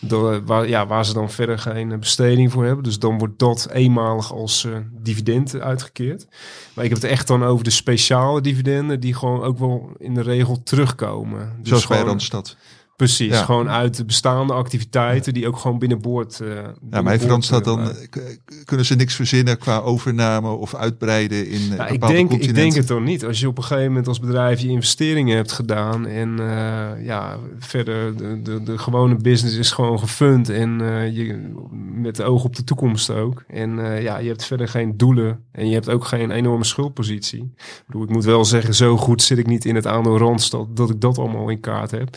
Dat, 0.00 0.40
waar, 0.44 0.68
ja, 0.68 0.86
waar 0.86 1.04
ze 1.06 1.12
dan 1.12 1.30
verder 1.30 1.58
geen 1.58 1.98
besteding 2.00 2.52
voor 2.52 2.64
hebben. 2.64 2.84
Dus 2.84 2.98
dan 2.98 3.18
wordt 3.18 3.38
dat 3.38 3.68
eenmalig 3.72 4.32
als 4.32 4.64
uh, 4.64 4.76
dividend 5.02 5.60
uitgekeerd. 5.60 6.26
Maar 6.74 6.84
ik 6.84 6.90
heb 6.90 7.02
het 7.02 7.10
echt 7.10 7.26
dan 7.26 7.44
over 7.44 7.64
de 7.64 7.70
speciale 7.70 8.40
dividenden 8.40 9.00
die 9.00 9.14
gewoon 9.14 9.42
ook 9.42 9.58
wel 9.58 9.90
in 9.98 10.14
de 10.14 10.22
regel 10.22 10.62
terugkomen. 10.62 11.52
Dus 11.58 11.68
Zoals 11.68 11.86
bij 11.86 11.96
gewoon- 11.96 12.10
Randstad. 12.12 12.56
Precies, 12.96 13.32
Ja. 13.32 13.44
gewoon 13.44 13.68
uit 13.70 13.96
de 13.96 14.04
bestaande 14.04 14.52
activiteiten 14.52 15.34
die 15.34 15.46
ook 15.46 15.56
gewoon 15.58 15.78
binnenboord. 15.78 16.40
eh 16.40 16.48
Ja, 16.48 16.54
maar 16.54 16.72
binnenboord, 16.80 17.08
heeft 17.08 17.24
Randstad 17.30 17.64
dan, 17.64 17.80
eh, 17.80 17.86
eh, 17.88 18.22
kunnen 18.64 18.86
ze 18.86 18.94
niks 18.94 19.14
verzinnen 19.14 19.58
qua 19.58 19.78
overname 19.78 20.48
of 20.48 20.74
uitbreiden 20.74 21.46
in 21.48 21.60
eh, 21.70 21.76
Ja, 21.76 21.84
ik, 21.86 21.92
bepaalde 21.92 22.14
denk, 22.14 22.24
ik 22.24 22.30
continenten? 22.30 22.54
denk 22.62 22.74
het 22.74 22.86
toch 22.86 23.00
niet. 23.00 23.24
Als 23.24 23.40
je 23.40 23.48
op 23.48 23.56
een 23.58 23.62
gegeven 23.64 23.88
moment 23.88 24.08
als 24.08 24.20
bedrijf 24.20 24.60
je 24.60 24.68
investeringen 24.68 25.36
hebt 25.36 25.52
gedaan 25.52 26.06
en 26.06 26.38
eh, 26.38 27.04
ja, 27.04 27.36
verder 27.58 28.16
de, 28.16 28.42
de, 28.42 28.62
de 28.62 28.78
gewone 28.78 29.16
business 29.16 29.56
is 29.56 29.70
gewoon 29.70 29.98
gefund 29.98 30.48
en 30.48 30.80
eh, 30.80 31.16
je, 31.16 31.52
met 31.94 32.16
de 32.16 32.22
oog 32.24 32.44
op 32.44 32.56
de 32.56 32.64
toekomst 32.64 33.10
ook. 33.10 33.44
En 33.48 33.78
eh, 33.94 34.02
ja, 34.02 34.18
je 34.18 34.28
hebt 34.28 34.44
verder 34.44 34.68
geen 34.68 34.96
doelen 34.96 35.40
en 35.52 35.66
je 35.68 35.74
hebt 35.74 35.88
ook 35.88 36.04
geen 36.04 36.30
enorme 36.30 36.64
schuldpositie. 36.64 37.40
Ik, 37.56 37.82
bedoel, 37.86 38.02
ik 38.02 38.10
moet 38.10 38.24
wel 38.24 38.44
zeggen, 38.44 38.74
zo 38.74 38.96
goed 38.96 39.22
zit 39.22 39.38
ik 39.38 39.46
niet 39.46 39.64
in 39.64 39.74
het 39.74 39.86
aandeel 39.86 40.18
Randstad 40.18 40.76
dat 40.76 40.90
ik 40.90 41.00
dat 41.00 41.18
allemaal 41.18 41.48
in 41.48 41.60
kaart 41.60 41.90
heb. 41.90 42.16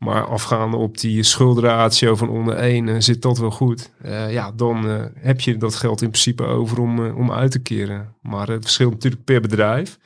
Maar 0.00 0.26
afgaande 0.26 0.76
op 0.76 0.98
die 0.98 1.22
schuldenratio 1.22 2.16
van 2.16 2.28
onder 2.28 2.54
1 2.54 3.02
zit 3.02 3.22
dat 3.22 3.38
wel 3.38 3.50
goed. 3.50 3.90
Eh, 4.02 4.32
ja, 4.32 4.52
dan 4.52 4.88
eh, 4.88 5.04
heb 5.14 5.40
je 5.40 5.56
dat 5.56 5.74
geld 5.74 6.02
in 6.02 6.10
principe 6.10 6.42
over 6.44 6.80
om, 6.80 7.06
eh, 7.06 7.16
om 7.16 7.32
uit 7.32 7.50
te 7.50 7.58
keren. 7.58 8.14
Maar 8.22 8.48
het 8.48 8.62
verschilt 8.62 8.92
natuurlijk 8.92 9.24
per 9.24 9.40
bedrijf. 9.40 9.98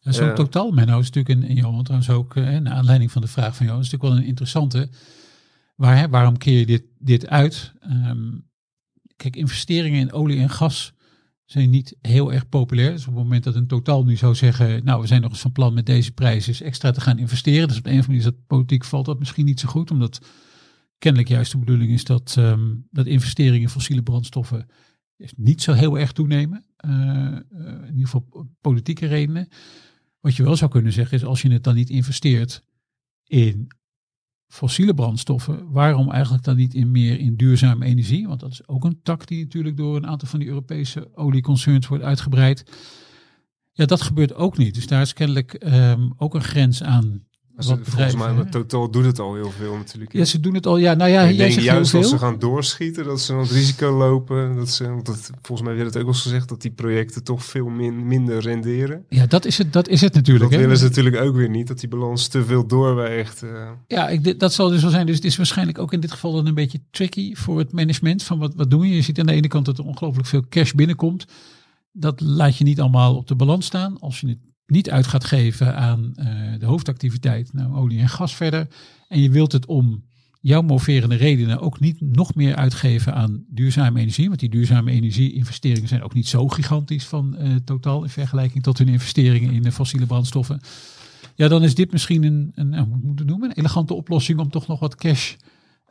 Zo'n 0.00 0.28
Eh. 0.28 0.34
totaal 0.34 0.70
Menno 0.70 0.98
is 0.98 1.10
natuurlijk, 1.10 1.48
en 1.48 1.54
Johan 1.54 1.82
trouwens 1.82 2.10
ook, 2.10 2.36
eh, 2.36 2.58
naar 2.58 2.72
aanleiding 2.72 3.12
van 3.12 3.22
de 3.22 3.28
vraag 3.28 3.56
van 3.56 3.66
Johan, 3.66 3.80
is 3.80 3.90
natuurlijk 3.90 4.12
wel 4.14 4.22
een 4.22 4.28
interessante. 4.28 4.88
Waar, 5.76 5.96
hè, 5.96 6.08
waarom 6.08 6.38
keer 6.38 6.58
je 6.58 6.66
dit, 6.66 6.84
dit 6.98 7.28
uit? 7.28 7.72
Ehm, 7.80 8.30
kijk, 9.16 9.36
investeringen 9.36 10.00
in 10.00 10.12
olie 10.12 10.40
en 10.40 10.50
gas 10.50 10.93
zijn 11.54 11.70
niet 11.70 11.96
heel 12.00 12.32
erg 12.32 12.48
populair. 12.48 12.90
Dus 12.90 13.06
op 13.06 13.14
het 13.14 13.22
moment 13.22 13.44
dat 13.44 13.54
een 13.54 13.66
totaal 13.66 14.04
nu 14.04 14.16
zou 14.16 14.34
zeggen, 14.34 14.84
nou 14.84 15.00
we 15.00 15.06
zijn 15.06 15.20
nog 15.20 15.30
eens 15.30 15.40
van 15.40 15.52
plan 15.52 15.74
met 15.74 15.86
deze 15.86 16.12
prijs 16.12 16.46
eens 16.46 16.60
extra 16.60 16.90
te 16.90 17.00
gaan 17.00 17.18
investeren. 17.18 17.68
Dus 17.68 17.78
op 17.78 17.86
een 17.86 17.98
of 17.98 18.06
andere 18.06 18.18
manier 18.18 18.32
dat 18.32 18.46
politiek 18.46 18.84
valt 18.84 19.06
dat 19.06 19.18
misschien 19.18 19.44
niet 19.44 19.60
zo 19.60 19.68
goed, 19.68 19.90
omdat 19.90 20.20
kennelijk 20.98 21.30
juist 21.30 21.52
de 21.52 21.58
bedoeling 21.58 21.92
is 21.92 22.04
dat, 22.04 22.34
ehm, 22.38 22.74
dat 22.90 23.06
investeringen 23.06 23.60
in 23.60 23.68
fossiele 23.68 24.02
brandstoffen 24.02 24.66
niet 25.36 25.62
zo 25.62 25.72
heel 25.72 25.98
erg 25.98 26.12
toenemen. 26.12 26.64
Eh, 26.76 26.90
in 26.90 27.90
ieder 27.90 28.04
geval 28.04 28.20
po- 28.20 28.48
politieke 28.60 29.06
redenen. 29.06 29.48
Wat 30.20 30.36
je 30.36 30.42
wel 30.42 30.56
zou 30.56 30.70
kunnen 30.70 30.92
zeggen 30.92 31.16
is, 31.16 31.24
als 31.24 31.42
je 31.42 31.50
het 31.50 31.64
dan 31.64 31.74
niet 31.74 31.90
investeert 31.90 32.64
in 33.24 33.68
fossiele 34.54 34.94
brandstoffen, 34.94 35.70
waarom 35.70 36.10
eigenlijk 36.10 36.44
dan 36.44 36.56
niet 36.56 36.74
in 36.74 36.90
meer 36.90 37.18
in 37.18 37.36
duurzame 37.36 37.84
energie? 37.84 38.28
Want 38.28 38.40
dat 38.40 38.50
is 38.50 38.68
ook 38.68 38.84
een 38.84 39.00
tak 39.02 39.26
die 39.26 39.44
natuurlijk 39.44 39.76
door 39.76 39.96
een 39.96 40.06
aantal 40.06 40.28
van 40.28 40.38
die 40.38 40.48
Europese 40.48 41.08
olieconcerns 41.14 41.86
wordt 41.86 42.04
uitgebreid. 42.04 42.64
Ja, 43.72 43.84
dat 43.84 44.02
gebeurt 44.02 44.34
ook 44.34 44.56
niet. 44.56 44.74
Dus 44.74 44.86
daar 44.86 45.00
is 45.00 45.12
kennelijk 45.12 45.54
ehm, 45.54 46.10
ook 46.16 46.34
een 46.34 46.42
grens 46.42 46.82
aan. 46.82 47.24
Dus 47.56 47.66
Wat 47.66 47.78
volgens 47.82 48.14
mij, 48.16 48.34
hè? 48.34 48.50
totaal 48.50 48.90
doet 48.90 49.04
het 49.04 49.18
al 49.18 49.34
heel 49.34 49.50
veel 49.50 49.76
natuurlijk. 49.76 50.12
Ja, 50.12 50.24
ze 50.24 50.40
doen 50.40 50.54
het 50.54 50.66
al. 50.66 50.76
Ja, 50.76 50.94
nou 50.94 51.10
ja, 51.10 51.30
jij 51.30 51.50
zegt 51.50 51.66
juist 51.66 51.92
heel 51.92 52.00
als 52.00 52.10
ze 52.10 52.18
gaan 52.18 52.38
doorschieten, 52.38 53.04
dat 53.04 53.20
ze 53.20 53.32
dan 53.32 53.40
het 53.40 53.50
risico 53.50 53.96
lopen. 53.96 54.56
Dat 54.56 54.70
ze, 54.70 54.88
want 54.88 55.06
dat, 55.06 55.30
volgens 55.42 55.68
mij 55.68 55.76
werd 55.76 55.94
het 55.94 56.02
ook 56.02 56.08
al 56.08 56.14
gezegd 56.14 56.48
dat 56.48 56.62
die 56.62 56.70
projecten 56.70 57.24
toch 57.24 57.44
veel 57.44 57.68
min, 57.68 58.06
minder 58.06 58.40
renderen. 58.40 59.04
Ja, 59.08 59.26
dat 59.26 59.44
is 59.44 59.58
het, 59.58 59.72
dat 59.72 59.88
is 59.88 60.00
het 60.00 60.14
natuurlijk. 60.14 60.44
Dat 60.44 60.54
hè. 60.54 60.58
willen 60.66 60.78
ze 60.78 60.84
natuurlijk 60.84 61.16
ook 61.16 61.34
weer 61.34 61.48
niet, 61.48 61.66
dat 61.66 61.80
die 61.80 61.88
balans 61.88 62.28
te 62.28 62.44
veel 62.44 62.66
doorweegt. 62.66 63.42
eh. 63.42 63.70
Ja, 63.86 64.08
ik, 64.08 64.40
dat 64.40 64.52
zal 64.52 64.68
dus 64.68 64.82
wel 64.82 64.90
zijn. 64.90 65.06
Dus 65.06 65.16
het 65.16 65.24
is 65.24 65.36
waarschijnlijk 65.36 65.78
ook 65.78 65.92
in 65.92 66.00
dit 66.00 66.12
geval 66.12 66.32
dan 66.32 66.46
een 66.46 66.54
beetje 66.54 66.80
tricky 66.90 67.34
voor 67.34 67.58
het 67.58 67.72
management. 67.72 68.22
Van 68.22 68.38
wat, 68.38 68.54
wat 68.54 68.70
doen 68.70 68.88
je? 68.88 68.94
Je 68.94 69.02
ziet 69.02 69.18
aan 69.18 69.26
de 69.26 69.32
ene 69.32 69.48
kant 69.48 69.64
dat 69.64 69.78
er 69.78 69.84
ongelooflijk 69.84 70.28
veel 70.28 70.44
cash 70.48 70.72
binnenkomt. 70.72 71.24
Dat 71.92 72.20
laat 72.20 72.56
je 72.56 72.64
niet 72.64 72.80
allemaal 72.80 73.16
op 73.16 73.26
de 73.26 73.34
balans 73.34 73.66
staan. 73.66 73.98
Als 74.00 74.20
je 74.20 74.28
het 74.28 74.38
niet 74.66 74.90
uit 74.90 75.06
gaat 75.06 75.24
geven 75.24 75.76
aan 75.76 76.12
eh, 76.14 76.26
de 76.58 76.66
hoofdactiviteit, 76.66 77.52
nou 77.52 77.74
olie 77.74 78.00
en 78.00 78.08
gas 78.08 78.36
verder. 78.36 78.68
En 79.08 79.20
je 79.20 79.30
wilt 79.30 79.52
het 79.52 79.66
om 79.66 80.04
jouw 80.40 80.62
moverende 80.62 81.14
redenen 81.14 81.60
ook 81.60 81.80
niet 81.80 82.00
nog 82.00 82.34
meer 82.34 82.54
uitgeven 82.54 83.14
aan 83.14 83.44
duurzame 83.48 84.00
energie. 84.00 84.28
Want 84.28 84.40
die 84.40 84.48
duurzame 84.48 84.90
energie-investeringen 84.90 85.88
zijn 85.88 86.02
ook 86.02 86.14
niet 86.14 86.28
zo 86.28 86.48
gigantisch 86.48 87.04
van 87.04 87.36
eh, 87.36 87.54
totaal 87.64 88.02
in 88.02 88.08
vergelijking 88.08 88.62
tot 88.62 88.78
hun 88.78 88.88
investeringen 88.88 89.52
in 89.52 89.62
de 89.62 89.72
fossiele 89.72 90.06
brandstoffen. 90.06 90.60
Ja, 91.34 91.48
dan 91.48 91.62
is 91.62 91.74
dit 91.74 91.92
misschien 91.92 92.22
een, 92.22 92.52
een 92.54 92.72
het 93.16 93.26
noemen, 93.26 93.50
een 93.50 93.56
elegante 93.56 93.94
oplossing 93.94 94.38
om 94.38 94.50
toch 94.50 94.66
nog 94.66 94.80
wat 94.80 94.94
cash 94.94 95.34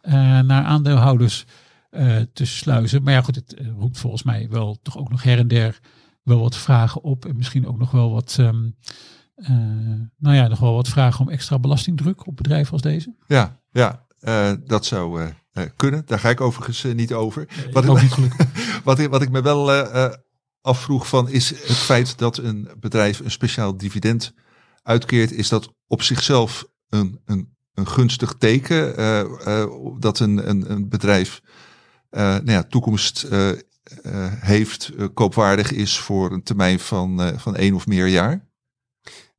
eh, 0.01 0.13
naar 0.39 0.63
aandeelhouders 0.63 1.45
eh, 1.89 2.17
te 2.34 2.45
sluizen. 2.45 3.03
Maar 3.03 3.13
ja, 3.13 3.21
goed, 3.21 3.36
het 3.36 3.53
eh, 3.53 3.67
roept 3.80 3.99
volgens 3.99 4.24
mij 4.24 4.47
wel 4.49 4.80
toch 4.82 4.97
ook 4.97 5.09
nog 5.09 5.24
her 5.24 5.38
en 5.38 5.47
der 5.47 5.80
wel 6.24 6.39
wat 6.39 6.57
vragen 6.57 7.03
op. 7.03 7.26
En 7.26 7.36
misschien 7.36 7.67
ook 7.67 7.78
nog 7.78 7.91
wel 7.91 8.11
wat, 8.11 8.36
ehm, 8.39 8.69
eh, 9.36 9.49
nou 10.17 10.36
ja, 10.36 10.47
nog 10.47 10.59
wel 10.59 10.74
wat 10.74 10.88
vragen 10.88 11.26
om 11.26 11.30
extra 11.30 11.59
belastingdruk 11.59 12.28
op 12.28 12.36
bedrijven 12.36 12.74
als 12.74 12.82
deze. 12.82 13.15
Ja, 13.28 13.59
ja 13.71 14.05
eh, 14.19 14.51
dat 14.65 14.86
zou 14.86 15.32
eh, 15.51 15.65
kunnen. 15.76 16.03
Daar 16.05 16.19
ga 16.19 16.30
ik 16.30 16.41
overigens 16.41 16.84
niet 16.84 17.13
over. 17.13 17.47
Wat, 17.71 18.01
ik, 18.01 18.11
gelukkig. 18.11 18.47
wat, 18.84 18.99
ik, 18.99 19.09
wat 19.09 19.21
ik 19.21 19.30
me 19.30 19.41
wel 19.41 19.71
afvroeg 20.61 21.07
van 21.07 21.30
is 21.30 21.49
het 21.49 21.78
feit 21.78 22.17
dat 22.17 22.38
een 22.38 22.69
bedrijf 22.80 23.19
een 23.19 23.32
speciaal 23.32 23.78
dividend 23.78 24.34
uitkeert. 24.84 25.32
Is 25.32 25.49
dat 25.49 25.74
op 25.88 26.01
zichzelf 26.01 26.65
een, 26.89 27.21
een, 27.26 27.55
een 27.74 27.88
gunstig 27.88 28.36
teken 28.38 28.95
dat 29.99 30.19
een, 30.19 30.49
een, 30.49 30.71
een 30.71 30.89
bedrijf 30.89 31.41
eh, 32.13 32.21
nou 32.21 32.51
ja, 32.51 32.63
toekomst 32.63 33.28
heeft, 34.39 34.91
eh, 34.98 35.08
koopwaardig 35.14 35.72
is 35.72 36.00
voor 36.00 36.32
een 36.32 36.44
termijn 36.44 36.80
van, 36.80 37.22
eh, 37.22 37.38
van 37.38 37.56
één 37.56 37.74
of 37.74 37.88
meer 37.88 38.08
jaar? 38.08 38.52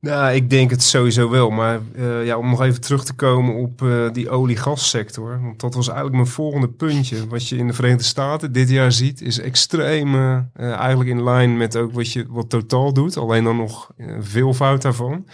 Nou, 0.05 0.33
ik 0.33 0.49
denk 0.49 0.69
het 0.69 0.83
sowieso 0.83 1.29
wel. 1.29 1.49
Maar 1.49 1.79
eh, 1.95 2.25
ja, 2.25 2.37
om 2.37 2.49
nog 2.49 2.61
even 2.61 2.81
terug 2.81 3.05
te 3.05 3.13
komen 3.13 3.55
op 3.55 3.81
eh, 3.81 4.11
die 4.11 4.29
olie-gassector. 4.29 5.41
Want 5.41 5.59
dat 5.59 5.73
was 5.73 5.87
eigenlijk 5.87 6.17
mijn 6.17 6.27
volgende 6.27 6.69
puntje. 6.69 7.27
Wat 7.27 7.47
je 7.47 7.57
in 7.57 7.67
de 7.67 7.73
Verenigde 7.73 8.03
Staten 8.03 8.51
dit 8.51 8.69
jaar 8.69 8.91
ziet, 8.91 9.21
is 9.21 9.39
extreem 9.39 10.15
eh, 10.15 10.39
eigenlijk 10.55 11.09
in 11.09 11.23
lijn 11.23 11.57
met 11.57 11.77
ook 11.77 11.93
wat 11.93 12.11
je 12.11 12.25
wat 12.29 12.49
totaal 12.49 12.93
doet. 12.93 13.17
Alleen 13.17 13.43
dan 13.43 13.57
nog 13.57 13.91
veel 14.19 14.53
fout 14.53 14.81
daarvan. 14.81 15.25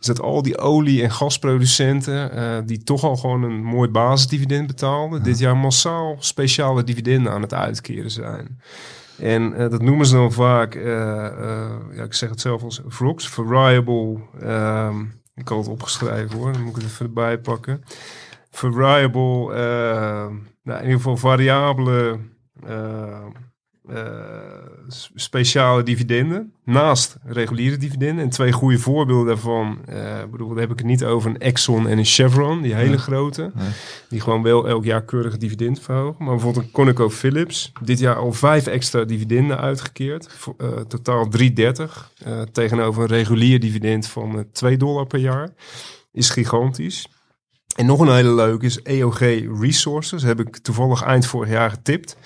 Is 0.00 0.06
dat 0.06 0.20
al 0.20 0.42
die 0.42 0.58
olie- 0.58 1.02
en 1.02 1.10
gasproducenten, 1.10 2.66
die 2.66 2.82
toch 2.82 3.04
al 3.04 3.16
gewoon 3.16 3.42
een 3.42 3.62
mooi 3.62 3.88
basisdividend 3.88 4.66
betaalden, 4.66 5.22
dit 5.22 5.38
jaar 5.38 5.56
massaal 5.56 6.16
speciale 6.18 6.84
dividenden 6.84 7.32
aan 7.32 7.42
het 7.42 7.54
uitkeren 7.54 8.10
zijn. 8.10 8.58
En 9.20 9.54
eh, 9.54 9.70
dat 9.70 9.82
noemen 9.82 10.06
ze 10.06 10.14
dan 10.14 10.32
vaak, 10.32 10.74
eh, 10.74 11.26
eh, 11.26 11.70
ja, 11.92 12.02
ik 12.02 12.14
zeg 12.14 12.30
het 12.30 12.40
zelf 12.40 12.62
als 12.62 12.80
VROX, 12.86 13.28
Variable, 13.28 14.16
ehm, 14.40 15.00
ik 15.34 15.48
had 15.48 15.58
het 15.58 15.68
opgeschreven 15.68 16.38
hoor, 16.38 16.52
dan 16.52 16.60
moet 16.62 16.76
ik 16.76 16.82
het 16.82 16.90
even 16.90 17.06
erbij 17.06 17.38
pakken. 17.38 17.82
Variable, 18.50 19.54
eh, 19.54 20.26
nou, 20.62 20.78
in 20.78 20.84
ieder 20.84 20.96
geval 20.96 21.16
variabele 21.16 22.18
eh, 22.66 23.12
eh, 23.12 23.26
s- 23.26 23.49
speciale 25.14 25.82
dividenden 25.82 26.52
naast 26.64 27.16
reguliere 27.24 27.76
dividenden. 27.76 28.24
En 28.24 28.30
twee 28.30 28.52
goede 28.52 28.78
voorbeelden 28.78 29.26
daarvan, 29.26 29.78
eh, 29.86 30.20
ik 30.20 30.30
bedoel, 30.30 30.48
daar 30.48 30.58
heb 30.58 30.70
ik 30.70 30.78
het 30.78 30.86
niet 30.86 31.04
over 31.04 31.30
een 31.30 31.38
Exxon 31.38 31.88
en 31.88 31.98
een 31.98 32.04
Chevron, 32.04 32.62
die 32.62 32.74
hele 32.74 32.90
Ja. 32.90 32.96
grote. 32.96 33.52
Die 34.08 34.20
gewoon 34.20 34.42
wel 34.42 34.68
elk 34.68 34.84
jaar 34.84 35.04
keurig 35.04 35.36
dividend 35.36 35.80
verhogen. 35.80 36.24
Maar 36.24 36.34
bijvoorbeeld 36.34 36.64
een 36.64 36.70
ConocoPhillips. 36.70 37.72
Dit 37.82 37.98
jaar 37.98 38.16
al 38.16 38.32
vijf 38.32 38.66
extra 38.66 39.04
dividenden 39.04 39.58
uitgekeerd. 39.58 40.28
Voor, 40.32 40.54
eh, 40.58 40.68
totaal 40.68 41.28
3,30. 41.28 42.12
eh, 42.24 42.40
tegenover 42.42 43.02
een 43.02 43.08
regulier 43.08 43.60
dividend 43.60 44.06
van 44.06 44.38
eh, 44.38 44.44
2 44.52 44.76
dollar 44.76 45.06
per 45.06 45.18
jaar. 45.20 45.48
Is 46.12 46.30
gigantisch. 46.30 47.06
En 47.76 47.86
nog 47.86 48.00
een 48.00 48.14
hele 48.14 48.34
leuke 48.34 48.66
is 48.66 48.82
EOG 48.82 49.18
Resources. 49.60 50.22
Heb 50.22 50.40
ik 50.40 50.56
toevallig 50.58 51.02
eind 51.02 51.26
vorig 51.26 51.50
jaar 51.50 51.70
getipt. 51.70 52.16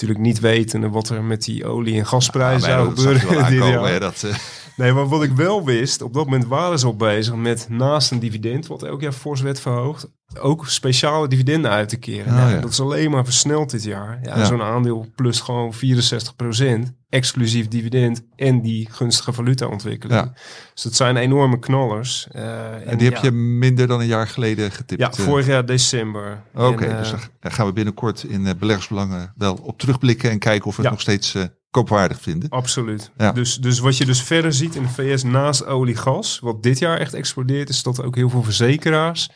Natuurlijk 0.00 0.20
niet 0.28 0.40
wetende 0.40 0.88
wat 0.88 1.08
er 1.08 1.22
met 1.24 1.44
die 1.44 1.66
olie- 1.66 1.98
en 1.98 2.06
gasprijzen 2.06 2.68
Ja, 2.70 2.76
zou 2.76 2.94
gebeuren. 3.18 3.50
dit 3.50 3.62
aankomen, 3.62 4.00
dat, 4.00 4.22
eh, 4.22 4.34
Nee, 4.76 4.92
maar 4.92 5.08
wat 5.08 5.22
ik 5.22 5.32
wel 5.32 5.64
wist, 5.64 6.02
op 6.02 6.14
dat 6.14 6.24
moment 6.24 6.46
waren 6.46 6.78
ze 6.78 6.86
al 6.86 6.96
bezig 6.96 7.34
met 7.34 7.66
naast 7.70 8.10
een 8.10 8.18
dividend, 8.18 8.66
wat 8.66 8.82
elk 8.82 9.00
jaar 9.00 9.12
fors 9.12 9.40
werd 9.40 9.60
verhoogd, 9.60 10.08
ook 10.40 10.68
speciale 10.68 11.28
dividenden 11.28 11.70
uit 11.70 11.88
te 11.88 11.96
keren. 11.96 12.34
Ja. 12.34 12.60
Dat 12.60 12.70
is 12.70 12.80
alleen 12.80 13.10
maar 13.10 13.24
versneld 13.24 13.70
dit 13.70 13.82
jaar. 13.82 14.18
Ja. 14.22 14.44
Zo'n 14.44 14.62
aandeel 14.62 15.06
plus 15.14 15.40
gewoon 15.40 15.74
64% 15.74 16.92
exclusief 17.08 17.68
dividend 17.68 18.22
en 18.36 18.62
die 18.62 18.88
gunstige 18.90 19.32
valutaontwikkeling. 19.32 20.20
Ja. 20.20 20.32
Dus 20.74 20.82
dat 20.82 20.94
zijn 20.94 21.16
enorme 21.16 21.58
knallers. 21.58 22.28
Eh, 22.30 22.88
En 22.90 22.98
die 22.98 23.10
heb 23.10 23.22
je 23.22 23.30
minder 23.30 23.86
dan 23.86 24.00
een 24.00 24.06
jaar 24.06 24.28
geleden 24.28 24.70
getipt. 24.70 25.00
Ja, 25.00 25.10
eh. 25.10 25.14
vorig 25.14 25.46
jaar 25.46 25.66
december. 25.66 26.42
Oké, 26.54 26.84
En, 26.84 26.90
eh, 26.90 26.98
dus 26.98 27.10
daar 27.40 27.52
gaan 27.52 27.66
we 27.66 27.72
binnenkort 27.72 28.24
in 28.24 28.56
beleggersbelangen 28.58 29.32
wel 29.36 29.54
op 29.62 29.78
terugblikken 29.78 30.30
en 30.30 30.38
kijken 30.38 30.66
of 30.66 30.76
het 30.76 30.90
nog 30.90 31.00
steeds 31.00 31.34
koopwaardig 31.78 32.20
vinden. 32.20 32.48
Absoluut. 32.48 33.10
Ja. 33.16 33.32
Dus, 33.32 33.56
dus 33.56 33.78
wat 33.78 33.96
je 33.96 34.06
dus 34.06 34.22
verder 34.22 34.52
ziet 34.52 34.74
in 34.74 34.82
de 34.82 34.88
VS 34.88 35.22
naast 35.22 35.66
olie 35.66 35.96
gas, 35.96 36.38
wat 36.42 36.62
dit 36.62 36.78
jaar 36.78 36.98
echt 36.98 37.14
explodeert, 37.14 37.68
is 37.68 37.82
dat 37.82 38.02
ook 38.02 38.16
heel 38.16 38.30
veel 38.30 38.42
verzekeraars 38.42 39.30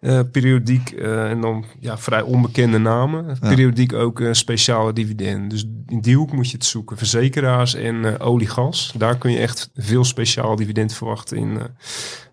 eh, 0.00 0.20
periodiek 0.32 0.90
eh, 0.90 1.30
en 1.30 1.40
dan 1.40 1.64
ja, 1.80 1.98
vrij 1.98 2.22
onbekende 2.22 2.78
namen, 2.78 3.38
periodiek 3.40 3.92
ook 3.92 4.20
eh, 4.20 4.32
speciale 4.32 4.92
dividenden. 4.92 5.48
Dus 5.48 5.64
in 5.86 6.00
die 6.00 6.16
hoek 6.16 6.32
moet 6.32 6.50
je 6.50 6.56
het 6.56 6.64
zoeken. 6.64 6.96
Verzekeraars 6.96 7.74
en 7.74 8.20
olie 8.20 8.48
gas, 8.48 8.92
daar 8.96 9.18
kun 9.18 9.30
je 9.30 9.38
echt 9.38 9.70
veel 9.74 10.04
speciaal 10.04 10.56
dividend 10.56 10.92
verwachten 10.92 11.36
in 11.36 11.58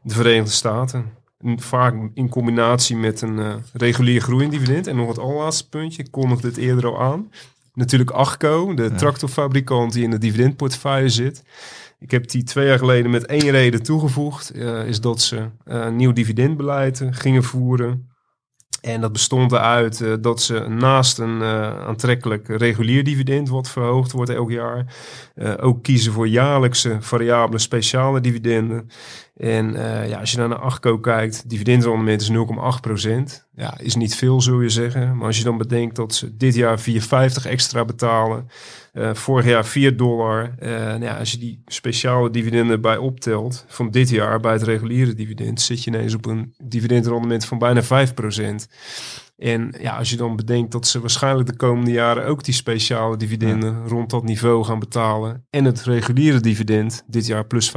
de 0.03 0.14
Verenigde 0.14 0.51
Staten. 0.51 1.20
En 1.43 1.59
Vaak 1.59 1.95
in 2.14 2.30
combinatie 2.30 2.95
met 2.95 3.22
een 3.22 3.39
eh, 3.39 3.55
regulier 3.74 4.22
groeiend 4.22 4.51
dividend. 4.51 4.88
En 4.88 4.95
nog 4.95 5.07
het 5.07 5.20
allerlaatste 5.20 5.70
puntje, 5.70 6.03
ik 6.03 6.12
kondigde 6.12 6.47
het 6.47 6.57
eerder 6.57 6.86
al 6.86 7.01
aan. 7.01 7.32
Natuurlijk 7.74 8.09
Achco, 8.09 8.74
de 8.74 8.91
tractorfabrikant 8.93 9.93
die 9.93 10.03
in 10.03 10.09
de 10.09 10.17
dividendportefeuille 10.17 11.09
zit. 11.09 11.43
Ik 11.99 12.11
heb 12.11 12.30
die 12.30 12.43
twee 12.43 12.67
jaar 12.67 12.78
geleden 12.78 13.11
met 13.11 13.26
één 13.26 13.49
reden 13.49 13.84
toegevoegd. 13.84 14.49
eh, 14.49 14.88
is 14.88 15.01
dat 15.01 15.22
ze 15.22 15.49
eh, 15.65 15.89
nieuw 15.89 16.13
dividendbeleid 16.13 17.03
gingen 17.09 17.43
voeren. 17.43 18.11
En 18.82 19.02
dat 19.02 19.12
bestond 19.12 19.52
eruit 19.52 20.02
eh, 20.02 20.14
dat 20.22 20.42
ze 20.42 20.66
naast 20.70 21.20
een 21.20 21.42
eh, 21.42 21.86
aantrekkelijk 21.88 22.48
regulier 22.48 23.04
dividend, 23.04 23.50
wat 23.50 23.70
verhoogd 23.70 24.12
wordt 24.12 24.32
elk 24.32 24.52
jaar, 24.52 24.86
eh, 25.36 25.54
ook 25.60 25.84
kiezen 25.84 26.14
voor 26.14 26.28
jaarlijkse 26.28 26.98
variabele 27.00 27.60
speciale 27.60 28.22
dividenden. 28.22 28.90
En 29.38 29.74
ja, 30.08 30.20
als 30.20 30.32
je 30.32 30.38
dan 30.38 30.50
naar 30.50 30.60
Achco 30.60 31.00
kijkt, 31.00 31.50
dividendrendement 31.50 32.22
is 32.22 32.30
0,8% 32.30 33.48
Ja, 33.56 33.80
is 33.80 33.96
niet 33.96 34.16
veel, 34.16 34.42
zul 34.42 34.62
je 34.62 34.70
zeggen. 34.70 35.18
Maar 35.18 35.28
als 35.28 35.38
je 35.38 35.44
dan 35.44 35.58
bedenkt 35.58 35.96
dat 35.96 36.14
ze 36.14 36.38
dit 36.38 36.56
jaar 36.56 36.80
4,50 36.80 37.46
extra 37.46 37.86
betalen, 37.86 38.48
vorig 39.14 39.46
jaar 39.46 39.66
4 39.66 39.98
dollar. 39.98 40.54
Nou 40.60 41.04
ja, 41.04 41.18
als 41.18 41.32
je 41.32 41.38
die 41.38 41.62
speciale 41.66 42.30
dividenden 42.30 42.82
bij 42.82 42.98
optelt 42.98 43.66
van 43.68 43.92
dit 43.92 44.10
jaar 44.10 44.40
bij 44.40 44.54
het 44.54 44.64
reguliere 44.64 45.14
dividend, 45.14 45.62
zit 45.62 45.84
je 45.84 45.92
ineens 45.92 46.14
op 46.14 46.26
een 46.26 46.54
dividendrendement 46.64 47.46
van 47.46 47.58
bijna 47.58 47.84
5 47.84 48.14
En 49.41 49.74
ja, 49.80 49.97
als 49.97 50.09
je 50.09 50.17
dan 50.17 50.36
bedenkt 50.36 50.72
dat 50.72 50.88
ze 50.88 50.99
waarschijnlijk 50.99 51.49
de 51.49 51.55
komende 51.55 51.91
jaren 51.91 52.26
ook 52.26 52.43
die 52.43 52.53
speciale 52.53 53.17
dividenden 53.17 53.88
rond 53.88 54.09
dat 54.09 54.24
niveau 54.24 54.63
gaan 54.63 54.80
betalen. 54.80 55.45
En 55.49 55.65
het 55.65 55.84
reguliere 55.84 56.39
dividend, 56.39 57.03
dit 57.07 57.26
jaar 57.26 57.45
plus 57.45 57.72
25%, 57.72 57.74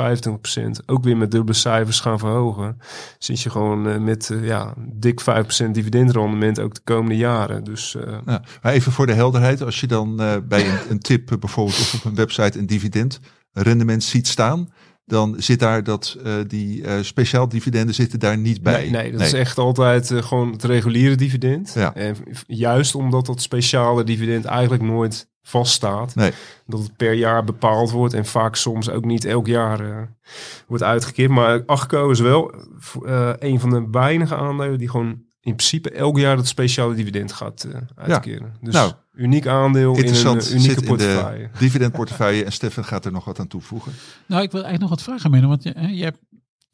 ook 0.87 1.05
weer 1.05 1.17
met 1.17 1.31
dubbele 1.31 1.57
cijfers 1.57 2.01
gaan 2.01 2.19
verhogen. 2.19 2.79
Zit 3.19 3.41
je 3.41 3.51
gewoon 3.51 3.89
eh, 3.89 3.99
met 3.99 4.31
eh, 4.31 4.47
ja, 4.47 4.75
dik 4.79 5.21
5% 5.21 5.71
dividendrendement 5.71 6.61
ook 6.61 6.75
de 6.75 6.81
komende 6.85 7.17
jaren. 7.17 7.65
Dus 7.65 7.95
eh, 7.95 8.19
Ja, 8.27 8.43
maar 8.63 8.73
even 8.73 8.93
voor 8.93 9.07
de 9.07 9.15
helderheid, 9.15 9.63
als 9.63 9.81
je 9.81 9.87
dan 9.87 10.17
bij 10.49 10.69
een, 10.69 10.79
een 10.91 11.01
tip 11.01 11.37
bijvoorbeeld 11.41 11.79
of 11.79 11.95
op 11.95 12.05
een 12.05 12.15
website 12.15 12.59
een 12.59 12.67
dividend 12.67 13.21
rendement 13.53 14.03
ziet 14.03 14.27
staan, 14.27 14.69
dan 15.07 15.35
zit 15.39 15.59
daar 15.59 15.85
dat 15.85 16.17
eh, 16.25 16.35
die 16.47 16.85
eh, 16.85 17.03
speciaal 17.03 17.49
dividenden 17.49 17.95
zitten 17.95 18.19
daar 18.19 18.39
niet 18.39 18.63
bij. 18.63 18.81
Nee, 18.81 18.91
nee 18.91 19.13
dat 19.13 19.21
is 19.21 19.33
echt 19.33 19.59
altijd 19.59 20.11
eh, 20.11 20.23
gewoon 20.23 20.53
het 20.53 20.65
reguliere 20.65 21.15
dividend. 21.15 21.73
Ja. 21.75 21.95
En 21.95 22.17
juist 22.47 22.95
omdat 22.95 23.27
dat 23.27 23.43
speciale 23.43 24.05
dividend 24.05 24.45
eigenlijk 24.45 24.83
nooit 24.83 25.29
vaststaat. 25.43 26.15
Nee. 26.15 26.33
Dat 26.67 26.81
het 26.81 26.97
per 26.97 27.13
jaar 27.13 27.45
bepaald 27.45 27.91
wordt 27.91 28.15
en 28.15 28.27
vaak 28.27 28.57
soms 28.57 28.91
ook 28.91 29.05
niet 29.05 29.25
elk 29.25 29.47
jaar 29.47 30.09
wordt 30.67 30.83
uitgekeerd. 30.83 31.31
Maar 31.31 31.63
Achco 31.67 32.11
is 32.11 32.21
wel 32.21 32.55
een 33.39 33.61
van 33.61 33.71
de 33.71 33.89
weinige 33.91 34.37
aandelen 34.37 34.79
die 34.79 34.91
gewoon 34.91 35.23
in 35.45 35.55
principe 35.55 35.91
elk 35.91 36.19
jaar 36.19 36.37
dat 36.37 36.47
speciale 36.47 36.95
dividend 36.95 37.33
gaat 37.33 37.65
eh, 37.65 37.81
uitkeren. 37.95 38.55
Dus 38.61 38.75
Nou, 38.75 38.93
uniek 39.15 39.47
aandeel 39.47 39.91
in 39.93 39.99
een 39.99 40.05
Interessant, 40.05 40.43
eh, 40.43 40.51
unieke 40.51 40.69
zit 40.69 40.81
in 40.81 40.89
portefeuille. 40.89 41.49
de 41.53 41.59
dividendportefeuille 41.59 42.45
en 42.45 42.53
Stefan 42.53 42.85
gaat 42.85 43.05
er 43.05 43.13
nog 43.13 43.25
wat 43.25 43.39
aan 43.39 43.47
toevoegen. 43.47 43.93
Nou, 44.27 44.43
ik 44.43 44.51
wil 44.51 44.65
eigenlijk 44.65 44.81
nog 44.81 44.91
wat 44.91 45.03
vragen, 45.03 45.31
Menno. 45.31 45.49
Want 45.49 45.63
je, 45.63 45.73
hè, 45.77 45.87
je 45.87 46.03
hebt 46.03 46.19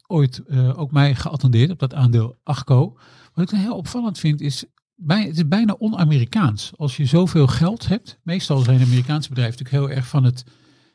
ooit 0.07 0.41
eh, 0.47 0.79
ook 0.79 0.91
mij 0.91 1.15
geattendeerd 1.15 1.71
op 1.71 1.79
dat 1.79 1.93
aandeel 1.93 2.37
Achco. 2.43 2.97
Wat 3.33 3.43
ik 3.43 3.51
dan 3.51 3.59
heel 3.59 3.77
opvallend 3.77 4.19
vind 4.19 4.41
is, 4.41 4.65
bij, 4.95 5.23
het 5.23 5.37
is 5.37 5.47
bijna 5.47 5.75
on-Amerikaans. 5.77 6.71
Als 6.75 6.97
je 6.97 7.05
zoveel 7.05 7.47
geld 7.47 7.87
hebt, 7.87 8.19
meestal 8.23 8.57
zijn 8.57 8.81
Amerikaanse 8.81 9.29
bedrijven 9.29 9.57
natuurlijk 9.57 9.85
heel 9.85 9.97
erg 9.97 10.07
van 10.07 10.23
het 10.23 10.43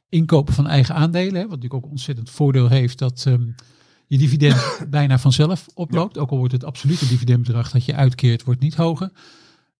inkopen 0.09 0.55
van 0.55 0.67
eigen 0.67 0.95
aandelen. 0.95 1.35
Hè, 1.35 1.41
wat 1.41 1.57
natuurlijk 1.57 1.85
ook 1.85 1.91
ontzettend 1.91 2.31
voordeel 2.31 2.69
heeft 2.69 2.99
dat 2.99 3.25
ehm, 3.27 3.49
je 4.07 4.19
dividend 4.19 4.81
bijna 4.91 5.19
vanzelf 5.19 5.67
oploopt. 5.75 6.19
Ook 6.19 6.31
al 6.31 6.39
wordt 6.39 6.53
het 6.53 6.65
absolute 6.65 7.09
dividendbedrag 7.09 7.71
dat 7.71 7.85
je 7.85 7.95
uitkeert, 7.95 8.45
wordt 8.45 8.61
niet 8.61 8.75
hoger. 8.75 9.11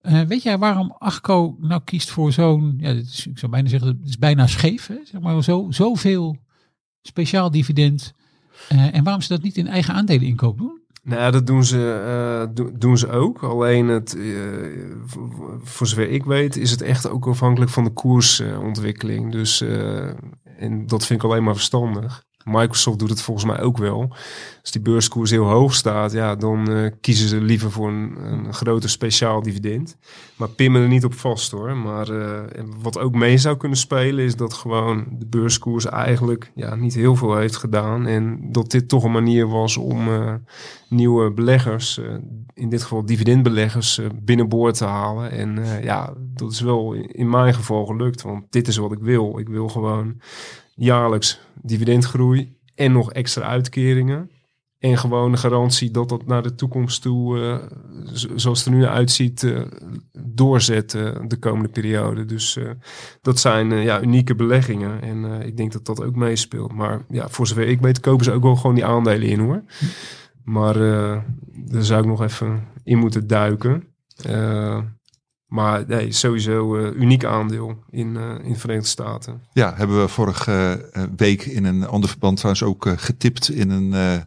Eh, 0.01 0.21
weet 0.23 0.43
jij 0.43 0.59
waarom 0.59 0.95
Achco 0.99 1.57
nou 1.61 1.81
kiest 1.85 2.11
voor 2.11 2.33
zo'n, 2.33 2.75
ja, 2.79 2.89
is, 2.91 3.27
ik 3.27 3.39
zou 3.39 3.53
bijna 3.53 3.69
zeggen, 3.69 3.89
het 3.89 4.09
is 4.09 4.19
bijna 4.19 4.47
scheef, 4.47 4.87
hè? 4.87 4.97
zeg 5.05 5.21
maar 5.21 5.43
zo, 5.43 5.67
zoveel 5.71 6.37
speciaal 7.03 7.51
dividend. 7.51 8.13
Eh, 8.69 8.95
en 8.95 9.05
waarom 9.05 9.23
ze 9.23 9.29
dat 9.29 9.43
niet 9.43 9.57
in 9.57 9.67
eigen 9.67 9.95
aandelen 9.95 10.27
inkoop 10.27 10.59
doen? 10.59 10.81
Nou, 11.03 11.33
dat 11.33 11.47
doen 11.47 11.65
ze, 11.65 11.93
eh, 11.93 12.55
do- 12.55 12.73
doen 12.79 12.99
ze 12.99 13.09
ook. 13.09 13.43
Alleen 13.43 13.89
het, 13.89 14.17
voor, 15.05 15.61
voor 15.63 15.87
zover 15.87 16.11
ik 16.11 16.25
weet, 16.25 16.57
is 16.57 16.71
het 16.71 16.83
echt 16.83 17.09
ook 17.09 17.27
afhankelijk 17.27 17.71
van 17.71 17.85
de 17.85 17.91
koersontwikkeling. 17.91 19.33
dus, 19.33 19.61
en 20.59 20.87
dat 20.87 21.07
vind 21.07 21.23
ik 21.23 21.31
alleen 21.31 21.45
maar 21.45 21.55
verstandig. 21.55 22.25
Microsoft 22.49 22.99
doet 22.99 23.11
het 23.11 23.23
volgens 23.23 23.47
mij 23.47 23.61
ook 23.61 23.79
wel. 23.79 24.09
Als 24.61 24.71
die 24.71 24.81
beurskoers 24.81 25.31
heel 25.31 25.45
hoog 25.45 25.75
staat, 25.75 26.13
ja, 26.13 26.37
dan 26.37 26.71
eh, 26.71 26.91
kiezen 27.01 27.29
ze 27.29 27.41
liever 27.41 27.71
voor 27.71 27.89
een, 27.89 28.17
een 28.25 28.55
groter 28.55 28.91
speciaal 28.91 29.43
dividend. 29.43 29.97
Maar 30.37 30.49
pimmen 30.49 30.83
er 30.83 30.89
niet 30.89 31.05
op 31.05 31.15
vast 31.15 31.51
hoor. 31.51 31.77
Maar 31.77 32.09
eh, 32.09 32.65
wat 32.83 32.99
ook 32.99 33.15
mee 33.15 33.39
zou 33.39 33.57
kunnen 33.57 33.79
spelen, 33.79 34.25
is 34.25 34.37
dat 34.37 34.53
gewoon 34.53 35.07
de 35.11 35.27
beurskoers 35.27 35.87
eigenlijk 35.87 36.53
ja, 36.55 36.75
niet 36.75 36.95
heel 36.95 37.17
veel 37.17 37.37
heeft 37.37 37.57
gedaan. 37.57 38.07
En 38.07 38.53
dat 38.53 38.71
dit 38.71 38.89
toch 38.89 39.05
een 39.05 39.13
manier 39.13 39.49
was 39.49 39.77
om 39.77 40.09
eh, 40.09 40.35
nieuwe 40.89 41.33
beleggers, 41.33 42.01
in 42.55 42.69
dit 42.69 42.83
geval 42.83 43.07
dividendbeleggers, 43.07 44.01
binnenboord 44.23 44.77
te 44.77 44.85
halen. 44.85 45.31
En 45.31 45.59
ja, 45.83 46.13
dat 46.19 46.53
is 46.53 46.61
wel 46.61 46.93
in 46.93 47.31
mijn 47.31 47.55
geval 47.55 47.87
gelukt, 47.87 48.23
want 48.23 48.45
dit 48.51 48.69
is 48.69 48.77
wat 48.77 48.93
ik 48.93 49.01
wil. 49.01 49.39
Ik 49.39 49.49
wil 49.49 49.69
gewoon 49.69 50.21
jaarlijks 50.77 51.41
dividendgroei 51.63 52.57
en 52.75 52.93
nog 52.93 53.13
extra 53.13 53.43
uitkeringen. 53.43 54.31
En 54.79 54.99
gewoon 54.99 55.39
garantie 55.39 55.91
dat 55.91 56.09
dat 56.09 56.27
naar 56.27 56.43
de 56.43 56.55
toekomst 56.55 57.03
toe, 57.03 57.41
eh, 57.41 57.57
zo- 58.13 58.29
zoals 58.37 58.59
het 58.65 58.69
er 58.69 58.75
nu 58.75 58.87
uitziet, 58.87 59.43
eh, 59.43 59.61
doorzet 60.13 60.95
eh, 60.95 61.17
de 61.27 61.37
komende 61.39 61.69
periode. 61.69 62.25
Dus 62.25 62.59
dat 63.23 63.39
zijn 63.39 63.71
ja, 63.71 64.03
unieke 64.03 64.35
beleggingen. 64.35 65.03
En 65.03 65.25
ik 65.47 65.57
denk 65.57 65.73
dat 65.73 65.85
dat 65.85 66.03
ook 66.03 66.15
meespeelt. 66.17 66.73
Maar 66.73 67.05
ja, 67.09 67.29
voor 67.29 67.47
zover 67.47 67.69
ik 67.69 67.81
weet, 67.81 68.01
kopen 68.01 68.25
ze 68.25 68.33
ook 68.33 68.43
wel 68.43 68.57
gewoon 68.57 68.75
die 68.75 68.85
aandelen 68.85 69.29
in 69.29 69.41
hoor. 69.41 69.63
Maar 70.45 70.75
daar 71.55 71.83
zou 71.85 72.01
ik 72.01 72.07
nog 72.07 72.23
even 72.23 72.65
in 72.85 72.99
moeten 72.99 73.27
duiken. 73.27 73.85
Maar 75.47 75.85
nee, 75.87 76.13
sowieso 76.13 76.77
eh, 76.77 77.01
uniek 77.01 77.25
aandeel 77.25 77.83
in, 77.91 78.17
eh, 78.17 78.45
in 78.45 78.53
de 78.53 78.59
Verenigde 78.59 78.89
Staten. 78.89 79.43
Ja, 79.53 79.75
hebben 79.77 80.01
we 80.01 80.09
vorige 80.09 80.89
eh, 80.93 81.03
week 81.17 81.43
in 81.45 81.65
een 81.65 81.87
ander 81.87 82.09
verband 82.09 82.37
trouwens 82.37 82.65
ook 82.65 82.89
getipt 82.97 83.49
in 83.51 83.71
een 83.71 83.93
eh, 83.95 84.15
eh, 84.15 84.23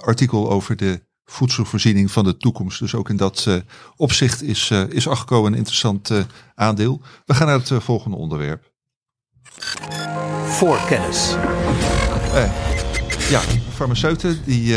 artikel 0.00 0.50
over 0.50 0.76
de 0.76 1.02
voedselvoorziening 1.24 2.10
van 2.10 2.24
de 2.24 2.36
toekomst. 2.36 2.78
Dus 2.78 2.94
ook 2.94 3.08
in 3.08 3.16
dat 3.16 3.44
eh, 3.48 3.54
opzicht 3.96 4.42
is, 4.42 4.70
eh 4.70 4.82
is 4.88 5.08
Achco 5.08 5.46
een 5.46 5.54
interessant 5.54 6.10
eh, 6.10 6.18
aandeel. 6.54 7.00
We 7.26 7.34
gaan 7.34 7.46
naar 7.46 7.58
het 7.58 7.72
volgende 7.82 8.16
onderwerp. 8.16 8.70
Voorkennis. 10.44 11.36
Ja, 13.30 13.40
farmaceuten 13.74 14.44
die 14.44 14.74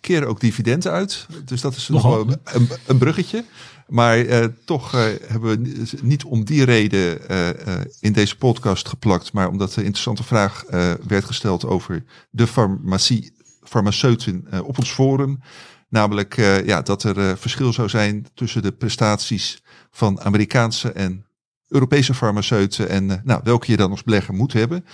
keren 0.00 0.28
ook 0.28 0.40
dividenden 0.40 0.92
uit. 0.92 1.26
Dus 1.44 1.60
dat 1.60 1.76
is 1.76 1.88
Nogal. 1.88 2.16
nog 2.16 2.26
wel 2.26 2.36
een, 2.54 2.68
een 2.86 2.98
bruggetje. 2.98 3.44
Maar 3.90 4.18
eh, 4.18 4.44
toch 4.64 4.94
eh, 4.94 5.00
hebben 5.26 5.50
we 5.50 5.56
ni- 5.56 5.84
niet 6.02 6.24
om 6.24 6.44
die 6.44 6.64
reden 6.64 7.28
eh, 7.28 7.80
in 8.00 8.12
deze 8.12 8.36
podcast 8.36 8.88
geplakt, 8.88 9.32
maar 9.32 9.48
omdat 9.48 9.76
een 9.76 9.84
interessante 9.84 10.22
vraag 10.22 10.64
werd 11.06 11.24
gesteld 11.24 11.64
over 11.66 12.04
de 12.30 12.46
farmacie, 12.46 13.32
farmaceuten 13.62 14.46
op 14.64 14.78
ons 14.78 14.90
forum. 14.90 15.40
Namelijk 15.88 16.36
ja, 16.64 16.82
dat 16.82 17.02
er 17.02 17.38
verschil 17.38 17.72
zou 17.72 17.88
zijn 17.88 18.26
tussen 18.34 18.62
de 18.62 18.72
prestaties 18.72 19.62
van 19.90 20.20
Amerikaanse 20.20 20.92
en 20.92 21.26
Europese 21.68 22.14
farmaceuten 22.14 22.88
en 22.88 23.20
nou, 23.24 23.40
welke 23.44 23.70
je 23.70 23.76
dan 23.76 23.90
als 23.90 24.02
belegger 24.02 24.34
moet 24.34 24.52
hebben. 24.52 24.84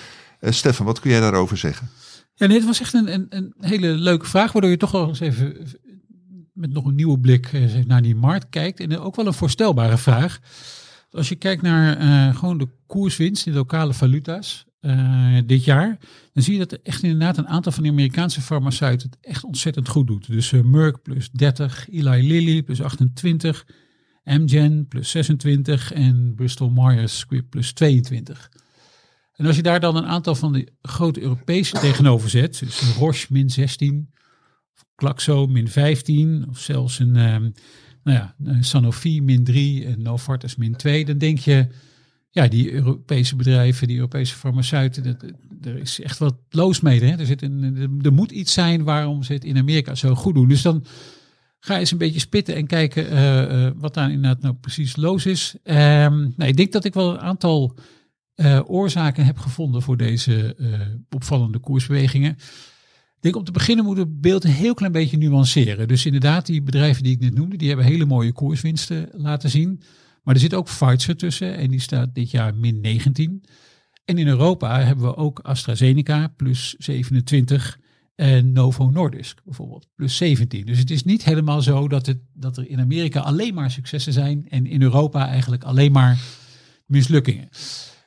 Stefan, 0.41 0.87
wat 0.87 1.01
kun 1.01 1.11
jij 1.11 1.21
daarover 1.21 1.57
zeggen? 1.57 1.91
Ja, 2.35 2.47
nee, 2.47 2.57
het 2.57 2.67
was 2.67 2.81
echt 2.81 2.95
een, 2.95 3.13
een, 3.13 3.27
een 3.29 3.55
hele 3.61 3.89
leuke 3.89 4.27
vraag, 4.27 4.53
waardoor 4.53 4.71
je 4.71 4.77
toch 4.77 4.91
wel 4.91 5.09
eens 5.09 5.21
even 5.21 5.67
met 6.57 6.73
nog 6.73 6.85
een 6.85 6.95
nieuwe 6.95 7.19
blik 7.19 7.47
eh, 7.53 7.85
naar 7.87 8.03
die 8.03 8.15
markt 8.15 8.49
kijkt. 8.49 8.81
En 8.81 8.99
ook 8.99 9.17
wel 9.17 9.27
een 9.27 9.33
voorstelbare 9.35 9.99
vraag. 9.99 10.39
Als 11.11 11.29
je 11.29 11.35
kijkt 11.35 11.63
naar 11.63 11.97
eh, 11.97 12.37
gewoon 12.37 12.59
de 12.59 12.69
koerswinst 12.87 13.47
in 13.47 13.53
lokale 13.53 13.95
valuta's 13.95 14.65
eh, 14.81 15.39
dit 15.47 15.65
jaar, 15.65 15.99
dan 16.33 16.43
zie 16.43 16.53
je 16.53 16.59
dat 16.59 16.73
er 16.73 16.81
echt 16.83 17.03
inderdaad 17.03 17.39
een 17.39 17.49
aantal 17.49 17.73
van 17.73 17.83
de 17.83 17.89
Amerikaanse 17.89 18.41
farmaceuten 18.41 19.11
het 19.11 19.19
echt 19.21 19.45
ontzettend 19.45 19.89
goed 19.89 20.07
doet. 20.07 20.27
Dus 20.27 20.51
Merck 20.51 21.03
plus 21.03 21.31
30, 21.31 21.89
Eli 21.91 22.27
Lilly 22.27 22.63
plus 22.63 22.83
28, 22.83 23.67
Amgen 24.25 24.89
plus 24.89 25.11
26 25.11 25.93
en 25.93 26.33
Bristol 26.37 26.71
Myers 26.71 27.19
Squibb 27.19 27.51
plus 27.51 27.73
22. 27.73 28.51
En 29.37 29.47
als 29.47 29.57
je 29.57 29.63
daar 29.63 29.81
dan 29.81 29.97
een 29.97 30.07
aantal 30.07 30.35
van 30.35 30.53
de 30.53 30.69
grote 30.83 31.21
Europese 31.21 31.79
tegenover 31.79 32.31
zet, 32.31 32.59
dus 32.59 32.81
Roche 32.81 33.27
min 33.31 33.51
16, 33.51 34.11
Glaxo 34.97 35.47
min 35.47 35.69
15, 35.69 36.47
of 36.49 36.59
zelfs 36.59 36.99
een 36.99 37.17
ehm, 37.17 37.51
nou 38.03 38.19
ja, 38.19 38.35
Sanofi 38.61 39.23
min 39.23 39.45
3 39.45 39.87
en 39.87 40.03
Novartis 40.03 40.57
min 40.57 40.77
2, 40.77 41.05
dan 41.05 41.19
denk 41.19 41.39
je, 41.39 41.67
ja, 42.31 42.49
die 42.49 42.73
Europese 42.73 43.37
bedrijven, 43.37 43.87
die 43.87 43.97
Europese 43.97 44.35
farmaceuten, 44.35 45.19
er 45.63 45.79
is 45.79 46.01
echt 46.01 46.19
wat 46.19 46.37
loos 46.51 46.81
mee. 46.81 47.05
Hè? 47.05 47.17
Er, 47.17 47.27
zit 47.27 47.43
een, 47.43 48.01
er, 48.03 48.13
moet 48.13 48.31
iets 48.31 48.53
zijn 48.53 48.85
waarom 48.85 49.23
ze 49.23 49.33
het 49.33 49.45
in 49.45 49.59
Amerika 49.59 49.95
zo 49.95 50.15
goed 50.15 50.35
doen. 50.35 50.49
Dus 50.49 50.63
dan 50.63 50.85
ga 51.59 51.79
eens 51.79 51.91
een 51.91 51.99
beetje 51.99 52.21
spitten 52.21 52.55
en 52.55 52.67
kijken 52.67 53.09
eh, 53.09 53.67
eh, 53.67 53.73
wat 53.77 53.95
daar 53.95 54.11
inderdaad 54.11 54.43
nou 54.43 54.55
precies 54.55 54.97
loos 54.97 55.27
is. 55.27 55.55
Nou, 55.65 56.35
ik 56.37 56.57
denk 56.57 56.73
dat 56.73 56.85
ik 56.85 56.95
wel 56.95 57.13
een 57.13 57.21
aantal 57.21 57.77
eh, 58.35 58.61
oorzaken 58.67 59.25
heb 59.25 59.39
gevonden 59.39 59.83
voor 59.83 59.97
deze 59.97 60.57
opvallende 61.11 61.59
koersbewegingen. 61.59 62.37
Denk 63.27 63.39
om 63.39 63.45
te 63.45 63.53
beginnen 63.53 63.85
moet 63.85 63.97
het 63.97 64.21
beeld 64.21 64.45
een 64.45 64.51
heel 64.51 64.75
klein 64.75 64.93
beetje 64.93 65.17
nuanceren. 65.17 65.89
Dus 65.89 66.07
inderdaad, 66.07 66.47
die 66.47 66.63
bedrijven 66.63 67.03
die 67.03 67.13
ik 67.13 67.21
net 67.21 67.35
noemde, 67.35 67.57
die 67.57 67.69
hebben 67.69 67.87
hele 67.87 68.05
mooie 68.05 68.33
koerswinsten 68.33 69.09
laten 69.13 69.51
zien. 69.51 69.83
Maar 70.23 70.35
er 70.35 70.41
zit 70.41 70.55
ook 70.55 70.65
Pfizer 70.65 71.17
tussen 71.17 71.57
en 71.57 71.71
die 71.71 71.81
staat 71.81 72.15
dit 72.15 72.31
jaar 72.31 72.55
min 72.55 72.81
19. 72.81 73.45
En 74.05 74.19
in 74.19 74.27
Europa 74.27 74.81
hebben 74.81 75.05
we 75.05 75.17
ook 75.17 75.39
AstraZeneca 75.39 76.33
plus 76.37 76.75
27 76.79 77.79
en 78.15 78.53
Novo 78.53 78.91
Nordisk 78.91 79.41
bijvoorbeeld 79.45 79.87
plus 79.95 80.17
17. 80.17 80.67
Dus 80.67 80.79
het 80.79 80.91
is 80.91 81.05
niet 81.05 81.25
helemaal 81.25 81.63
zo 81.63 81.89
dat, 81.89 82.07
het, 82.07 82.19
dat 82.35 82.57
er 82.57 82.69
in 82.69 82.81
Amerika 82.81 83.21
alleen 83.21 83.55
maar 83.55 83.71
successen 83.71 84.13
zijn 84.13 84.49
en 84.49 84.67
in 84.67 84.83
Europa 84.83 85.29
eigenlijk 85.29 85.65
alleen 85.65 85.93
maar 85.93 86.19
mislukkingen. 86.85 87.49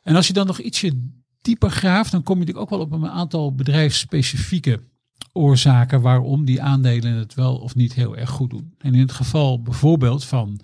En 0.03 0.15
als 0.15 0.28
je 0.28 0.34
dan 0.34 0.47
nog 0.47 0.59
ietsje 0.59 1.11
dieper 1.41 1.70
graaft, 1.70 2.11
dan 2.11 2.24
kom 2.24 2.39
je 2.39 2.45
natuurlijk 2.45 2.72
ook 2.72 2.78
wel 2.78 2.88
op 2.88 2.91
een 2.91 3.09
aantal 3.09 3.55
bedrijfsspecifieke 3.55 4.88
oorzaken 5.34 6.01
waarom 6.01 6.45
die 6.45 6.61
aandelen 6.61 7.13
het 7.13 7.34
wel 7.34 7.57
of 7.57 7.76
niet 7.76 7.93
heel 7.93 8.17
erg 8.17 8.30
goed 8.30 8.49
doen. 8.49 8.74
En 8.78 8.93
in 8.93 8.99
het 8.99 9.11
geval 9.11 9.61
bijvoorbeeld 9.61 10.26
van 10.26 10.59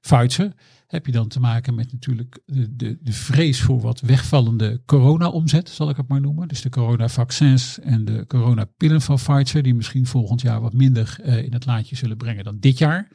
Pfizer 0.00 0.52
heb 0.86 1.06
je 1.06 1.12
dan 1.12 1.28
te 1.28 1.40
maken 1.40 1.74
met 1.74 1.92
natuurlijk 1.92 2.40
de, 2.46 2.76
de, 2.76 2.98
de 3.00 3.12
vrees 3.12 3.60
voor 3.60 3.80
wat 3.80 4.00
wegvallende 4.00 4.82
corona-omzet, 4.86 5.68
zal 5.68 5.90
ik 5.90 5.96
het 5.96 6.08
maar 6.08 6.20
noemen. 6.20 6.48
Dus 6.48 6.60
de 6.60 6.68
coronavaccins 6.68 7.80
en 7.80 8.04
de 8.04 8.24
coronapillen 8.26 9.00
van 9.00 9.16
Pfizer, 9.16 9.62
die 9.62 9.74
misschien 9.74 10.06
volgend 10.06 10.40
jaar 10.40 10.60
wat 10.60 10.72
minder 10.72 11.16
uh, 11.24 11.42
in 11.42 11.52
het 11.52 11.66
laadje 11.66 11.96
zullen 11.96 12.16
brengen 12.16 12.44
dan 12.44 12.58
dit 12.58 12.78
jaar. 12.78 13.08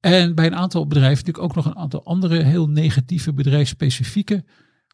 En 0.00 0.34
bij 0.34 0.46
een 0.46 0.56
aantal 0.56 0.86
bedrijven 0.86 1.16
natuurlijk 1.16 1.44
ook 1.44 1.54
nog 1.54 1.66
een 1.66 1.82
aantal 1.82 2.04
andere 2.04 2.42
heel 2.42 2.68
negatieve 2.68 3.32
bedrijfsspecifieke 3.32 4.44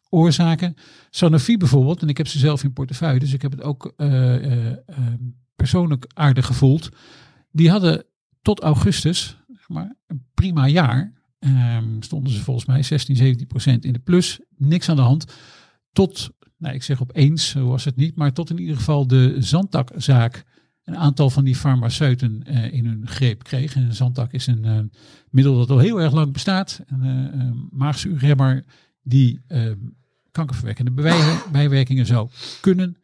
oorzaken. 0.09 0.75
Sanofi 1.09 1.57
bijvoorbeeld, 1.57 2.01
en 2.01 2.09
ik 2.09 2.17
heb 2.17 2.27
ze 2.27 2.39
zelf 2.39 2.63
in 2.63 2.73
portefeuille, 2.73 3.19
dus 3.19 3.33
ik 3.33 3.41
heb 3.41 3.51
het 3.51 3.61
ook 3.61 3.93
uh, 3.97 4.45
uh, 4.45 4.75
persoonlijk 5.55 6.05
aardig 6.13 6.45
gevoeld. 6.45 6.89
Die 7.51 7.69
hadden 7.69 8.03
tot 8.41 8.61
augustus 8.61 9.37
zeg 9.47 9.77
maar, 9.77 9.95
een 10.07 10.25
prima 10.33 10.67
jaar. 10.67 11.13
Um, 11.39 12.01
stonden 12.01 12.33
ze 12.33 12.43
volgens 12.43 12.65
mij 12.65 12.83
16, 12.83 13.15
17 13.15 13.47
procent 13.47 13.85
in 13.85 13.93
de 13.93 13.99
plus. 13.99 14.39
Niks 14.57 14.89
aan 14.89 14.95
de 14.95 15.01
hand. 15.01 15.33
Tot, 15.91 16.29
nou, 16.57 16.75
ik 16.75 16.83
zeg 16.83 17.01
opeens, 17.01 17.49
zo 17.49 17.67
was 17.67 17.83
het 17.83 17.95
niet, 17.95 18.15
maar 18.15 18.33
tot 18.33 18.49
in 18.49 18.59
ieder 18.59 18.75
geval 18.75 19.07
de 19.07 19.35
zandtakzaak 19.39 20.43
een 20.83 20.97
aantal 20.97 21.29
van 21.29 21.43
die 21.43 21.55
farmaceuten 21.55 22.43
in 22.71 22.85
hun 22.85 23.07
greep 23.07 23.43
kreeg. 23.43 23.75
En 23.75 23.93
zandtak 23.93 24.31
is 24.31 24.47
een 24.47 24.91
middel 25.29 25.57
dat 25.57 25.69
al 25.69 25.77
heel 25.77 26.01
erg 26.01 26.13
lang 26.13 26.33
bestaat. 26.33 26.81
Een 26.85 27.05
uh, 27.35 27.51
maagzuurremmer 27.69 28.63
die 29.05 29.41
ehm, 29.47 29.77
kankerverwekkende 30.31 30.91
bijwerkingen 31.51 32.05
zou 32.05 32.29
kunnen 32.61 32.97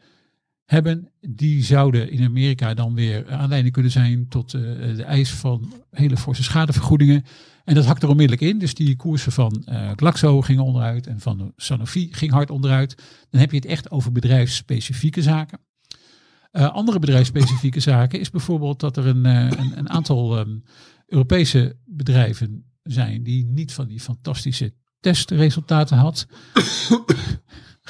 hebben. 0.66 1.10
Die 1.20 1.64
zouden 1.64 2.12
in 2.12 2.26
Amerika 2.26 2.74
dan 2.74 2.94
weer 2.94 3.32
aanleiding 3.32 3.74
kunnen 3.74 3.92
zijn 3.92 4.28
tot 4.28 4.54
uh, 4.54 4.62
de 4.96 5.04
eis 5.04 5.32
van 5.32 5.74
hele 5.92 6.18
forse 6.18 6.44
schadevergoedingen. 6.44 7.24
En 7.64 7.76
dat 7.76 7.86
hakt 7.86 8.04
er 8.04 8.10
onmiddellijk 8.10 8.52
in. 8.52 8.60
Dus 8.60 8.74
die 8.74 8.96
koersen 8.96 9.32
van 9.32 9.64
uh, 9.70 9.92
Glaxo 9.96 10.42
gingen 10.42 10.64
onderuit 10.64 11.08
en 11.08 11.20
van 11.20 11.54
Sanofi 11.56 12.08
ging 12.12 12.32
hard 12.32 12.50
onderuit. 12.50 12.96
Dan 13.30 13.40
heb 13.40 13.52
je 13.52 13.58
het 13.58 13.66
echt 13.66 13.92
over 13.92 14.12
bedrijfsspecifieke 14.12 15.22
zaken. 15.22 15.60
Uh, 16.52 16.74
andere 16.74 17.00
bedrijfsspecifieke 17.00 17.80
zaken 17.92 18.20
is 18.20 18.30
bijvoorbeeld 18.30 18.80
dat 18.80 18.98
er 18.98 19.08
een, 19.08 19.26
een, 19.26 19.78
een 19.78 19.90
aantal 19.90 20.40
um, 20.40 20.64
Europese 21.08 21.78
bedrijven 21.86 22.66
zijn 22.84 23.24
die 23.24 23.46
niet 23.46 23.74
van 23.74 23.88
die 23.88 24.00
fantastische 24.00 24.74
testresultaten 25.02 25.98
had. 25.98 26.28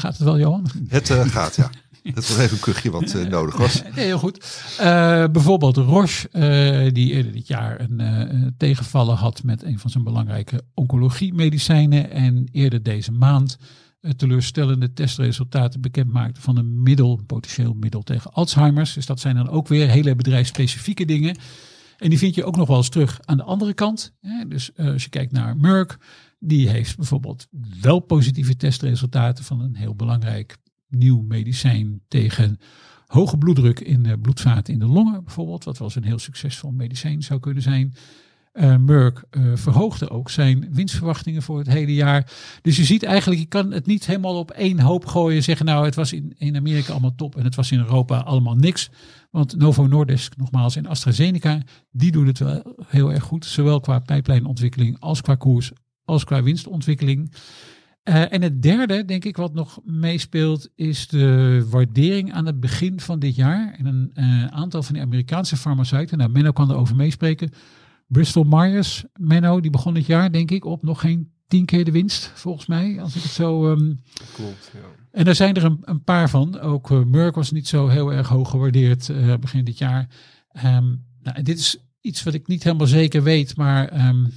gaat 0.01 0.17
het 0.17 0.23
wel, 0.23 0.39
Johan? 0.39 0.67
Het 0.87 1.09
uh, 1.09 1.27
gaat, 1.27 1.55
ja. 1.55 1.69
Het 2.03 2.27
was 2.27 2.37
even 2.37 2.51
een 2.51 2.59
kuchje 2.59 2.91
wat 2.91 3.13
uh, 3.13 3.27
nodig 3.37 3.57
was. 3.57 3.81
Nee, 3.95 4.05
heel 4.05 4.17
goed. 4.17 4.63
Uh, 4.79 5.25
bijvoorbeeld 5.27 5.77
Roche, 5.77 6.29
die 6.93 7.11
eerder 7.11 7.31
dit 7.31 7.47
jaar 7.47 7.79
een 7.79 8.53
tegenvallen 8.57 9.15
had 9.15 9.43
met 9.43 9.63
een 9.63 9.79
van 9.79 9.89
zijn 9.89 10.03
belangrijke 10.03 10.61
oncologie-medicijnen. 10.73 12.11
En 12.11 12.47
eerder 12.51 12.83
deze 12.83 13.11
maand 13.11 13.57
teleurstellende 14.15 14.93
testresultaten 14.93 15.81
bekend 15.81 16.11
maakte 16.11 16.41
van 16.41 16.57
een 16.57 16.83
middel, 16.83 17.17
een 17.17 17.25
potentieel 17.25 17.73
middel 17.73 18.01
tegen 18.01 18.33
Alzheimer's. 18.33 18.93
Dus 18.93 19.05
dat 19.05 19.19
zijn 19.19 19.35
dan 19.35 19.49
ook 19.49 19.67
weer 19.67 19.89
hele 19.89 20.15
bedrijfsspecifieke 20.15 21.05
dingen. 21.05 21.37
En 21.97 22.09
die 22.09 22.17
vind 22.17 22.35
je 22.35 22.43
ook 22.43 22.55
nog 22.55 22.67
wel 22.67 22.77
eens 22.77 22.89
terug 22.89 23.19
aan 23.25 23.37
de 23.37 23.43
andere 23.43 23.73
kant. 23.73 24.13
Dus 24.47 24.71
als 24.77 25.03
je 25.03 25.09
kijkt 25.09 25.31
naar 25.31 25.57
Merck, 25.57 25.97
die 26.43 26.69
heeft 26.69 26.95
bijvoorbeeld 26.97 27.47
wel 27.81 27.99
positieve 27.99 28.55
testresultaten 28.55 29.43
van 29.43 29.61
een 29.61 29.75
heel 29.75 29.95
belangrijk 29.95 30.57
nieuw 30.87 31.21
medicijn 31.21 32.01
tegen 32.07 32.57
hoge 33.07 33.37
bloeddruk 33.37 33.79
in 33.79 34.03
de 34.03 34.19
bloedvaten 34.19 34.73
in 34.73 34.79
de 34.79 34.85
longen 34.85 35.23
bijvoorbeeld. 35.23 35.63
Wat 35.63 35.77
wel 35.77 35.87
eens 35.87 35.95
een 35.95 36.03
heel 36.03 36.19
succesvol 36.19 36.71
medicijn 36.71 37.23
zou 37.23 37.39
kunnen 37.39 37.63
zijn. 37.63 37.93
Uh, 38.53 38.77
Merck 38.77 39.23
uh, 39.31 39.55
verhoogde 39.55 40.09
ook 40.09 40.29
zijn 40.29 40.67
winstverwachtingen 40.73 41.41
voor 41.41 41.57
het 41.57 41.67
hele 41.67 41.93
jaar. 41.93 42.31
Dus 42.61 42.77
je 42.77 42.83
ziet 42.83 43.03
eigenlijk, 43.03 43.41
je 43.41 43.47
kan 43.47 43.71
het 43.71 43.85
niet 43.85 44.05
helemaal 44.05 44.39
op 44.39 44.51
één 44.51 44.79
hoop 44.79 45.05
gooien. 45.05 45.43
Zeggen 45.43 45.65
nou, 45.65 45.85
het 45.85 45.95
was 45.95 46.13
in, 46.13 46.33
in 46.37 46.55
Amerika 46.55 46.91
allemaal 46.91 47.15
top 47.15 47.35
en 47.35 47.43
het 47.43 47.55
was 47.55 47.71
in 47.71 47.79
Europa 47.79 48.17
allemaal 48.17 48.55
niks. 48.55 48.89
Want 49.29 49.57
Novo 49.57 49.87
Nordisk, 49.87 50.37
nogmaals, 50.37 50.75
en 50.75 50.85
AstraZeneca, 50.85 51.61
die 51.91 52.11
doen 52.11 52.27
het 52.27 52.39
wel 52.39 52.75
heel 52.87 53.11
erg 53.11 53.23
goed. 53.23 53.45
Zowel 53.45 53.79
qua 53.79 53.99
pijplijnontwikkeling 53.99 54.99
als 54.99 55.21
qua 55.21 55.35
koers 55.35 55.71
als 56.11 56.23
qua 56.23 56.43
winstontwikkeling. 56.43 57.31
Uh, 58.03 58.33
en 58.33 58.41
het 58.41 58.61
derde, 58.61 59.05
denk 59.05 59.25
ik, 59.25 59.37
wat 59.37 59.53
nog 59.53 59.79
meespeelt, 59.83 60.69
is 60.75 61.07
de 61.07 61.67
waardering 61.69 62.33
aan 62.33 62.45
het 62.45 62.59
begin 62.59 62.99
van 62.99 63.19
dit 63.19 63.35
jaar. 63.35 63.75
En 63.77 63.85
een 63.85 64.11
uh, 64.13 64.45
aantal 64.45 64.83
van 64.83 64.95
de 64.95 65.01
Amerikaanse 65.01 65.57
farmaceuten, 65.57 66.17
nou 66.17 66.31
Menno 66.31 66.51
kan 66.51 66.71
erover 66.71 66.95
meespreken. 66.95 67.51
Bristol 68.07 68.43
Myers, 68.43 69.03
Menno, 69.13 69.59
die 69.59 69.71
begon 69.71 69.93
dit 69.93 70.05
jaar, 70.05 70.31
denk 70.31 70.51
ik, 70.51 70.65
op 70.65 70.83
nog 70.83 70.99
geen 70.99 71.31
tien 71.47 71.65
keer 71.65 71.85
de 71.85 71.91
winst, 71.91 72.31
volgens 72.35 72.65
mij, 72.65 73.01
als 73.01 73.15
ik 73.15 73.21
het 73.21 73.31
zo... 73.31 73.71
Um... 73.71 73.99
Klopt, 74.33 74.71
ja. 74.73 74.79
En 75.11 75.25
daar 75.25 75.35
zijn 75.35 75.55
er 75.55 75.63
een, 75.63 75.79
een 75.81 76.03
paar 76.03 76.29
van. 76.29 76.59
Ook 76.59 76.89
uh, 76.89 77.03
Merck 77.03 77.35
was 77.35 77.51
niet 77.51 77.67
zo 77.67 77.87
heel 77.87 78.13
erg 78.13 78.27
hoog 78.27 78.49
gewaardeerd 78.49 79.11
begin 79.39 79.65
dit 79.65 79.77
jaar. 79.77 80.09
Um, 80.65 81.03
nou, 81.21 81.41
dit 81.43 81.59
is 81.59 81.77
iets 82.01 82.23
wat 82.23 82.33
ik 82.33 82.47
niet 82.47 82.63
helemaal 82.63 82.87
zeker 82.87 83.23
weet, 83.23 83.57
maar... 83.57 84.07
Um, 84.07 84.33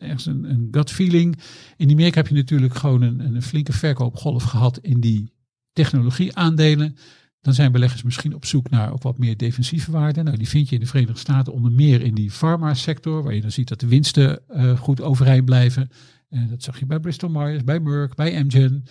ergens 0.00 0.26
een, 0.26 0.44
een 0.44 0.68
gut 0.70 0.90
feeling. 0.90 1.38
In 1.76 1.90
Amerika 1.90 2.16
heb 2.16 2.28
je 2.28 2.34
natuurlijk 2.34 2.74
gewoon 2.74 3.02
een, 3.02 3.20
een 3.20 3.42
flinke 3.42 3.72
verkoopgolf 3.72 4.42
gehad 4.42 4.78
in 4.78 5.00
die 5.00 5.32
technologieaandelen. 5.72 6.96
Dan 7.40 7.54
zijn 7.54 7.72
beleggers 7.72 8.02
misschien 8.02 8.34
op 8.34 8.44
zoek 8.44 8.70
naar 8.70 8.92
ook 8.92 9.02
wat 9.02 9.18
meer 9.18 9.36
defensieve 9.36 9.90
waarden. 9.90 10.24
Nou, 10.24 10.36
die 10.36 10.48
vind 10.48 10.68
je 10.68 10.74
in 10.74 10.80
de 10.80 10.86
Verenigde 10.86 11.18
Staten 11.18 11.52
onder 11.52 11.72
meer 11.72 12.02
in 12.02 12.14
die 12.14 12.30
farma-sector, 12.30 13.22
waar 13.22 13.34
je 13.34 13.40
dan 13.40 13.50
ziet 13.50 13.68
dat 13.68 13.80
de 13.80 13.86
winsten 13.86 14.40
uh, 14.50 14.78
goed 14.78 15.00
overeind 15.02 15.44
blijven. 15.44 15.90
Uh, 16.30 16.48
dat 16.48 16.62
zag 16.62 16.78
je 16.78 16.86
bij 16.86 17.00
Bristol 17.00 17.28
Myers, 17.28 17.64
bij 17.64 17.80
Merck, 17.80 18.14
bij 18.14 18.38
Amgen. 18.38 18.84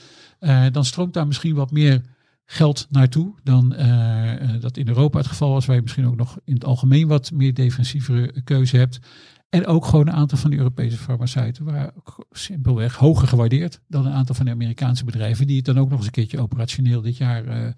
Dan 0.72 0.86
stroomt 0.86 1.14
daar 1.14 1.28
misschien 1.28 1.56
wat 1.56 1.72
meer 1.72 2.02
geld 2.52 2.88
naartoe 2.90 3.34
dan 3.44 3.76
eh, 3.76 4.60
dat 4.60 4.78
in 4.78 4.88
Europa 4.88 5.18
het 5.18 5.28
geval 5.28 5.52
was, 5.52 5.66
waar 5.66 5.76
je 5.76 5.82
misschien 5.82 6.08
ook 6.08 6.16
nog 6.16 6.40
in 6.44 6.54
het 6.54 6.66
algemeen 6.66 7.08
wat 7.08 7.32
meer 7.32 7.54
defensievere 7.54 8.42
keuze 8.44 8.78
hebt. 8.78 9.00
En 9.50 9.66
ook 9.66 9.86
gewoon 9.86 10.08
een 10.08 10.14
aantal 10.14 10.38
van 10.38 10.50
de 10.50 10.58
Europese 10.58 10.97
farmaceuten 10.97 11.66
waren 11.66 11.93
simpelweg 12.32 12.95
hoger 12.95 13.28
gewaardeerd 13.28 13.80
dan 13.88 14.06
een 14.06 14.14
aantal 14.14 14.36
van 14.36 14.45
de 14.45 14.52
Amerikaanse 14.52 15.06
bedrijven, 15.06 15.47
die 15.47 15.56
het 15.56 15.66
dan 15.66 15.80
ook 15.80 15.89
nog 15.89 15.97
eens 15.97 16.06
een 16.06 16.12
keertje 16.12 16.39
operationeel 16.41 17.02
dit 17.02 17.18
jaar 17.18 17.45
eh, 17.47 17.72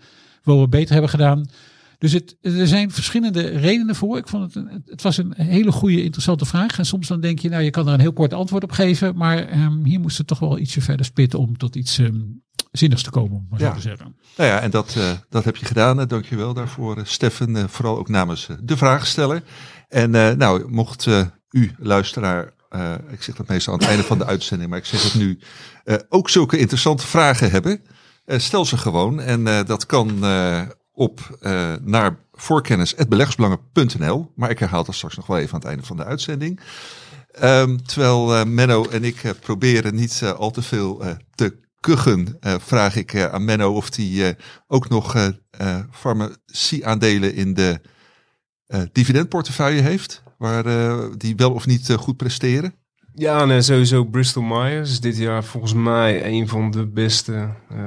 wel 0.44 0.58
wat 0.58 0.70
beter 0.70 0.92
hebben 0.92 1.10
gedaan. 1.10 1.50
Dus 1.98 2.12
het, 2.12 2.38
er 2.42 2.68
zijn 2.68 2.92
verschillende 2.92 3.42
redenen 3.42 3.96
voor. 3.96 4.18
Ik 4.18 4.28
vond 4.28 4.44
het, 4.44 4.56
een, 4.56 4.84
het 4.86 5.02
was 5.02 5.18
een 5.18 5.34
hele 5.36 5.72
goede, 5.72 6.04
interessante 6.04 6.46
vraag. 6.46 6.78
En 6.78 6.86
soms 6.86 7.08
dan 7.08 7.22
denk 7.22 7.40
je, 7.40 7.50
nou, 7.50 7.64
je 7.64 7.70
kan 7.70 7.88
er 7.88 7.94
een 7.94 8.00
heel 8.00 8.14
kort 8.14 8.34
antwoord 8.34 8.64
op 8.64 8.72
geven. 8.72 9.16
Maar 9.16 9.64
um, 9.64 9.84
hier 9.86 10.00
moest 10.00 10.18
het 10.18 10.28
toch 10.28 10.40
wel 10.40 10.60
ietsje 10.60 10.82
verder 10.82 11.06
spitten 11.06 11.40
om 11.40 11.58
tot 11.58 11.76
iets 11.76 11.98
um, 11.98 12.44
zinnigs 12.72 13.04
te 13.04 13.10
komen, 13.10 13.38
om 13.38 13.46
maar 13.50 13.60
Ja. 13.60 13.68
zo 13.70 13.76
te 13.76 13.82
zeggen. 13.82 14.16
Nou 14.38 14.50
ja, 14.50 14.60
en 14.60 14.72
dat, 14.72 14.96
eh, 14.98 15.12
dat 15.30 15.44
heb 15.44 15.56
je 15.56 15.66
gedaan. 15.66 16.00
Uh, 16.00 16.08
dankjewel 16.08 16.54
daarvoor, 16.54 17.02
Steffen. 17.04 17.56
Uh, 17.56 17.64
vooral 17.68 17.98
ook 17.98 18.10
namens 18.10 18.48
uh, 18.52 18.58
de 18.64 18.78
vraagsteller. 18.78 19.44
En 19.88 20.12
nou, 20.38 20.72
mocht 20.72 21.08
u, 21.52 21.72
luisteraar, 21.78 22.54
uh, 22.76 22.94
ik 23.10 23.24
zeg 23.24 23.36
dat 23.36 23.48
meestal 23.48 23.74
aan 23.74 23.80
het 23.80 23.88
einde 23.88 24.04
van 24.04 24.18
de 24.18 24.26
uitzending, 24.26 24.70
maar 24.70 24.80
ik 24.80 24.86
zeg 24.86 25.04
het 25.04 25.16
nu, 25.16 25.40
uh, 25.86 25.96
ook 26.10 26.30
zulke 26.30 26.58
interessante 26.58 27.08
vragen 27.08 27.52
hebben, 27.52 27.82
uh, 28.26 28.40
stel 28.40 28.66
ze 28.66 28.78
gewoon. 28.78 29.22
En 29.22 29.66
dat 29.66 29.86
kan 29.86 30.26
op 30.94 31.40
naar 31.82 32.18
voorkennis.beleggersbelangen.nl. 32.32 34.32
Maar 34.36 34.50
ik 34.50 34.60
herhaal 34.60 34.84
dat 34.84 34.96
straks 34.96 35.16
nog 35.16 35.28
wel 35.28 35.38
even 35.38 35.54
aan 35.54 35.60
het 35.60 35.68
einde 35.68 35.86
van 35.86 35.98
de 35.98 36.06
uitzending. 36.06 36.60
Um, 37.44 37.84
terwijl 37.84 38.46
Menno 38.46 38.90
en 38.90 39.04
ik 39.04 39.34
proberen 39.40 39.96
niet 39.96 40.24
al 40.38 40.52
te 40.52 40.62
veel 40.62 41.04
te 41.36 41.60
kuchen, 41.80 42.38
vraag 42.42 42.96
ik 42.96 43.16
aan 43.16 43.46
Menno 43.46 43.74
of 43.74 43.96
hij 43.96 44.38
ook 44.68 44.90
nog 44.90 45.32
farmacie-aandelen 45.92 47.34
in 47.34 47.54
de 47.54 47.82
dividendportefeuille 48.92 49.82
heeft, 49.82 50.24
waar 50.42 50.66
uh, 50.66 51.04
die 51.18 51.36
wel 51.36 51.52
of 51.52 51.68
niet 51.68 51.90
uh, 51.90 51.98
goed 51.98 52.18
presteren. 52.18 52.74
Ja, 53.14 53.46
nee, 53.46 53.62
sowieso 53.62 54.04
Bristol 54.04 54.44
Myers 54.44 54.92
is 54.92 55.00
dit 55.00 55.18
jaar 55.18 55.44
volgens 55.44 55.74
mij 55.74 56.26
een 56.26 56.48
van 56.48 56.72
de 56.72 56.88
beste 56.88 57.34
uh, 57.72 57.78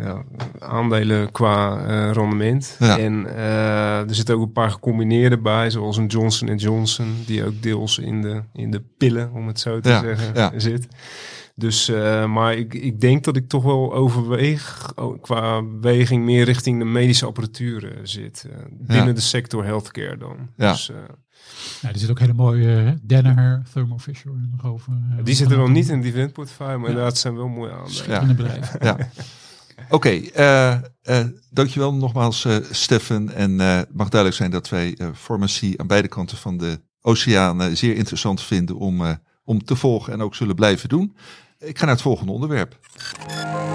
ja, 0.00 0.24
aandelen 0.58 1.32
qua 1.32 1.86
uh, 1.86 2.12
rendement. 2.12 2.76
Ja. 2.78 2.98
En 2.98 3.24
uh, 3.26 4.08
er 4.08 4.14
zitten 4.14 4.34
ook 4.34 4.42
een 4.42 4.52
paar 4.52 4.70
gecombineerde 4.70 5.38
bij, 5.38 5.70
zoals 5.70 5.96
een 5.96 6.06
Johnson 6.06 6.54
Johnson, 6.56 7.14
die 7.26 7.44
ook 7.44 7.62
deels 7.62 7.98
in 7.98 8.22
de, 8.22 8.42
in 8.52 8.70
de 8.70 8.82
pillen, 8.98 9.32
om 9.32 9.46
het 9.46 9.60
zo 9.60 9.80
te 9.80 9.88
Ja, 9.88 10.00
zeggen, 10.00 10.60
zit. 10.60 10.88
Dus, 11.54 11.88
maar 12.26 12.56
ik, 12.56 12.74
ik 12.74 13.00
denk 13.00 13.24
dat 13.24 13.36
ik 13.36 13.48
toch 13.48 13.62
wel 13.62 13.94
overweeg, 13.94 14.92
oh, 14.94 15.22
qua 15.22 15.62
weging 15.80 16.24
meer 16.24 16.44
richting 16.44 16.78
de 16.78 16.84
medische 16.84 17.26
apparatuur 17.26 18.00
zit. 18.02 18.48
Binnen 18.70 19.14
de 19.14 19.20
sector 19.20 19.64
healthcare 19.64 20.16
dan. 20.16 20.36
Ja. 20.56 20.70
Dus, 20.72 20.92
Ja, 21.80 21.88
er 21.88 21.98
zit 21.98 22.10
ook 22.10 22.18
hele 22.18 22.32
mooie 22.32 22.82
uh, 22.84 22.90
Danaher, 23.02 23.62
Thermo 23.72 23.98
Fisher 23.98 24.30
nog 24.50 24.64
over. 24.72 24.92
uh, 25.18 25.24
die 25.24 25.34
zitten 25.34 25.58
nog 25.58 25.68
niet 25.68 25.88
in 25.88 25.94
het 25.94 26.02
dividendportefeuille, 26.02 26.76
maar 26.76 26.84
Ja. 26.86 26.88
inderdaad 26.94 27.18
zijn 27.18 27.36
wel 27.36 27.48
mooie 27.48 27.70
aandelen. 27.72 27.94
Schitterende 27.94 28.34
bedrijven. 28.34 28.78
Ja. 28.82 28.96
Oké, 29.90 29.94
okay, 29.94 30.30
uh, 30.36 31.18
uh, 31.20 31.26
dankjewel 31.50 31.94
nogmaals 31.94 32.44
uh, 32.44 32.56
Steffen. 32.70 33.34
En 33.34 33.50
uh, 33.50 33.76
het 33.76 33.94
mag 33.94 34.08
duidelijk 34.08 34.40
zijn 34.40 34.50
dat 34.50 34.68
wij 34.68 34.94
uh, 34.98 35.08
farmacie 35.14 35.80
aan 35.80 35.86
beide 35.86 36.08
kanten 36.08 36.36
van 36.36 36.56
de 36.56 36.80
oceaan 37.00 37.62
uh, 37.62 37.74
zeer 37.74 37.96
interessant 37.96 38.42
vinden 38.42 38.76
om, 38.76 39.00
uh, 39.00 39.10
om 39.44 39.64
te 39.64 39.76
volgen 39.76 40.12
en 40.12 40.22
ook 40.22 40.34
zullen 40.34 40.54
blijven 40.54 40.88
doen. 40.88 41.16
Ik 41.58 41.78
ga 41.78 41.84
naar 41.84 41.94
het 41.94 42.02
volgende 42.02 42.32
onderwerp. 42.32 42.78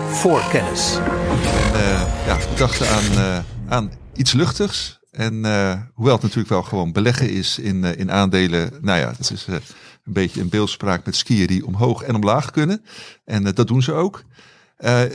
Voorkennis. 0.09 0.95
En, 0.97 1.79
uh, 1.79 2.25
ja, 2.25 2.37
we 2.37 2.53
dachten 2.57 2.89
aan, 2.89 3.03
uh, 3.11 3.37
aan 3.67 3.91
iets 4.15 4.33
luchtigs. 4.33 4.96
En 5.17 5.33
uh, 5.33 5.73
hoewel 5.93 6.13
het 6.13 6.21
natuurlijk 6.21 6.49
wel 6.49 6.63
gewoon 6.63 6.91
beleggen 6.91 7.29
is 7.29 7.59
in, 7.59 7.83
uh, 7.83 7.97
in 7.97 8.11
aandelen. 8.11 8.71
Nou 8.81 8.99
ja, 8.99 9.09
het 9.17 9.31
is 9.31 9.47
uh, 9.49 9.55
een 9.55 10.13
beetje 10.13 10.41
een 10.41 10.49
beeldspraak 10.49 11.05
met 11.05 11.15
skiën 11.15 11.47
die 11.47 11.65
omhoog 11.65 12.01
en 12.01 12.15
omlaag 12.15 12.51
kunnen. 12.51 12.83
En 13.25 13.43
dat 13.43 13.67
doen 13.67 13.81
ze 13.81 13.93
ook. 13.93 14.23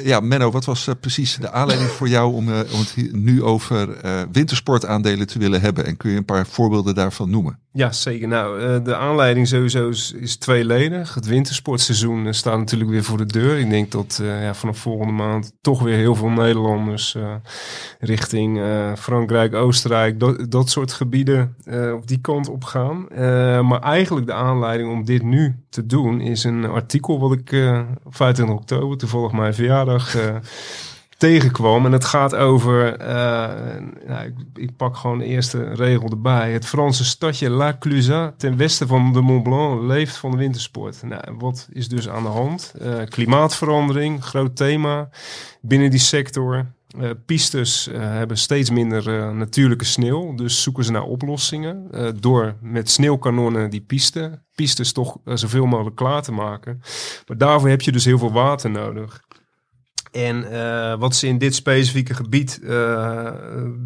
Ja, 0.04 0.20
Menno, 0.20 0.50
wat 0.50 0.64
was 0.64 0.88
precies 1.00 1.36
de 1.36 1.50
aanleiding 1.50 1.90
voor 1.90 2.08
jou 2.08 2.32
om, 2.32 2.48
om 2.48 2.78
het 2.78 3.12
nu 3.12 3.42
over 3.42 3.96
wintersportaandelen 4.32 5.26
te 5.26 5.38
willen 5.38 5.60
hebben? 5.60 5.86
En 5.86 5.96
kun 5.96 6.10
je 6.10 6.16
een 6.16 6.24
paar 6.24 6.46
voorbeelden 6.46 6.94
daarvan 6.94 7.30
noemen? 7.30 7.61
Ja, 7.74 7.92
zeker. 7.92 8.28
Nou, 8.28 8.60
uh, 8.60 8.84
de 8.84 8.96
aanleiding 8.96 9.48
sowieso 9.48 9.88
is, 9.88 10.36
tweeledig. 10.36 11.14
Het 11.14 11.26
wintersportseizoen 11.26 12.26
uh, 12.26 12.32
staat 12.32 12.58
natuurlijk 12.58 12.90
weer 12.90 13.04
voor 13.04 13.18
de 13.18 13.26
deur. 13.26 13.58
Ik 13.58 13.70
denk 13.70 13.90
dat 13.90 14.18
uh, 14.22 14.42
ja, 14.42 14.54
vanaf 14.54 14.78
volgende 14.78 15.12
maand 15.12 15.52
toch 15.60 15.82
weer 15.82 15.96
heel 15.96 16.14
veel 16.14 16.28
Nederlanders 16.28 17.16
richting 17.98 18.60
Frankrijk, 18.98 19.54
Oostenrijk, 19.54 20.20
dat, 20.20 20.50
dat 20.50 20.70
soort 20.70 20.92
gebieden 20.92 21.56
op 21.94 22.06
die 22.06 22.20
kant 22.20 22.48
op 22.48 22.64
gaan. 22.64 23.06
Maar 23.66 23.80
eigenlijk 23.80 24.26
de 24.26 24.32
aanleiding 24.32 24.90
om 24.90 25.04
dit 25.04 25.22
nu 25.22 25.56
te 25.68 25.86
doen 25.86 26.20
is 26.20 26.44
een 26.44 26.64
artikel 26.64 27.20
wat 27.20 27.32
ik 27.32 27.52
op 28.04 28.16
25 28.16 28.56
oktober, 28.56 28.98
toevallig 28.98 29.32
mijn 29.32 29.54
verjaardag, 29.54 30.16
tegenkwam. 31.22 31.86
En 31.86 31.92
het 31.92 32.04
gaat 32.04 32.34
over, 32.34 33.00
uh, 33.00 33.06
nou, 34.06 34.26
ik, 34.26 34.34
ik, 34.54 34.76
pak 34.76 34.96
gewoon 34.96 35.18
de 35.18 35.24
eerste 35.24 35.74
regel 35.74 36.08
erbij. 36.08 36.52
Het 36.52 36.66
Franse 36.66 37.04
stadje 37.04 37.50
La 37.50 37.76
Clusaz 37.78 38.30
ten 38.36 38.56
westen 38.56 38.88
van 38.88 39.12
de 39.12 39.20
Mont 39.20 39.42
Blanc 39.42 39.82
leeft 39.82 40.16
van 40.16 40.30
de 40.30 40.36
wintersport. 40.36 41.02
Nou, 41.02 41.22
wat 41.38 41.68
is 41.72 41.88
dus 41.88 42.08
aan 42.08 42.22
de 42.22 42.28
hand? 42.28 42.74
Uh, 42.82 43.02
klimaatverandering, 43.08 44.24
groot 44.24 44.56
thema 44.56 45.08
binnen 45.60 45.90
die 45.90 46.00
sector. 46.00 46.66
Uh, 46.98 47.10
pistes 47.26 47.88
hebben 47.92 48.38
steeds 48.38 48.70
minder 48.70 49.34
natuurlijke 49.34 49.84
sneeuw, 49.84 50.34
dus 50.34 50.62
zoeken 50.62 50.84
ze 50.84 50.92
naar 50.92 51.02
oplossingen 51.02 51.90
door 52.20 52.54
met 52.60 52.90
sneeuwkanonnen 52.90 53.70
die 53.70 53.80
piste, 53.80 54.42
pistes 54.54 54.92
toch 54.92 55.16
zoveel 55.24 55.66
mogelijk 55.66 55.96
klaar 55.96 56.22
te 56.22 56.32
maken. 56.32 56.80
Maar 57.26 57.38
daarvoor 57.38 57.68
heb 57.68 57.80
je 57.80 57.92
dus 57.92 58.04
heel 58.04 58.18
veel 58.18 58.32
water 58.32 58.70
nodig. 58.70 59.22
En 60.12 60.44
uh, 60.52 60.94
wat 60.98 61.14
ze 61.14 61.26
in 61.26 61.38
dit 61.38 61.54
specifieke 61.54 62.14
gebied 62.14 62.60
uh, 62.62 63.30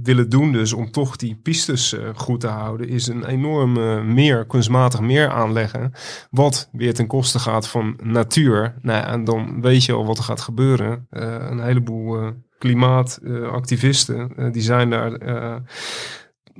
willen 0.02 0.28
doen, 0.28 0.52
dus 0.52 0.72
om 0.72 0.90
toch 0.90 1.16
die 1.16 1.40
pistes 1.42 1.92
uh, 1.92 2.08
goed 2.14 2.40
te 2.40 2.46
houden, 2.46 2.88
is 2.88 3.06
een 3.06 3.24
enorm 3.24 3.72
meer, 4.14 4.46
kunstmatig 4.46 5.00
meer 5.00 5.30
aanleggen. 5.30 5.92
Wat 6.30 6.68
weer 6.72 6.94
ten 6.94 7.06
koste 7.06 7.38
gaat 7.38 7.68
van 7.68 7.98
natuur. 8.02 8.74
Nou, 8.82 9.06
en 9.06 9.24
dan 9.24 9.60
weet 9.60 9.84
je 9.84 9.92
al 9.92 10.06
wat 10.06 10.18
er 10.18 10.24
gaat 10.24 10.40
gebeuren. 10.40 11.06
een 11.10 11.60
heleboel 11.60 12.32
klimaatactivisten, 12.58 14.52
die 14.52 14.62
zijn 14.62 14.90
daar. 14.90 15.62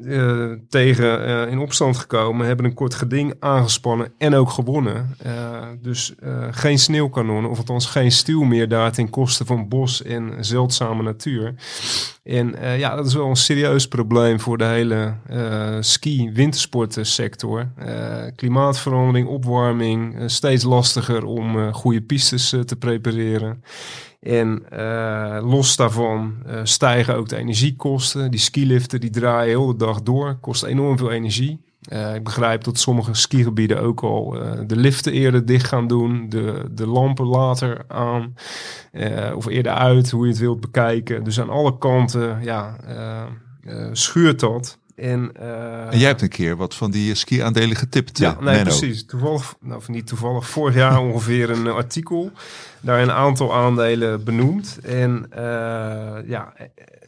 Uh, 0.03 0.53
tegen 0.69 1.29
uh, 1.29 1.51
in 1.51 1.59
opstand 1.59 1.97
gekomen, 1.97 2.47
hebben 2.47 2.65
een 2.65 2.75
kort 2.75 2.95
geding 2.95 3.35
aangespannen 3.39 4.13
en 4.19 4.35
ook 4.35 4.51
gewonnen. 4.51 5.17
Uh, 5.27 5.33
dus 5.83 6.15
geen 6.51 6.79
sneeuwkanonnen, 6.79 7.51
of 7.51 7.59
althans 7.59 7.87
geen 7.87 8.13
stuw 8.13 8.43
meer 8.43 8.69
daar 8.69 8.93
ten 8.93 9.11
koste 9.11 9.45
van 9.45 9.69
bos 9.69 10.03
en 10.03 10.35
zeldzame 10.41 11.03
natuur. 11.03 11.55
En 12.23 12.55
ja, 12.79 12.97
dat 12.97 13.07
is 13.07 13.15
wel 13.15 13.29
een 13.29 13.37
serieus 13.37 13.89
probleem 13.89 14.41
voor 14.41 14.59
de 14.59 14.65
hele 14.65 15.15
ski-wintersportsector. 15.81 17.69
klimaatverandering, 18.37 19.29
opwarming, 19.29 20.15
steeds 20.27 20.65
lastiger 20.65 21.25
om 21.25 21.73
goede 21.73 22.03
pistes 22.03 22.49
te 22.49 22.77
prepareren. 22.79 23.63
En 24.27 24.63
uh, 24.73 25.39
los 25.43 25.77
daarvan 25.77 26.35
uh, 26.47 26.61
stijgen 26.63 27.17
ook 27.17 27.29
de 27.29 27.37
energiekosten. 27.37 28.31
Die 28.31 28.41
skiliften 28.41 29.01
die 29.01 29.11
draaien 29.11 29.49
heel 29.49 29.67
de 29.67 29.77
dag 29.77 30.03
door, 30.03 30.39
kost 30.41 30.63
enorm 30.63 30.99
veel 30.99 31.11
energie. 31.11 31.65
Uh, 31.93 32.15
ik 32.15 32.25
begrijp 32.25 32.65
dat 32.65 32.79
sommige 32.79 33.15
skigebieden 33.15 33.81
ook 33.81 34.03
al 34.03 34.31
de 34.67 34.77
liften 34.77 35.13
eerder 35.13 35.47
dicht 35.47 35.67
gaan 35.67 35.87
doen, 35.87 36.29
de, 36.29 36.65
de 36.71 36.87
lampen 36.87 37.27
later 37.27 37.85
aan 37.89 38.35
of 39.35 39.47
eerder 39.47 39.73
uit, 39.73 40.11
hoe 40.11 40.25
je 40.25 40.31
het 40.33 40.41
wilt 40.41 40.61
bekijken. 40.61 41.25
Dus 41.25 41.41
aan 41.41 41.51
alle 41.51 41.79
kanten 41.79 42.43
ja, 42.43 42.77
schuurt 43.93 44.41
dat. 44.41 44.79
En, 44.97 45.33
uh, 45.41 45.93
en 45.93 45.99
jij 45.99 46.09
hebt 46.09 46.23
een 46.23 46.29
keer 46.29 46.57
wat 46.57 46.75
van 46.75 46.91
die 46.91 47.15
ski-aandelen 47.15 47.77
getipt. 47.77 48.19
Ja, 48.19 48.31
uh, 48.31 48.39
nee, 48.39 48.55
Menno. 48.55 48.63
precies. 48.63 49.07
Toevallig, 49.07 49.55
nou, 49.61 49.77
of 49.77 49.89
niet 49.89 50.07
toevallig, 50.07 50.49
vorig 50.49 50.75
jaar 50.75 51.01
ongeveer 51.01 51.51
een 51.51 51.67
artikel. 51.67 52.33
Daar 52.81 53.03
een 53.03 53.13
aantal 53.13 53.55
aandelen 53.55 54.25
benoemd. 54.25 54.79
En 54.83 55.31
uh, 55.39 55.39
ja, 56.27 56.53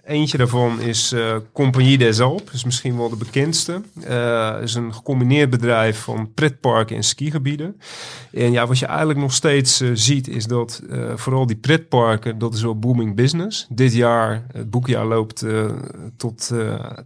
eentje 0.09 0.39
daarvan 0.39 0.81
is 0.81 1.15
Compagnie 1.53 1.99
des 1.99 2.21
Alpes. 2.21 2.55
is 2.55 2.65
misschien 2.65 2.97
wel 2.97 3.09
de 3.09 3.17
bekendste. 3.17 3.83
Het 4.01 4.63
is 4.63 4.75
een 4.75 4.95
gecombineerd 4.95 5.51
bedrijf 5.51 5.99
van 5.99 6.33
pretparken 6.35 6.97
en 6.97 7.03
skigebieden. 7.03 7.81
En 8.33 8.53
ja, 8.53 8.67
wat 8.67 8.79
je 8.79 8.87
eigenlijk 8.87 9.19
nog 9.19 9.33
steeds 9.33 9.83
ziet, 9.93 10.29
is 10.29 10.47
dat 10.47 10.83
vooral 11.15 11.47
die 11.47 11.57
pretparken, 11.57 12.39
dat 12.39 12.55
is 12.55 12.63
wel 12.63 12.79
booming 12.79 13.15
business. 13.17 13.67
Dit 13.71 13.95
jaar, 13.95 14.47
het 14.53 14.71
boekjaar 14.71 15.07
loopt 15.07 15.45
tot, 16.17 16.53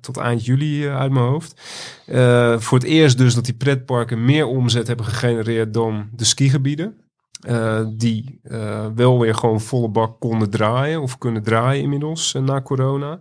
tot 0.00 0.16
eind 0.16 0.44
juli 0.44 0.88
uit 0.88 1.12
mijn 1.12 1.24
hoofd. 1.24 1.60
Uh, 2.06 2.58
voor 2.58 2.78
het 2.78 2.86
eerst 2.86 3.18
dus 3.18 3.34
dat 3.34 3.44
die 3.44 3.54
pretparken 3.54 4.24
meer 4.24 4.46
omzet 4.46 4.86
hebben 4.86 5.06
gegenereerd 5.06 5.74
dan 5.74 6.08
de 6.16 6.24
skigebieden. 6.24 6.96
Eh, 7.42 7.80
die 7.88 8.40
eh, 8.42 8.86
wel 8.94 9.20
weer 9.20 9.34
gewoon 9.34 9.60
volle 9.60 9.88
bak 9.88 10.20
konden 10.20 10.50
draaien 10.50 11.02
of 11.02 11.18
kunnen 11.18 11.42
draaien 11.42 11.82
inmiddels 11.82 12.34
eh, 12.34 12.42
na 12.42 12.62
corona. 12.62 13.20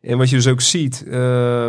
En 0.00 0.18
wat 0.18 0.30
je 0.30 0.36
dus 0.36 0.46
ook 0.46 0.60
ziet, 0.60 1.04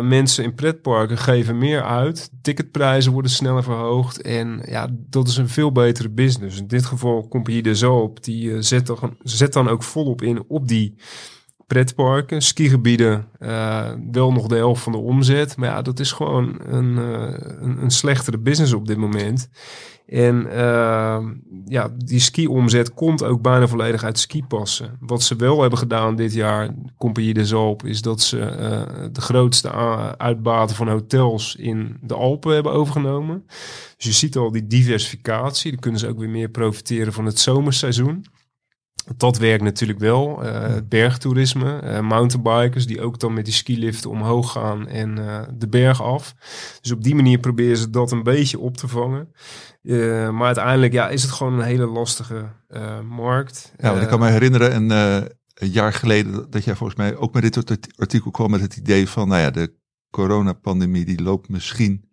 mensen 0.02 0.44
in 0.44 0.54
pretparken 0.54 1.18
geven 1.18 1.58
meer 1.58 1.82
uit. 1.82 2.30
Ticketprijzen 2.42 3.12
worden 3.12 3.30
sneller 3.30 3.62
verhoogd. 3.62 4.22
En 4.22 4.62
ja, 4.64 4.88
dat 4.92 5.28
is 5.28 5.36
een 5.36 5.48
veel 5.48 5.72
betere 5.72 6.08
business. 6.08 6.58
In 6.58 6.66
dit 6.66 6.84
geval 6.84 7.28
Compagnie 7.28 7.62
de 7.62 7.74
Zoop, 7.74 8.24
die 8.24 8.62
zet, 8.62 8.86
dan, 8.86 9.16
zet 9.22 9.52
dan 9.52 9.68
ook 9.68 9.82
volop 9.82 10.22
in 10.22 10.44
op 10.48 10.68
die 10.68 10.94
pretparken. 11.66 12.42
Skigebieden, 12.42 13.28
wel 14.12 14.32
nog 14.32 14.46
de 14.46 14.56
helft 14.56 14.82
van 14.82 14.92
de 14.92 14.98
omzet. 14.98 15.56
Maar 15.56 15.68
ja, 15.68 15.82
dat 15.82 16.00
is 16.00 16.12
gewoon 16.12 16.60
een, 16.66 16.96
een, 16.96 17.82
een 17.82 17.90
slechtere 17.90 18.38
business 18.38 18.72
op 18.72 18.86
dit 18.86 18.96
moment. 18.96 19.48
En 20.10 20.50
eh, 20.50 21.26
ja, 21.64 21.90
die 21.96 22.20
ski-omzet 22.20 22.94
komt 22.94 23.24
ook 23.24 23.42
bijna 23.42 23.68
volledig 23.68 24.04
uit 24.04 24.18
skipassen. 24.18 24.96
Wat 25.00 25.22
ze 25.22 25.36
wel 25.36 25.60
hebben 25.60 25.78
gedaan 25.78 26.16
dit 26.16 26.34
jaar, 26.34 26.74
Compagnie 26.98 27.34
de 27.34 27.46
Zoop, 27.46 27.84
is 27.84 28.02
dat 28.02 28.20
ze 28.20 28.40
eh, 28.40 28.82
de 29.12 29.20
grootste 29.20 29.72
uitbaten 30.16 30.76
van 30.76 30.88
hotels 30.88 31.56
in 31.56 31.96
de 32.02 32.14
Alpen 32.14 32.54
hebben 32.54 32.72
overgenomen. 32.72 33.44
Dus 33.96 34.06
je 34.06 34.12
ziet 34.12 34.36
al 34.36 34.50
die 34.50 34.66
diversificatie. 34.66 35.70
Dan 35.70 35.80
kunnen 35.80 36.00
ze 36.00 36.08
ook 36.08 36.18
weer 36.18 36.28
meer 36.28 36.48
profiteren 36.48 37.12
van 37.12 37.24
het 37.24 37.38
zomerseizoen. 37.38 38.24
Dat 39.16 39.38
werkt 39.38 39.62
natuurlijk 39.62 39.98
wel. 39.98 40.44
Eh, 40.44 40.62
het 40.62 40.88
bergtoerisme, 40.88 41.78
eh, 41.78 42.00
mountainbikers 42.00 42.86
die 42.86 43.00
ook 43.00 43.18
dan 43.18 43.34
met 43.34 43.44
die 43.44 43.54
skiliften 43.54 44.10
omhoog 44.10 44.52
gaan 44.52 44.88
en 44.88 45.18
eh, 45.18 45.42
de 45.54 45.68
berg 45.68 46.02
af. 46.02 46.34
Dus 46.80 46.92
op 46.92 47.02
die 47.02 47.14
manier 47.14 47.38
proberen 47.38 47.76
ze 47.76 47.90
dat 47.90 48.12
een 48.12 48.22
beetje 48.22 48.58
op 48.58 48.76
te 48.76 48.88
vangen. 48.88 49.32
Maar 50.32 50.46
uiteindelijk 50.46 50.92
ja, 50.92 51.08
is 51.08 51.22
het 51.22 51.30
gewoon 51.30 51.52
een 51.52 51.64
hele 51.64 51.86
lastige 51.86 52.48
markt. 53.08 53.72
Ja, 53.76 54.00
ik 54.00 54.08
kan 54.08 54.20
me 54.20 54.28
herinneren 54.28 54.74
een, 54.74 54.90
een 55.54 55.70
jaar 55.70 55.92
geleden 55.92 56.50
dat 56.50 56.64
jij 56.64 56.76
volgens 56.76 56.98
mij 56.98 57.16
ook 57.16 57.32
met 57.32 57.42
dit 57.42 57.56
art- 57.56 57.98
artikel 57.98 58.30
kwam 58.30 58.50
met 58.50 58.60
het 58.60 58.76
idee 58.76 59.08
van, 59.08 59.28
nou 59.28 59.40
ja, 59.40 59.50
de 59.50 59.74
coronapandemie 60.10 61.04
die 61.04 61.22
loopt 61.22 61.48
misschien 61.48 62.09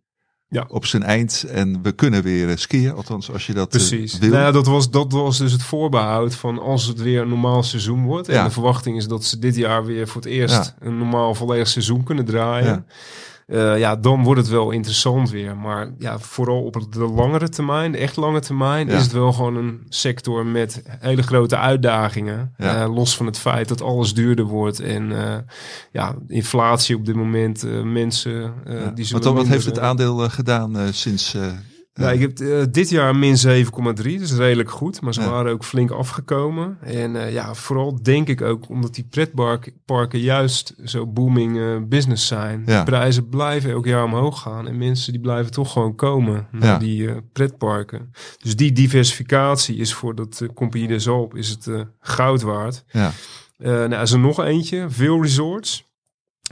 Ja. 0.49 0.65
op 0.67 0.85
zijn 0.85 1.03
eind 1.03 1.45
en 1.49 1.79
we 1.81 1.91
kunnen 1.91 2.23
weer 2.23 2.49
eh, 2.49 2.55
skiën, 2.55 2.93
althans 2.93 3.31
als 3.31 3.47
je 3.47 3.53
dat 3.53 3.65
eh, 3.65 3.71
Precies. 3.87 4.17
wil. 4.17 4.29
Nou 4.29 4.41
ja, 4.41 4.51
dat, 4.51 4.65
was, 4.67 4.89
dat 4.89 5.11
was 5.11 5.37
dus 5.37 5.51
het 5.51 5.63
voorbehoud 5.63 6.35
van 6.35 6.59
als 6.59 6.85
het 6.85 7.01
weer 7.01 7.21
een 7.21 7.29
normaal 7.29 7.63
seizoen 7.63 8.03
wordt. 8.05 8.27
En 8.29 8.33
Ja. 8.35 8.43
de 8.43 8.49
verwachting 8.51 8.97
is 8.97 9.07
dat 9.07 9.23
ze 9.23 9.39
dit 9.39 9.55
jaar 9.55 9.85
weer 9.85 10.07
voor 10.07 10.21
het 10.21 10.29
eerst 10.29 10.73
een 10.79 10.97
normaal 10.97 11.35
volledig 11.35 11.67
seizoen 11.67 12.03
kunnen 12.03 12.25
draaien. 12.25 12.85
Ja. 13.47 13.73
Ja. 13.73 13.95
dan 13.95 14.23
wordt 14.23 14.39
het 14.41 14.49
wel 14.49 14.71
interessant 14.71 15.29
weer. 15.29 15.57
Maar 15.57 15.91
ja, 15.97 16.19
vooral 16.19 16.63
op 16.63 16.93
de 16.93 16.99
langere 16.99 17.49
termijn, 17.49 17.91
de 17.91 17.97
echt 17.97 18.15
lange 18.15 18.39
termijn, 18.39 18.87
Ja. 18.87 18.95
is 18.95 19.01
het 19.03 19.11
wel 19.11 19.33
gewoon 19.33 19.55
een 19.55 19.85
sector 19.89 20.45
met 20.45 20.83
hele 20.99 21.21
grote 21.23 21.57
uitdagingen. 21.57 22.53
Ja. 22.57 22.81
Eh, 22.83 22.93
los 22.95 23.17
van 23.17 23.25
het 23.25 23.39
feit 23.39 23.67
dat 23.67 23.81
alles 23.81 24.13
duurder 24.13 24.45
wordt. 24.45 24.79
En 24.79 25.11
eh, 25.27 25.37
ja, 25.91 26.15
inflatie 26.27 26.95
op 26.95 27.05
dit 27.05 27.15
moment, 27.15 27.63
eh, 27.63 27.81
mensen 27.81 28.53
eh 28.65 28.73
die 28.95 29.09
dan, 29.11 29.21
wat 29.21 29.33
minder, 29.33 29.51
heeft 29.51 29.65
het 29.65 29.77
eh, 29.77 29.83
aandeel 29.83 30.23
eh, 30.23 30.29
gedaan 30.29 30.77
eh, 30.77 30.83
sinds... 30.91 31.35
nou, 31.97 32.13
ik 32.13 32.19
heb 32.21 32.39
eh, 32.39 32.63
dit 32.71 32.89
jaar 32.89 33.15
min 33.15 33.37
7,3, 33.37 34.01
dus 34.17 34.33
redelijk 34.33 34.69
goed. 34.71 35.01
Maar 35.01 35.13
ze 35.13 35.21
Ja. 35.21 35.29
waren 35.29 35.51
ook 35.51 35.63
flink 35.63 35.91
afgekomen. 35.91 36.77
En 36.81 37.15
eh, 37.25 37.33
ja, 37.33 37.53
vooral 37.53 37.99
denk 38.03 38.27
ik 38.27 38.41
ook 38.41 38.69
omdat 38.69 38.95
die 38.95 39.07
pretparken 39.09 40.19
juist 40.19 40.73
zo 40.85 41.07
booming 41.07 41.57
eh, 41.57 41.75
business 41.87 42.27
zijn. 42.27 42.63
Ja. 42.65 42.79
De 42.79 42.85
prijzen 42.91 43.29
blijven 43.29 43.71
elk 43.71 43.85
jaar 43.85 44.03
omhoog 44.03 44.41
gaan. 44.41 44.67
En 44.67 44.77
mensen 44.77 45.11
die 45.11 45.21
blijven 45.21 45.51
toch 45.51 45.71
gewoon 45.71 45.95
komen 45.95 46.47
naar 46.51 46.63
Ja. 46.71 46.77
die 46.77 47.09
pretparken. 47.33 48.11
Dus 48.41 48.55
die 48.55 48.71
diversificatie 48.71 49.75
is 49.77 49.93
voor 49.93 50.15
dat 50.15 50.45
Compagnie 50.53 50.87
des 50.87 51.07
Alpes 51.07 51.39
is 51.39 51.49
het 51.49 51.85
goud 51.99 52.41
waard. 52.41 52.83
ja. 52.91 53.11
Nou, 53.59 54.01
is 54.01 54.11
er 54.11 54.19
nog 54.19 54.43
eentje, 54.43 54.85
veel 54.89 55.21
resorts. 55.21 55.85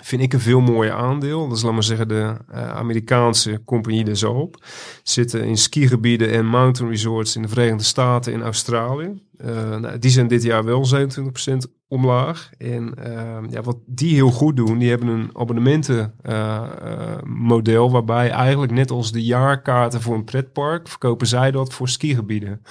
Vind 0.02 0.22
ik 0.22 0.34
een 0.34 0.40
veel 0.40 0.62
mooier 0.62 0.94
aandeel. 0.94 1.48
Dat 1.48 1.58
is, 1.58 1.64
laat 1.64 1.74
maar 1.74 1.84
zeggen, 1.84 2.08
de 2.08 2.38
eh, 2.48 2.70
Amerikaanse 2.70 3.62
compagnie 3.66 4.04
de 4.04 4.16
Zoop. 4.16 4.66
Zitten 5.04 5.44
in 5.44 5.58
skigebieden 5.58 6.32
en 6.32 6.46
mountain 6.46 6.92
resorts 6.92 7.36
in 7.36 7.42
de 7.42 7.48
Verenigde 7.48 7.84
Staten 7.84 8.34
en 8.34 8.42
Australië. 8.42 9.22
Eh, 9.38 9.76
nou, 9.76 10.00
die 10.00 10.12
zijn 10.12 10.28
dit 10.28 10.44
jaar 10.44 10.64
wel 10.64 10.86
27% 10.86 11.72
omlaag. 11.88 12.50
En 12.58 12.94
eh, 12.94 13.38
ja, 13.50 13.62
wat 13.62 13.78
die 13.86 14.14
heel 14.14 14.32
goed 14.32 14.56
doen, 14.56 14.78
die 14.78 14.90
hebben 14.90 15.08
een 15.08 15.30
abonnementenmodel 15.34 17.92
waarbij 17.92 18.30
eigenlijk 18.30 18.72
net 18.72 18.92
als 18.92 19.12
de 19.12 19.24
jaarkaarten 19.24 20.02
voor 20.02 20.16
een 20.16 20.24
pretpark, 20.24 20.88
verkopen 20.88 21.28
zij 21.28 21.52
dat 21.52 21.74
voor 21.74 21.90
skigebieden. 21.90 22.62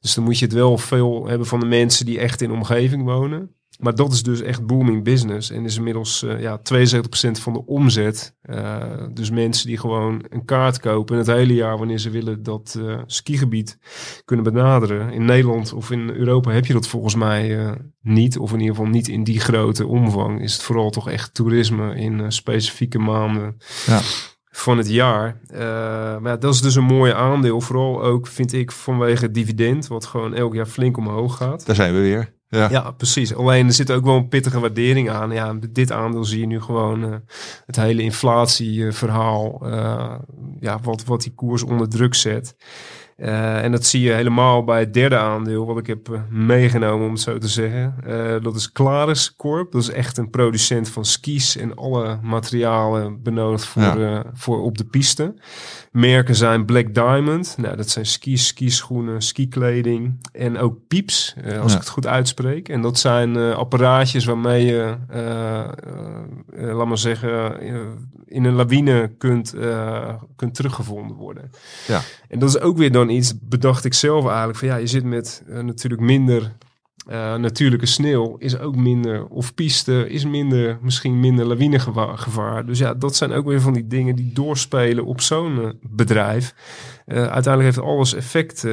Dus 0.00 0.14
dan 0.14 0.24
moet 0.24 0.38
je 0.38 0.44
het 0.44 0.54
wel 0.54 0.78
veel 0.78 1.26
hebben 1.26 1.46
van 1.46 1.60
de 1.60 1.66
mensen 1.66 2.06
die 2.06 2.18
echt 2.18 2.40
in 2.40 2.48
de 2.48 2.54
omgeving 2.54 3.04
wonen. 3.04 3.55
Maar 3.78 3.94
dat 3.94 4.12
is 4.12 4.22
dus 4.22 4.40
echt 4.40 4.66
booming 4.66 5.04
business. 5.04 5.50
En 5.50 5.64
is 5.64 5.76
inmiddels 5.76 6.22
eh, 6.22 6.40
ja, 6.40 6.58
72% 6.58 6.60
van 7.40 7.52
de 7.52 7.66
omzet. 7.66 8.34
Eh, 8.42 8.82
dus 9.12 9.30
mensen 9.30 9.66
die 9.66 9.78
gewoon 9.78 10.24
een 10.28 10.44
kaart 10.44 10.80
kopen 10.80 11.16
het 11.16 11.26
hele 11.26 11.54
jaar 11.54 11.78
wanneer 11.78 11.98
ze 11.98 12.10
willen 12.10 12.42
dat 12.42 12.76
eh, 12.78 12.98
skigebied 13.06 13.78
kunnen 14.24 14.44
benaderen. 14.44 15.12
In 15.12 15.24
Nederland 15.24 15.72
of 15.72 15.90
in 15.90 16.10
Europa 16.10 16.50
heb 16.50 16.66
je 16.66 16.72
dat 16.72 16.88
volgens 16.88 17.14
mij 17.14 17.74
niet. 18.02 18.38
Of 18.38 18.52
in 18.52 18.60
ieder 18.60 18.74
geval 18.74 18.90
niet 18.90 19.08
in 19.08 19.24
die 19.24 19.40
grote 19.40 19.86
omvang. 19.86 20.42
Is 20.42 20.52
het 20.52 20.62
vooral 20.62 20.90
toch 20.90 21.10
echt 21.10 21.34
toerisme 21.34 21.94
in 21.94 22.32
specifieke 22.32 22.98
maanden 22.98 23.56
Ja. 23.86 24.00
van 24.50 24.78
het 24.78 24.88
jaar. 24.88 25.40
Maar 26.20 26.30
ja, 26.30 26.36
dat 26.36 26.54
is 26.54 26.60
dus 26.60 26.74
een 26.74 26.84
mooie 26.84 27.14
aandeel. 27.14 27.60
Vooral 27.60 28.02
ook 28.02 28.26
vind 28.26 28.52
ik 28.52 28.72
vanwege 28.72 29.24
het 29.24 29.34
dividend. 29.34 29.86
Wat 29.86 30.04
gewoon 30.04 30.34
elk 30.34 30.54
jaar 30.54 30.66
flink 30.66 30.96
omhoog 30.96 31.36
gaat. 31.36 31.66
Daar 31.66 31.76
zijn 31.76 31.94
we 31.94 32.00
weer. 32.00 32.34
Ja. 32.48 32.70
Ja, 32.70 32.90
precies. 32.90 33.34
Alleen 33.34 33.66
er 33.66 33.72
zit 33.72 33.90
ook 33.90 34.04
wel 34.04 34.16
een 34.16 34.28
pittige 34.28 34.60
waardering 34.60 35.10
aan. 35.10 35.30
Ja, 35.30 35.54
dit 35.70 35.92
aandeel 35.92 36.24
zie 36.24 36.40
je 36.40 36.46
nu 36.46 36.60
gewoon 36.60 37.04
eh, 37.04 37.14
het 37.66 37.76
hele 37.76 38.02
inflatieverhaal. 38.02 39.60
eh, 39.62 40.14
ja, 40.60 40.78
wat, 40.82 41.04
wat 41.04 41.22
die 41.22 41.34
koers 41.34 41.62
onder 41.62 41.88
druk 41.88 42.14
zet. 42.14 42.56
Eh, 43.16 43.62
en 43.64 43.72
dat 43.72 43.84
zie 43.84 44.00
je 44.00 44.12
helemaal 44.12 44.64
bij 44.64 44.80
het 44.80 44.94
derde 44.94 45.16
aandeel, 45.16 45.66
wat 45.66 45.78
ik 45.78 45.86
heb 45.86 46.20
meegenomen, 46.30 47.06
om 47.06 47.12
het 47.12 47.20
zo 47.20 47.38
te 47.38 47.48
zeggen. 47.48 47.94
Dat 48.42 48.54
is 48.56 48.72
Clarus 48.72 49.36
Corp. 49.36 49.72
Dat 49.72 49.82
is 49.82 49.90
echt 49.90 50.18
een 50.18 50.30
producent 50.30 50.88
van 50.88 51.04
skis 51.04 51.56
en 51.56 51.74
alle 51.74 52.18
materialen 52.22 53.22
benodigd 53.22 53.64
voor, 53.66 53.82
Ja. 53.82 54.24
voor 54.32 54.62
op 54.62 54.78
de 54.78 54.84
piste. 54.84 55.34
Merken 55.96 56.34
zijn 56.34 56.64
Black 56.64 56.94
Diamond. 56.94 57.54
Nou, 57.58 57.76
dat 57.76 57.88
zijn 57.88 58.06
skis, 58.06 58.46
skischoenen, 58.46 59.22
skikleding. 59.22 60.18
En 60.32 60.58
ook 60.58 60.78
Pieps, 60.88 61.34
eh, 61.44 61.60
als 61.60 61.70
Ja. 61.72 61.78
ik 61.78 61.84
het 61.84 61.92
goed 61.92 62.06
uitspreek. 62.06 62.68
En 62.68 62.80
dat 62.80 62.98
zijn 62.98 63.36
eh, 63.36 63.56
apparaatjes 63.56 64.24
waarmee 64.24 64.64
je, 64.64 64.96
eh, 65.08 66.74
laat 66.76 66.86
maar 66.86 66.98
zeggen, 66.98 67.60
in 68.26 68.44
een 68.44 68.54
lawine 68.54 69.10
kunt, 69.18 69.54
kunt 70.36 70.54
teruggevonden 70.54 71.16
worden. 71.16 71.50
Ja. 71.86 72.00
En 72.28 72.38
dat 72.38 72.48
is 72.48 72.60
ook 72.60 72.76
weer 72.76 72.92
dan 72.92 73.08
iets, 73.08 73.38
bedacht 73.40 73.84
ik 73.84 73.94
zelf 73.94 74.26
eigenlijk, 74.26 74.58
van 74.58 74.68
ja, 74.68 74.76
je 74.76 74.86
zit 74.86 75.04
met 75.04 75.42
natuurlijk 75.46 76.02
minder 76.02 76.52
eh, 77.06 77.34
natuurlijke 77.34 77.86
sneeuw, 77.86 78.36
is 78.38 78.58
ook 78.58 78.76
minder, 78.76 79.26
of 79.26 79.54
piste, 79.54 80.08
is 80.08 80.24
minder, 80.24 80.78
misschien 80.82 81.20
minder 81.20 81.46
lawinegevaar. 81.46 82.18
gevaar. 82.18 82.66
Dus 82.66 82.78
ja, 82.78 82.94
dat 82.94 83.16
zijn 83.16 83.32
ook 83.32 83.46
weer 83.46 83.60
van 83.60 83.72
die 83.72 83.86
dingen 83.86 84.16
die 84.16 84.32
doorspelen 84.32 85.04
op 85.04 85.20
zo'n 85.20 85.62
eh, 85.62 85.68
bedrijf. 85.80 86.54
Eh, 87.06 87.16
uiteindelijk 87.16 87.74
heeft 87.74 87.88
alles 87.88 88.14
effect 88.14 88.66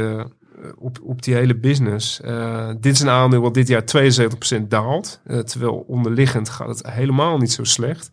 op, 0.77 0.99
op 1.03 1.21
die 1.23 1.33
hele 1.35 1.55
business. 1.59 2.21
Eh, 2.21 2.69
dit 2.79 2.93
is 2.93 2.99
een 2.99 3.09
aandeel 3.09 3.41
wat 3.41 3.53
dit 3.53 3.67
jaar 3.67 3.83
72% 3.85 4.69
daalt. 4.69 5.21
eh, 5.23 5.39
terwijl 5.39 5.73
onderliggend 5.87 6.49
gaat 6.49 6.67
het 6.67 6.87
helemaal 6.91 7.37
niet 7.37 7.51
zo 7.51 7.63
slecht. 7.63 8.11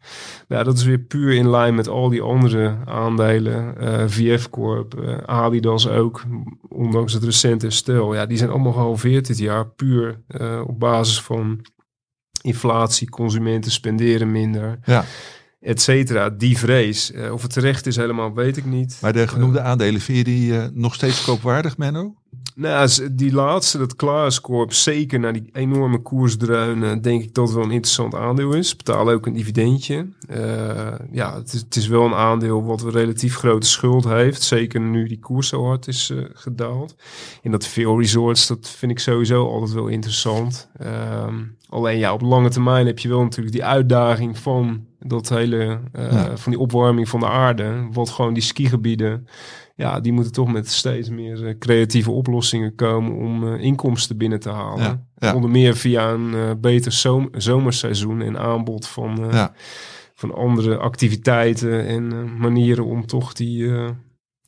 Ja, 0.48 0.62
dat 0.62 0.76
is 0.78 0.84
weer 0.84 0.98
puur 0.98 1.32
in 1.34 1.50
lijn 1.50 1.74
met 1.74 1.88
al 1.88 2.08
die 2.08 2.22
andere 2.22 2.76
aandelen. 2.84 3.78
eh, 3.78 4.04
VF 4.06 4.50
Corp, 4.50 5.00
eh, 5.00 5.16
Adidas 5.18 5.88
ook. 5.88 6.22
Ondanks 6.68 7.12
het 7.12 7.24
recente 7.24 7.66
herstel. 7.66 8.14
Ja, 8.14 8.26
die 8.26 8.36
zijn 8.38 8.50
allemaal 8.50 8.72
gehalveerd 8.72 9.26
dit 9.26 9.38
jaar. 9.38 9.66
Puur 9.68 10.20
eh, 10.26 10.60
op 10.66 10.78
basis 10.80 11.20
van 11.22 11.60
inflatie, 12.42 13.08
consumenten 13.10 13.70
spenderen 13.70 14.30
minder, 14.32 14.78
Ja. 14.84 15.04
et 15.60 15.80
cetera. 15.82 16.30
Die 16.30 16.58
vrees. 16.58 17.12
Eh, 17.12 17.32
of 17.32 17.42
het 17.42 17.52
terecht 17.52 17.86
is 17.86 17.96
helemaal, 17.96 18.34
weet 18.34 18.56
ik 18.56 18.64
niet. 18.64 18.98
Maar 19.02 19.12
de 19.12 19.28
genoemde 19.28 19.60
aandelen, 19.60 20.00
vind 20.00 20.18
je 20.18 20.24
die 20.24 20.58
eh, 20.58 20.66
nog 20.72 20.94
steeds 20.94 21.24
koopwaardig, 21.24 21.76
Menno? 21.78 22.14
Nou, 22.60 22.88
die 23.12 23.32
laatste, 23.32 23.78
dat 23.78 23.96
Klaas 23.96 24.40
Corp, 24.40 24.72
zeker 24.72 25.20
na 25.20 25.32
die 25.32 25.48
enorme 25.52 25.98
koersdreunen, 25.98 27.02
denk 27.02 27.22
ik 27.22 27.34
dat 27.34 27.46
het 27.46 27.54
wel 27.56 27.64
een 27.64 27.70
interessant 27.70 28.14
aandeel 28.14 28.52
is. 28.52 28.76
Betalen 28.76 29.14
ook 29.14 29.26
een 29.26 29.32
dividendje. 29.32 30.06
Eh, 30.28 30.92
ja, 31.12 31.34
het 31.34 31.52
is, 31.52 31.60
het 31.60 31.76
is 31.76 31.86
wel 31.86 32.04
een 32.04 32.14
aandeel 32.14 32.64
wat 32.64 32.82
een 32.82 32.90
relatief 32.90 33.36
grote 33.36 33.66
schuld 33.66 34.04
heeft. 34.04 34.42
Zeker 34.42 34.80
nu 34.80 35.08
die 35.08 35.18
koers 35.18 35.48
zo 35.48 35.64
hard 35.66 35.86
is 35.86 36.10
eh, 36.10 36.18
gedaald. 36.32 36.94
En 37.42 37.50
dat 37.50 37.66
veel 37.66 37.98
resorts, 38.00 38.46
dat 38.46 38.68
vind 38.68 38.92
ik 38.92 38.98
sowieso 38.98 39.48
altijd 39.48 39.72
wel 39.72 39.86
interessant. 39.86 40.68
Ehm, 40.78 41.34
alleen 41.68 41.98
ja, 41.98 42.12
op 42.12 42.20
lange 42.20 42.48
termijn 42.48 42.86
heb 42.86 42.98
je 42.98 43.08
wel 43.08 43.22
natuurlijk 43.22 43.52
die 43.54 43.64
uitdaging 43.64 44.38
van 44.38 44.88
Dat 45.02 45.28
hele 45.28 45.80
eh, 45.92 46.12
Ja. 46.12 46.36
van 46.36 46.52
die 46.52 46.60
opwarming 46.60 47.08
van 47.08 47.20
de 47.20 47.26
aarde, 47.28 47.88
wat 47.92 48.10
gewoon 48.10 48.34
die 48.34 48.42
skigebieden, 48.42 49.26
ja, 49.80 50.00
die 50.00 50.12
moeten 50.12 50.32
toch 50.32 50.52
met 50.52 50.68
steeds 50.70 51.08
meer 51.08 51.46
eh, 51.46 51.58
creatieve 51.58 52.10
oplossingen 52.10 52.74
komen 52.74 53.12
om 53.16 53.46
eh, 53.54 53.62
inkomsten 53.64 54.16
binnen 54.16 54.40
te 54.40 54.50
halen. 54.50 54.82
Ja, 54.84 55.04
ja. 55.16 55.34
Onder 55.34 55.50
meer 55.50 55.76
via 55.76 56.10
een 56.10 56.34
eh, 56.34 56.50
beter 56.60 56.92
zom- 56.92 57.28
zomerseizoen 57.36 58.22
en 58.22 58.38
aanbod 58.38 58.86
van, 58.86 59.28
Ja. 59.32 59.52
van 60.14 60.34
andere 60.34 60.76
activiteiten 60.76 61.86
en 61.86 62.36
manieren 62.38 62.84
om 62.84 63.06
toch 63.06 63.32
die, 63.32 63.70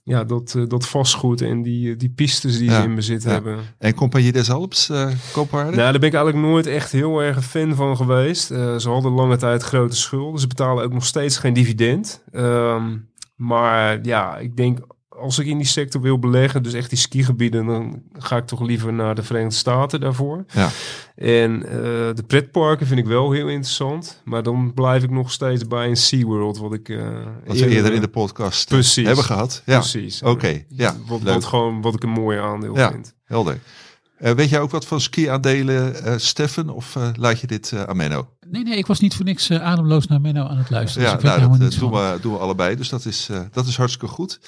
ja, 0.02 0.24
dat, 0.24 0.56
dat 0.68 0.88
vastgoed 0.88 1.40
en 1.40 1.62
die, 1.62 1.96
die 1.96 2.10
pistes 2.10 2.58
die 2.58 2.70
ze 2.70 2.82
in 2.82 2.94
bezit 2.94 3.24
hebben. 3.24 3.58
En 3.78 3.94
Compagnie 3.94 4.32
des 4.32 4.50
Alps, 4.50 4.88
eh 4.90 5.08
Koopwaarde? 5.32 5.76
Nou, 5.76 5.90
daar 5.90 6.00
ben 6.00 6.08
ik 6.08 6.14
eigenlijk 6.14 6.46
nooit 6.46 6.66
echt 6.66 6.92
heel 6.92 7.20
erg 7.22 7.36
een 7.36 7.42
fan 7.42 7.74
van 7.74 7.96
geweest. 7.96 8.46
Ze 8.46 8.88
hadden 8.88 9.12
lange 9.12 9.36
tijd 9.36 9.62
grote 9.62 9.96
schulden. 9.96 10.40
Ze 10.40 10.46
betalen 10.46 10.84
ook 10.84 10.92
nog 10.92 11.04
steeds 11.06 11.36
geen 11.38 11.52
dividend. 11.52 12.24
Ehm, 12.32 12.96
maar 13.36 13.98
ja, 14.02 14.36
ik 14.38 14.56
denk 14.56 14.78
als 15.22 15.38
ik 15.38 15.46
in 15.46 15.56
die 15.58 15.66
sector 15.66 16.00
wil 16.00 16.18
beleggen, 16.18 16.62
dus 16.62 16.72
echt 16.72 16.88
die 16.90 16.98
skigebieden, 16.98 17.66
dan 17.66 18.02
ga 18.18 18.36
ik 18.36 18.46
toch 18.46 18.60
liever 18.60 18.92
naar 18.92 19.14
de 19.14 19.22
Verenigde 19.22 19.54
Staten 19.56 20.00
daarvoor. 20.00 20.44
Ja. 20.52 20.68
En 21.16 21.62
eh, 21.66 21.72
de 22.14 22.22
pretparken 22.26 22.86
vind 22.86 22.98
ik 22.98 23.06
wel 23.06 23.30
heel 23.30 23.48
interessant. 23.48 24.20
Maar 24.24 24.42
dan 24.42 24.74
blijf 24.74 25.02
ik 25.02 25.10
nog 25.10 25.30
steeds 25.32 25.66
bij 25.66 25.88
een 25.88 25.96
SeaWorld, 25.96 26.58
wat 26.58 26.72
ik... 26.72 26.88
eh, 26.88 26.96
Wat 27.46 27.58
we 27.58 27.68
eerder 27.68 27.92
in 27.92 28.00
de 28.00 28.08
podcast 28.08 28.62
eh, 28.62 28.68
Precies. 28.68 29.06
hebben 29.06 29.24
gehad. 29.24 29.62
Ja, 29.66 29.78
Precies. 29.78 30.22
oké. 30.22 30.64
Ja, 30.68 30.96
wat, 31.22 31.44
gewoon, 31.44 31.80
wat 31.82 31.94
ik 31.94 32.02
een 32.02 32.10
mooi 32.10 32.38
aandeel 32.38 32.76
Ja. 32.76 32.90
vind. 32.90 33.14
helder. 33.24 33.58
Eh, 34.18 34.32
weet 34.32 34.48
jij 34.48 34.60
ook 34.60 34.70
wat 34.70 34.86
van 34.86 35.00
ski-aandelen, 35.00 36.04
eh 36.04 36.14
Steffen? 36.16 36.70
Of 36.70 36.96
laat 37.16 37.40
je 37.40 37.46
dit 37.46 37.72
eh, 37.72 37.82
aan 37.82 37.96
Menno? 37.96 38.28
Nee, 38.50 38.62
nee, 38.62 38.76
ik 38.76 38.86
was 38.86 39.00
niet 39.00 39.14
voor 39.14 39.24
niks 39.24 39.50
ademloos 39.50 40.06
naar 40.06 40.20
Menno 40.20 40.42
aan 40.46 40.58
het 40.58 40.70
luisteren. 40.70 41.06
Ja, 41.08 41.14
dus 41.14 41.22
ik 41.22 41.28
nou, 41.28 41.58
dat 41.58 41.78
doen, 41.78 41.90
we, 41.90 42.18
doen 42.20 42.32
we 42.32 42.38
allebei. 42.38 42.76
Dus 42.76 42.88
dat 42.88 43.04
is, 43.04 43.28
eh, 43.30 43.40
dat 43.52 43.66
is 43.66 43.76
hartstikke 43.76 44.06
goed. 44.14 44.40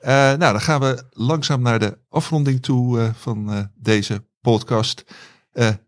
Eh, 0.00 0.12
nou, 0.12 0.38
dan 0.38 0.60
gaan 0.60 0.80
we 0.80 1.02
langzaam 1.10 1.62
naar 1.62 1.78
de 1.78 1.98
afronding 2.08 2.62
toe 2.62 3.00
eh, 3.00 3.08
van 3.14 3.52
eh, 3.52 3.58
deze 3.74 4.24
podcast. 4.40 5.04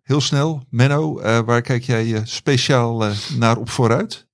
Heel 0.03 0.21
snel, 0.21 0.63
Menno, 0.71 1.21
waar 1.45 1.63
kijk 1.63 1.83
jij 1.83 2.21
speciaal 2.25 3.05
naar 3.39 3.57
op 3.57 3.71
vooruit? 3.71 4.27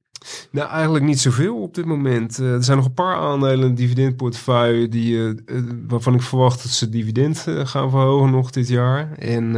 Nou, 0.50 0.70
eigenlijk 0.70 1.04
niet 1.04 1.20
zoveel 1.20 1.62
op 1.62 1.74
dit 1.74 1.84
moment. 1.84 2.38
Er 2.38 2.64
zijn 2.64 2.76
nog 2.76 2.86
een 2.86 2.92
paar 2.92 3.16
aandelen 3.16 3.68
in 3.68 3.74
de 3.74 3.80
dividendportefeuille 3.80 4.88
die, 4.88 5.34
waarvan 5.88 6.14
ik 6.14 6.22
verwacht 6.22 6.62
dat 6.62 6.72
ze 6.72 6.88
dividend 6.88 7.38
gaan 7.46 7.90
verhogen 7.90 8.30
nog 8.30 8.50
dit 8.50 8.68
jaar. 8.68 9.12
En 9.12 9.54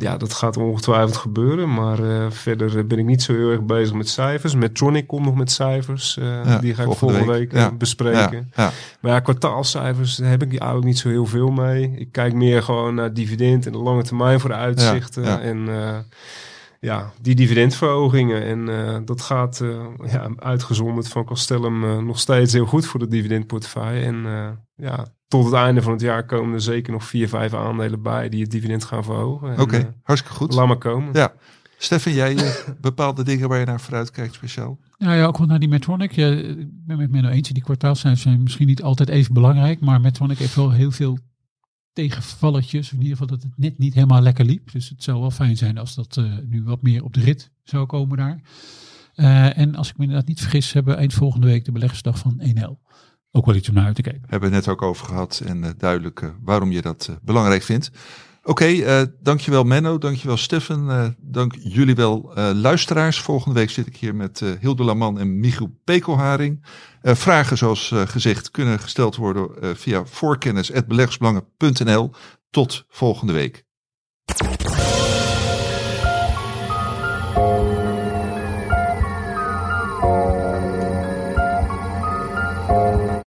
ja, 0.00 0.16
dat 0.16 0.32
gaat 0.32 0.56
ongetwijfeld 0.56 1.16
gebeuren. 1.16 1.74
Maar 1.74 1.98
eh, 2.04 2.30
verder 2.30 2.78
eh, 2.78 2.84
ben 2.84 2.98
ik 2.98 3.04
niet 3.04 3.22
zo 3.22 3.32
heel 3.32 3.50
erg 3.50 3.62
bezig 3.62 3.94
met 3.94 4.08
cijfers. 4.08 4.54
Medtronic 4.54 5.06
komt 5.06 5.24
nog 5.24 5.34
met 5.34 5.50
cijfers. 5.50 6.16
eh, 6.18 6.44
Ja, 6.44 6.58
die 6.58 6.74
ga 6.74 6.82
ik 6.82 6.92
volgende 6.92 7.24
week. 7.26 7.28
week, 7.52 7.52
Ja. 7.52 7.72
bespreken. 7.72 8.50
Ja, 8.56 8.70
Maar 9.00 9.12
ja, 9.12 9.20
kwartaalcijfers 9.20 10.16
heb 10.16 10.42
ik 10.42 10.48
eigenlijk 10.50 10.84
niet 10.84 10.98
zo 10.98 11.08
heel 11.08 11.26
veel 11.26 11.50
mee. 11.50 11.94
Ik 11.96 12.12
kijk 12.12 12.34
meer 12.34 12.62
gewoon 12.62 12.94
naar 12.94 13.12
dividend 13.14 13.66
en 13.66 13.72
de 13.72 13.78
lange 13.78 14.02
termijn 14.02 14.40
vooruitzichten. 14.40 15.22
Ja, 15.22 15.28
ja. 15.28 15.40
En 15.40 15.68
ja, 16.80 17.12
die 17.20 17.34
dividendverhogingen. 17.34 18.42
En 18.68 19.04
dat 19.04 19.20
gaat 19.20 19.62
ja, 20.10 20.28
uitgezonderd 20.36 21.08
van 21.08 21.24
Castellum 21.24 22.04
nog 22.06 22.18
steeds 22.18 22.52
heel 22.52 22.66
goed 22.66 22.86
voor 22.86 23.00
de 23.00 23.08
dividendportefeuille. 23.08 24.04
En 24.06 24.26
ja, 24.76 25.06
tot 25.30 25.44
het 25.44 25.54
einde 25.54 25.82
van 25.82 25.92
het 25.92 26.00
jaar 26.00 26.26
komen 26.26 26.54
er 26.54 26.60
zeker 26.60 26.92
nog 26.92 27.04
vier, 27.04 27.28
vijf 27.28 27.54
aandelen 27.54 28.02
bij 28.02 28.28
die 28.28 28.42
het 28.42 28.50
dividend 28.50 28.84
gaan 28.84 29.04
verhogen. 29.04 29.52
En, 29.54 29.60
Oké, 29.60 29.76
eh, 29.76 29.84
hartstikke 30.02 30.36
goed. 30.36 30.54
laat 30.54 30.66
maar 30.66 30.78
komen. 30.78 31.12
Ja. 31.12 31.32
Stefan, 31.78 32.12
jij 32.12 32.36
eh, 32.36 32.68
bepaalde 32.80 33.24
dingen 33.24 33.48
waar 33.48 33.58
je 33.58 33.64
naar 33.66 33.80
vooruit 33.80 34.10
kijkt 34.10 34.34
speciaal? 34.34 34.78
Nou 34.98 35.16
ja, 35.16 35.24
ook 35.24 35.38
wel 35.38 35.46
naar 35.46 35.58
die 35.58 35.68
Medtronic. 35.68 36.12
Ja, 36.12 36.28
ik 36.28 36.86
ben 36.86 36.98
met 36.98 37.10
Menno 37.10 37.28
eens. 37.28 37.48
Die 37.48 37.62
kwartaalcijfers 37.62 38.22
zijn 38.22 38.42
misschien 38.42 38.66
niet 38.66 38.82
altijd 38.82 39.08
even 39.08 39.34
belangrijk. 39.34 39.80
Maar 39.80 40.00
Medtronic 40.00 40.38
heeft 40.38 40.54
wel 40.54 40.70
heel 40.70 40.90
veel 40.90 41.18
tegenvalletjes. 41.92 42.92
In 42.92 42.98
ieder 42.98 43.16
geval 43.16 43.26
dat 43.26 43.42
het 43.42 43.52
net 43.56 43.78
niet 43.78 43.94
helemaal 43.94 44.22
lekker 44.22 44.44
liep. 44.44 44.72
Dus 44.72 44.88
het 44.88 45.02
zou 45.02 45.20
wel 45.20 45.30
fijn 45.30 45.56
zijn 45.56 45.78
als 45.78 45.94
dat 45.94 46.16
eh, 46.16 46.24
nu 46.44 46.62
wat 46.62 46.82
meer 46.82 47.04
op 47.04 47.12
de 47.14 47.20
rit 47.20 47.50
zou 47.62 47.86
komen 47.86 48.16
daar. 48.16 48.40
Eh, 49.14 49.58
en 49.58 49.74
als 49.74 49.88
ik 49.88 49.96
me 49.96 50.02
inderdaad 50.02 50.28
niet 50.28 50.40
vergis, 50.40 50.72
hebben 50.72 50.92
we 50.92 50.98
eind 50.98 51.12
volgende 51.12 51.46
week 51.46 51.64
de 51.64 51.72
beleggersdag 51.72 52.18
van 52.18 52.40
1L. 52.40 52.89
Ook 53.32 53.46
wel 53.46 53.54
iets 53.54 53.68
om 53.68 53.74
naar 53.74 53.84
uit 53.84 53.94
te 53.94 54.02
kijken. 54.02 54.22
Hebben 54.26 54.50
we 54.50 54.56
het 54.56 54.66
net 54.66 54.74
ook 54.74 54.82
over 54.82 55.06
gehad 55.06 55.42
en 55.44 55.64
eh, 55.64 55.70
duidelijk 55.78 56.22
eh, 56.22 56.28
waarom 56.42 56.70
je 56.70 56.82
dat 56.82 57.06
eh, 57.10 57.16
belangrijk 57.22 57.62
vindt. 57.62 57.90
Oké, 58.42 58.64
eh, 58.64 59.02
dankjewel 59.20 59.64
Menno, 59.64 59.98
dankjewel 59.98 60.36
Stefan, 60.36 60.90
eh, 60.90 61.08
dank 61.18 61.54
jullie 61.58 61.94
wel 61.94 62.32
luisteraars. 62.54 63.20
Volgende 63.20 63.58
week 63.58 63.70
zit 63.70 63.86
ik 63.86 63.96
hier 63.96 64.14
met 64.14 64.44
Hilde 64.60 64.84
Laman 64.84 65.18
en 65.18 65.40
Michiel 65.40 65.80
Pekelharing. 65.84 66.64
Vragen 67.02 67.58
zoals 67.58 67.92
gezegd 67.94 68.50
kunnen 68.50 68.78
gesteld 68.78 69.16
worden 69.16 69.76
via 69.76 70.04
voorkennis.beleggersbelangen.nl. 70.04 72.10
Tot 72.50 72.84
volgende 72.88 73.32
week. 73.32 73.64